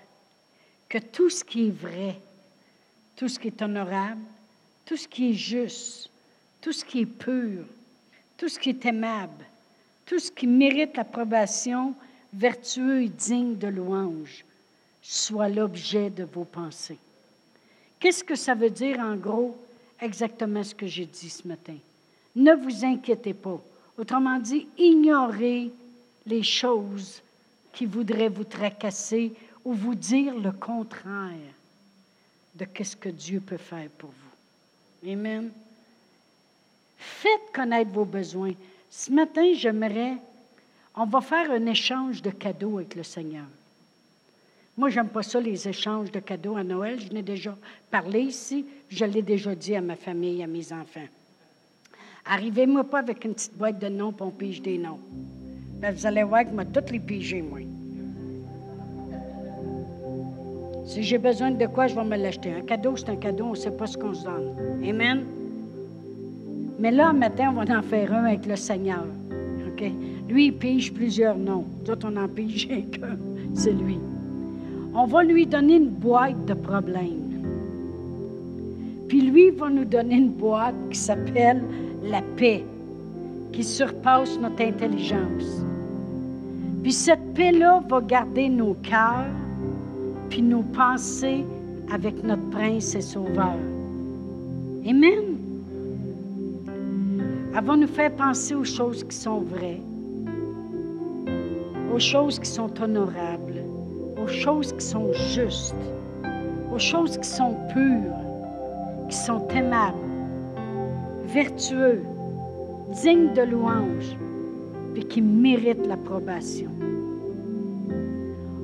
que 0.89 0.97
tout 0.97 1.29
ce 1.29 1.45
qui 1.45 1.67
est 1.67 1.81
vrai, 1.81 2.19
tout 3.15 3.29
ce 3.29 3.39
qui 3.39 3.47
est 3.47 3.61
honorable, 3.61 4.21
tout 4.85 4.97
ce 4.97 5.07
qui 5.07 5.29
est 5.29 5.33
juste, 5.33 6.09
tout 6.59 6.73
ce 6.73 6.83
qui 6.83 7.01
est 7.01 7.05
pur, 7.05 7.63
tout 8.35 8.49
ce 8.49 8.59
qui 8.59 8.71
est 8.71 8.85
aimable, 8.85 9.45
tout 10.05 10.19
ce 10.19 10.29
qui 10.29 10.45
mérite 10.45 10.97
l'approbation, 10.97 11.95
vertueux 12.33 13.03
et 13.03 13.09
digne 13.09 13.57
de 13.57 13.67
louange, 13.67 14.45
soit 15.01 15.49
l'objet 15.49 16.09
de 16.09 16.23
vos 16.23 16.45
pensées. 16.45 16.99
Qu'est-ce 17.99 18.23
que 18.23 18.35
ça 18.35 18.55
veut 18.55 18.69
dire 18.69 18.99
en 18.99 19.15
gros 19.15 19.57
exactement 20.01 20.63
ce 20.63 20.75
que 20.75 20.87
j'ai 20.87 21.05
dit 21.05 21.29
ce 21.29 21.47
matin? 21.47 21.75
Ne 22.35 22.53
vous 22.53 22.85
inquiétez 22.85 23.33
pas. 23.33 23.59
Autrement 23.97 24.39
dit, 24.39 24.67
ignorez 24.77 25.71
les 26.25 26.43
choses 26.43 27.21
qui 27.73 27.85
voudraient 27.85 28.29
vous 28.29 28.45
tracasser 28.45 29.33
ou 29.65 29.73
vous 29.73 29.95
dire 29.95 30.37
le 30.37 30.51
contraire 30.51 31.33
de 32.55 32.65
ce 32.83 32.95
que 32.95 33.09
Dieu 33.09 33.41
peut 33.41 33.57
faire 33.57 33.89
pour 33.97 34.09
vous. 34.09 35.11
Amen. 35.11 35.51
Faites 36.97 37.51
connaître 37.53 37.91
vos 37.91 38.05
besoins. 38.05 38.53
Ce 38.89 39.11
matin, 39.11 39.53
j'aimerais, 39.55 40.17
on 41.01 41.05
va 41.05 41.21
faire 41.21 41.49
un 41.49 41.65
échange 41.65 42.21
de 42.21 42.29
cadeaux 42.29 42.77
avec 42.77 42.93
le 42.93 43.03
Seigneur. 43.03 43.45
Moi, 44.77 44.89
j'aime 44.89 45.07
pas 45.07 45.23
ça, 45.23 45.39
les 45.39 45.65
échanges 45.65 46.11
de 46.11 46.19
cadeaux 46.19 46.57
à 46.57 46.63
Noël. 46.63 46.99
Je 46.99 47.13
n'ai 47.13 47.21
déjà 47.21 47.55
parlé 47.89 48.19
ici. 48.19 48.65
Je 48.89 49.05
l'ai 49.05 49.21
déjà 49.21 49.55
dit 49.55 49.75
à 49.75 49.81
ma 49.81 49.95
famille, 49.95 50.43
à 50.43 50.47
mes 50.47 50.73
enfants. 50.73 51.07
Arrivez-moi 52.25 52.83
pas 52.83 52.99
avec 52.99 53.23
une 53.23 53.33
petite 53.33 53.57
boîte 53.57 53.79
de 53.79 53.87
noms 53.87 54.11
pour 54.11 54.27
on 54.27 54.31
pige 54.31 54.61
des 54.61 54.77
noms. 54.77 54.99
Ben, 55.79 55.93
vous 55.95 56.05
allez 56.05 56.23
voir 56.23 56.43
que 56.43 56.51
moi, 56.51 56.65
toutes 56.65 56.91
les 56.91 56.99
piger, 56.99 57.41
moi. 57.41 57.59
Si 60.85 61.03
j'ai 61.03 61.17
besoin 61.17 61.51
de 61.51 61.65
quoi, 61.67 61.87
je 61.87 61.95
vais 61.95 62.03
me 62.03 62.17
l'acheter. 62.17 62.51
Un 62.53 62.61
cadeau, 62.61 62.97
c'est 62.97 63.09
un 63.09 63.15
cadeau, 63.15 63.45
on 63.45 63.51
ne 63.51 63.55
sait 63.55 63.71
pas 63.71 63.87
ce 63.87 63.97
qu'on 63.97 64.13
se 64.13 64.25
donne. 64.25 64.53
Amen? 64.85 65.23
Mais 66.77 66.91
là, 66.91 67.13
matin, 67.13 67.53
on 67.55 67.63
va 67.63 67.77
en 67.77 67.83
faire 67.83 68.13
un 68.13 68.25
avec 68.25 68.45
le 68.45 68.57
Seigneur. 68.57 69.05
Lui, 70.29 70.47
il 70.47 70.53
pige 70.53 70.93
plusieurs 70.93 71.37
noms. 71.37 71.65
D'autres, 71.85 72.07
on 72.11 72.17
en 72.17 72.27
pige 72.27 72.67
qu'un. 72.67 73.17
C'est 73.53 73.71
lui. 73.71 73.97
On 74.93 75.05
va 75.05 75.23
lui 75.23 75.45
donner 75.45 75.75
une 75.75 75.89
boîte 75.89 76.45
de 76.45 76.53
problèmes. 76.53 77.29
Puis 79.07 79.21
lui 79.21 79.49
va 79.49 79.69
nous 79.69 79.85
donner 79.85 80.17
une 80.17 80.29
boîte 80.29 80.75
qui 80.91 80.97
s'appelle 80.97 81.63
la 82.03 82.21
paix, 82.37 82.63
qui 83.51 83.63
surpasse 83.63 84.39
notre 84.39 84.61
intelligence. 84.61 85.63
Puis 86.83 86.93
cette 86.93 87.33
paix-là 87.33 87.81
va 87.89 88.01
garder 88.01 88.49
nos 88.49 88.75
cœurs, 88.83 89.25
puis 90.29 90.41
nos 90.41 90.61
pensées 90.61 91.43
avec 91.91 92.23
notre 92.23 92.47
prince 92.51 92.93
et 92.95 93.01
sauveur. 93.01 93.57
Amen. 94.87 95.38
Elle 97.59 97.65
va 97.65 97.75
nous 97.75 97.87
faire 97.87 98.15
penser 98.15 98.55
aux 98.55 98.63
choses 98.63 99.03
qui 99.03 99.13
sont 99.13 99.41
vraies, 99.41 99.81
aux 101.93 101.99
choses 101.99 102.39
qui 102.39 102.49
sont 102.49 102.71
honorables, 102.81 103.63
aux 104.17 104.29
choses 104.29 104.71
qui 104.71 104.85
sont 104.85 105.11
justes, 105.11 105.75
aux 106.73 106.79
choses 106.79 107.17
qui 107.17 107.27
sont 107.27 107.57
pures, 107.73 108.15
qui 109.09 109.17
sont 109.17 109.45
aimables, 109.49 109.97
vertueux, 111.25 112.01
dignes 113.03 113.33
de 113.33 113.41
louange, 113.41 114.15
puis 114.93 115.03
qui 115.03 115.21
méritent 115.21 115.85
l'approbation. 115.85 116.69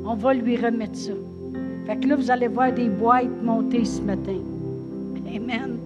On 0.05 0.15
va 0.15 0.33
lui 0.33 0.55
remettre 0.55 0.95
ça. 0.95 1.13
Fait 1.85 1.97
que 1.97 2.07
là, 2.07 2.15
vous 2.15 2.31
allez 2.31 2.47
voir 2.47 2.71
des 2.71 2.87
boîtes 2.87 3.43
montées 3.43 3.83
ce 3.83 4.01
matin. 4.01 4.39
Amen. 5.35 5.84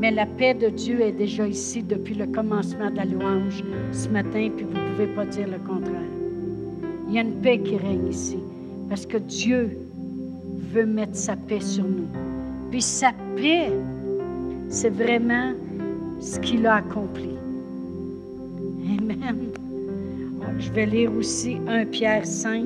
Mais 0.00 0.10
la 0.10 0.24
paix 0.24 0.54
de 0.54 0.68
Dieu 0.68 1.02
est 1.02 1.12
déjà 1.12 1.46
ici 1.46 1.82
depuis 1.82 2.14
le 2.14 2.26
commencement 2.26 2.90
de 2.90 2.96
la 2.96 3.04
louange 3.04 3.62
ce 3.92 4.08
matin, 4.08 4.48
puis 4.56 4.64
vous 4.64 4.72
ne 4.72 4.90
pouvez 4.92 5.06
pas 5.08 5.26
dire 5.26 5.46
le 5.46 5.58
contraire. 5.58 6.00
Il 7.08 7.14
y 7.14 7.18
a 7.18 7.20
une 7.22 7.34
paix 7.42 7.58
qui 7.58 7.76
règne 7.76 8.08
ici, 8.08 8.38
parce 8.88 9.04
que 9.04 9.18
Dieu 9.18 9.76
veut 10.72 10.86
mettre 10.86 11.16
sa 11.16 11.36
paix 11.36 11.60
sur 11.60 11.84
nous. 11.84 12.08
Puis 12.70 12.80
sa 12.80 13.12
paix, 13.36 13.70
c'est 14.68 14.88
vraiment 14.88 15.52
ce 16.18 16.38
qu'il 16.40 16.66
a 16.66 16.76
accompli. 16.76 17.36
Amen. 18.98 19.36
Je 20.58 20.72
vais 20.72 20.86
lire 20.86 21.12
aussi 21.14 21.58
1 21.68 21.84
Pierre 21.86 22.24
5. 22.24 22.64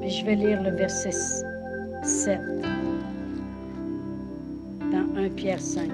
Puis 0.00 0.10
je 0.10 0.26
vais 0.26 0.34
lire 0.34 0.62
le 0.64 0.70
verset 0.70 1.12
7 2.02 2.40
dans 2.62 2.75
1 5.16 5.30
Pierre 5.30 5.60
5. 5.60 5.90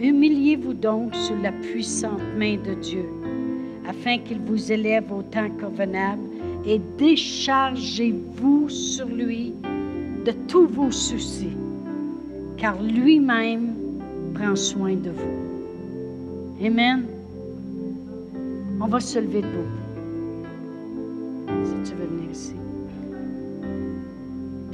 Humiliez-vous 0.00 0.74
donc 0.74 1.14
sous 1.14 1.36
la 1.40 1.52
puissante 1.52 2.20
main 2.36 2.56
de 2.56 2.74
Dieu, 2.74 3.04
afin 3.88 4.18
qu'il 4.18 4.40
vous 4.40 4.72
élève 4.72 5.12
au 5.12 5.22
temps 5.22 5.50
convenable, 5.60 6.22
et 6.66 6.80
déchargez-vous 6.98 8.68
sur 8.68 9.06
lui 9.06 9.54
de 10.26 10.32
tous 10.48 10.66
vos 10.66 10.90
soucis, 10.90 11.56
car 12.56 12.82
lui-même 12.82 13.74
prend 14.34 14.56
soin 14.56 14.94
de 14.94 15.10
vous. 15.10 16.66
Amen. 16.66 17.04
On 18.80 18.86
va 18.86 19.00
se 19.00 19.18
lever 19.18 19.42
debout. 19.42 19.89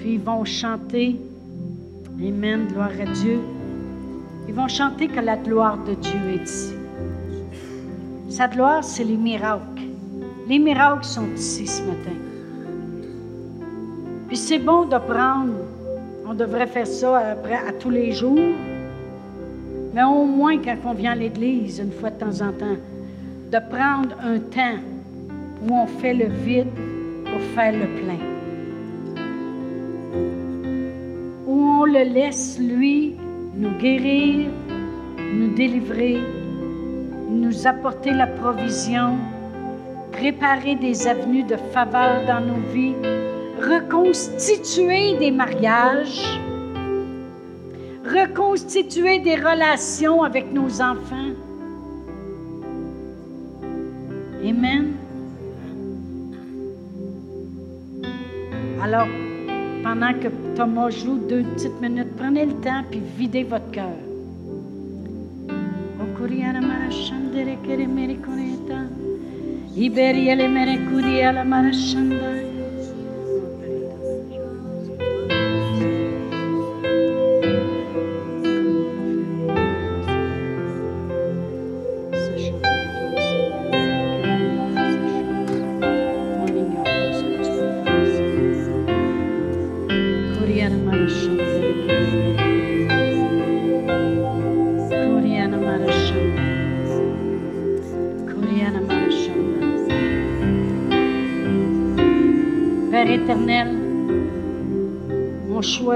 Ils 0.08 0.20
vont 0.20 0.44
chanter. 0.44 1.16
Amen. 2.20 2.68
Gloire 2.70 2.92
à 3.00 3.12
Dieu. 3.12 3.40
Ils 4.46 4.54
vont 4.54 4.68
chanter 4.68 5.08
que 5.08 5.18
la 5.18 5.36
gloire 5.36 5.78
de 5.84 5.94
Dieu 5.94 6.20
est 6.30 6.44
ici. 6.44 6.74
Sa 8.28 8.46
gloire, 8.46 8.84
c'est 8.84 9.02
les 9.02 9.16
miracles. 9.16 9.82
Les 10.48 10.60
miracles 10.60 11.04
sont 11.04 11.26
ici 11.34 11.66
ce 11.66 11.82
matin. 11.82 12.16
Puis 14.28 14.36
c'est 14.36 14.60
bon 14.60 14.84
de 14.84 14.96
prendre, 14.96 15.54
on 16.24 16.34
devrait 16.34 16.68
faire 16.68 16.86
ça 16.86 17.18
à 17.18 17.72
tous 17.72 17.90
les 17.90 18.12
jours, 18.12 18.54
mais 19.92 20.04
au 20.04 20.24
moins 20.24 20.58
quand 20.58 20.76
on 20.84 20.94
vient 20.94 21.12
à 21.12 21.16
l'Église, 21.16 21.80
une 21.80 21.90
fois 21.90 22.10
de 22.10 22.18
temps 22.20 22.46
en 22.46 22.52
temps, 22.52 22.78
de 23.50 23.58
prendre 23.70 24.14
un 24.22 24.38
temps 24.38 24.78
où 25.66 25.74
on 25.74 25.86
fait 25.86 26.14
le 26.14 26.26
vide 26.26 26.70
pour 27.24 27.40
faire 27.56 27.72
le 27.72 27.86
plein. 28.00 28.35
Le 31.86 32.02
laisse, 32.02 32.58
lui, 32.58 33.14
nous 33.54 33.70
guérir, 33.78 34.48
nous 35.18 35.54
délivrer, 35.54 36.18
nous 37.30 37.66
apporter 37.66 38.10
la 38.10 38.26
provision, 38.26 39.16
préparer 40.12 40.76
des 40.76 41.06
avenues 41.06 41.44
de 41.44 41.56
faveur 41.56 42.26
dans 42.26 42.40
nos 42.40 42.60
vies, 42.72 42.94
reconstituer 43.60 45.16
des 45.16 45.30
mariages, 45.30 46.40
reconstituer 48.04 49.18
des 49.20 49.36
relations 49.36 50.22
avec 50.22 50.52
nos 50.52 50.80
enfants. 50.80 51.34
Amen. 54.44 54.92
Alors, 58.82 59.08
pendant 59.86 60.14
que 60.14 60.26
Thomas 60.56 60.90
joue 60.90 61.18
deux 61.28 61.44
petites 61.44 61.80
minutes, 61.80 62.16
prenez 62.16 62.46
le 62.46 62.54
temps 62.54 62.82
puis 62.90 63.00
videz 63.16 63.44
votre 63.44 63.70
cœur. 63.70 63.96
Iberiele 69.76 70.48
mere 70.48 70.76
curia 70.88 71.32
la 71.32 71.44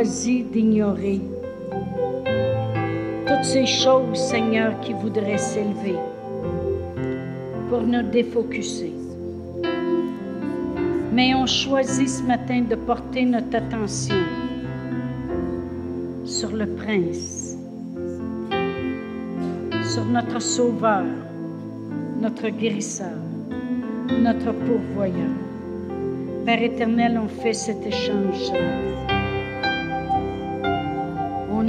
marashandai. 0.01 0.43
d'ignorer 0.53 1.21
toutes 3.27 3.45
ces 3.45 3.67
choses, 3.67 4.19
Seigneur, 4.19 4.81
qui 4.81 4.93
voudraient 4.93 5.39
s'élever 5.39 5.97
pour 7.69 7.83
nous 7.83 8.03
défocuser. 8.03 8.93
Mais 11.13 11.35
on 11.35 11.47
choisit 11.47 12.09
ce 12.09 12.23
matin 12.23 12.63
de 12.63 12.75
porter 12.75 13.25
notre 13.25 13.57
attention 13.57 14.17
sur 16.25 16.51
le 16.51 16.67
Prince, 16.67 17.57
sur 19.83 20.05
notre 20.05 20.41
Sauveur, 20.41 21.05
notre 22.21 22.49
guérisseur, 22.49 23.19
notre 24.09 24.53
pourvoyeur. 24.53 25.35
Père 26.45 26.63
éternel, 26.63 27.21
on 27.23 27.29
fait 27.29 27.53
cet 27.53 27.87
échange 27.87 28.53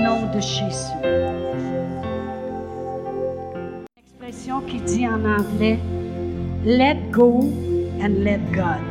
nom 0.04 0.26
de 0.34 0.40
Jésus. 0.40 0.94
L'expression 3.98 4.62
qui 4.62 4.80
dit 4.82 5.08
en 5.08 5.24
anglais 5.26 5.80
Let 6.66 6.98
go 7.12 7.50
and 8.02 8.24
let 8.24 8.40
God. 8.54 8.82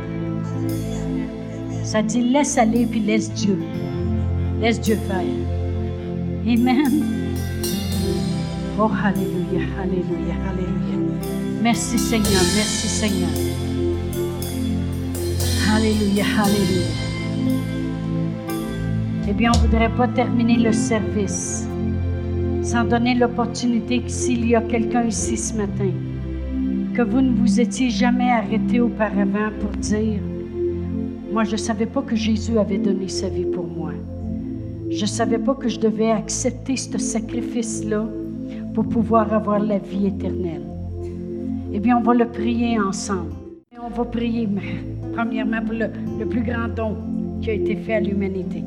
Ça 1.83 2.01
dit 2.01 2.21
laisse 2.21 2.57
aller 2.57 2.85
puis 2.85 2.99
laisse 2.99 3.31
Dieu. 3.33 3.57
Laisse 4.59 4.79
Dieu 4.79 4.97
faire. 5.07 5.23
Amen. 6.45 7.03
Oh, 8.79 8.89
Alléluia, 9.03 9.67
Alléluia, 9.81 10.35
Alléluia. 10.49 10.91
Merci 11.61 11.99
Seigneur, 11.99 12.41
merci 12.55 12.87
Seigneur. 12.87 13.29
Alléluia, 15.75 16.25
Alléluia. 16.43 17.10
Eh 19.27 19.33
bien, 19.33 19.51
on 19.53 19.57
ne 19.57 19.67
voudrait 19.67 19.89
pas 19.89 20.07
terminer 20.07 20.57
le 20.57 20.71
service 20.71 21.67
sans 22.63 22.83
donner 22.83 23.15
l'opportunité 23.15 24.01
que 24.01 24.09
s'il 24.09 24.47
y 24.47 24.55
a 24.55 24.61
quelqu'un 24.61 25.03
ici 25.03 25.37
ce 25.37 25.55
matin, 25.55 25.91
que 26.93 27.01
vous 27.01 27.21
ne 27.21 27.31
vous 27.31 27.59
étiez 27.59 27.89
jamais 27.89 28.29
arrêté 28.29 28.79
auparavant 28.79 29.49
pour 29.59 29.71
dire, 29.71 30.19
moi 31.31 31.43
je 31.43 31.53
ne 31.53 31.57
savais 31.57 31.85
pas 31.85 32.01
que 32.01 32.15
Jésus 32.15 32.57
avait 32.57 32.77
donné 32.77 33.07
sa 33.07 33.29
vie 33.29 33.45
pour 33.45 33.65
moi. 33.65 33.91
Je 34.89 35.01
ne 35.01 35.07
savais 35.07 35.39
pas 35.39 35.55
que 35.55 35.69
je 35.69 35.79
devais 35.79 36.11
accepter 36.11 36.75
ce 36.75 36.97
sacrifice-là 36.97 38.05
pour 38.73 38.87
pouvoir 38.87 39.33
avoir 39.33 39.59
la 39.59 39.77
vie 39.77 40.07
éternelle. 40.07 40.63
Eh 41.73 41.79
bien, 41.79 41.97
on 41.97 42.01
va 42.01 42.13
le 42.13 42.27
prier 42.27 42.77
ensemble. 42.77 43.31
Et 43.71 43.77
on 43.79 43.89
va 43.89 44.03
prier, 44.03 44.49
premièrement, 45.13 45.61
pour 45.61 45.73
le, 45.73 45.87
le 46.19 46.25
plus 46.25 46.43
grand 46.43 46.67
don 46.67 46.97
qui 47.41 47.49
a 47.49 47.53
été 47.53 47.75
fait 47.75 47.95
à 47.95 47.99
l'humanité. 47.99 48.63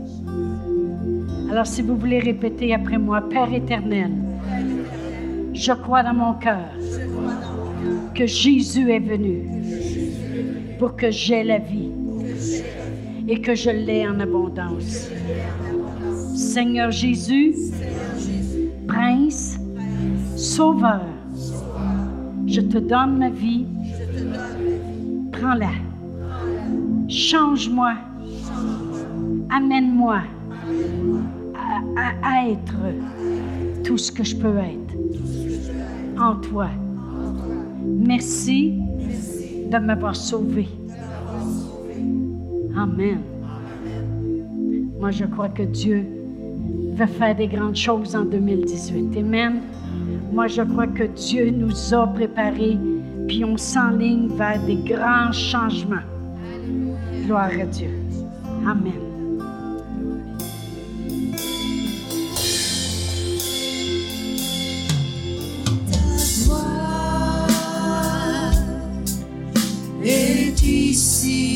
Alors 1.50 1.66
si 1.66 1.82
vous 1.82 1.96
voulez 1.96 2.18
répéter 2.18 2.74
après 2.74 2.98
moi, 2.98 3.22
Père 3.28 3.52
éternel, 3.52 4.12
je 5.52 5.72
crois 5.72 6.02
dans 6.02 6.14
mon 6.14 6.34
cœur 6.34 6.68
que 8.14 8.26
Jésus 8.26 8.90
est 8.90 8.98
venu 8.98 9.46
pour 10.78 10.96
que 10.96 11.10
j'aie 11.10 11.44
la 11.44 11.58
vie 11.58 11.90
et 13.28 13.40
que 13.40 13.54
je 13.54 13.70
l'ai 13.70 14.06
en 14.06 14.18
abondance. 14.20 15.08
Seigneur 16.34 16.90
Jésus, 16.90 17.54
Prince, 18.88 19.58
Sauveur, 20.36 21.06
je 22.46 22.60
te 22.60 22.78
donne 22.78 23.18
ma 23.18 23.30
vie. 23.30 23.66
Prends-la. 25.32 25.70
Change-moi. 27.08 27.94
Amène-moi 29.56 30.22
à, 31.96 32.48
être 32.48 32.74
tout 33.84 33.96
ce 33.96 34.10
que 34.10 34.24
je 34.24 34.34
peux 34.34 34.56
être 34.58 34.94
en 36.20 36.34
toi. 36.36 36.68
Merci 37.84 38.80
de 39.70 39.78
m'avoir 39.78 40.16
sauvé. 40.16 40.66
Amen. 42.76 43.20
Moi, 44.98 45.12
je 45.12 45.24
crois 45.24 45.50
que 45.50 45.62
Dieu 45.62 46.04
va 46.96 47.06
faire 47.06 47.36
des 47.36 47.46
grandes 47.46 47.76
choses 47.76 48.16
en 48.16 48.24
2018. 48.24 49.16
Amen. 49.18 49.60
Moi, 50.32 50.48
je 50.48 50.62
crois 50.62 50.88
que 50.88 51.04
Dieu 51.04 51.50
nous 51.50 51.94
a 51.94 52.08
préparés, 52.08 52.76
puis 53.28 53.44
on 53.44 53.56
s'enligne 53.56 54.34
vers 54.36 54.60
des 54.64 54.76
grands 54.76 55.30
changements. 55.30 56.02
Gloire 57.24 57.50
à 57.60 57.66
Dieu. 57.66 57.90
Amen. 58.66 59.13
Est 71.26 71.32
ici. 71.32 71.53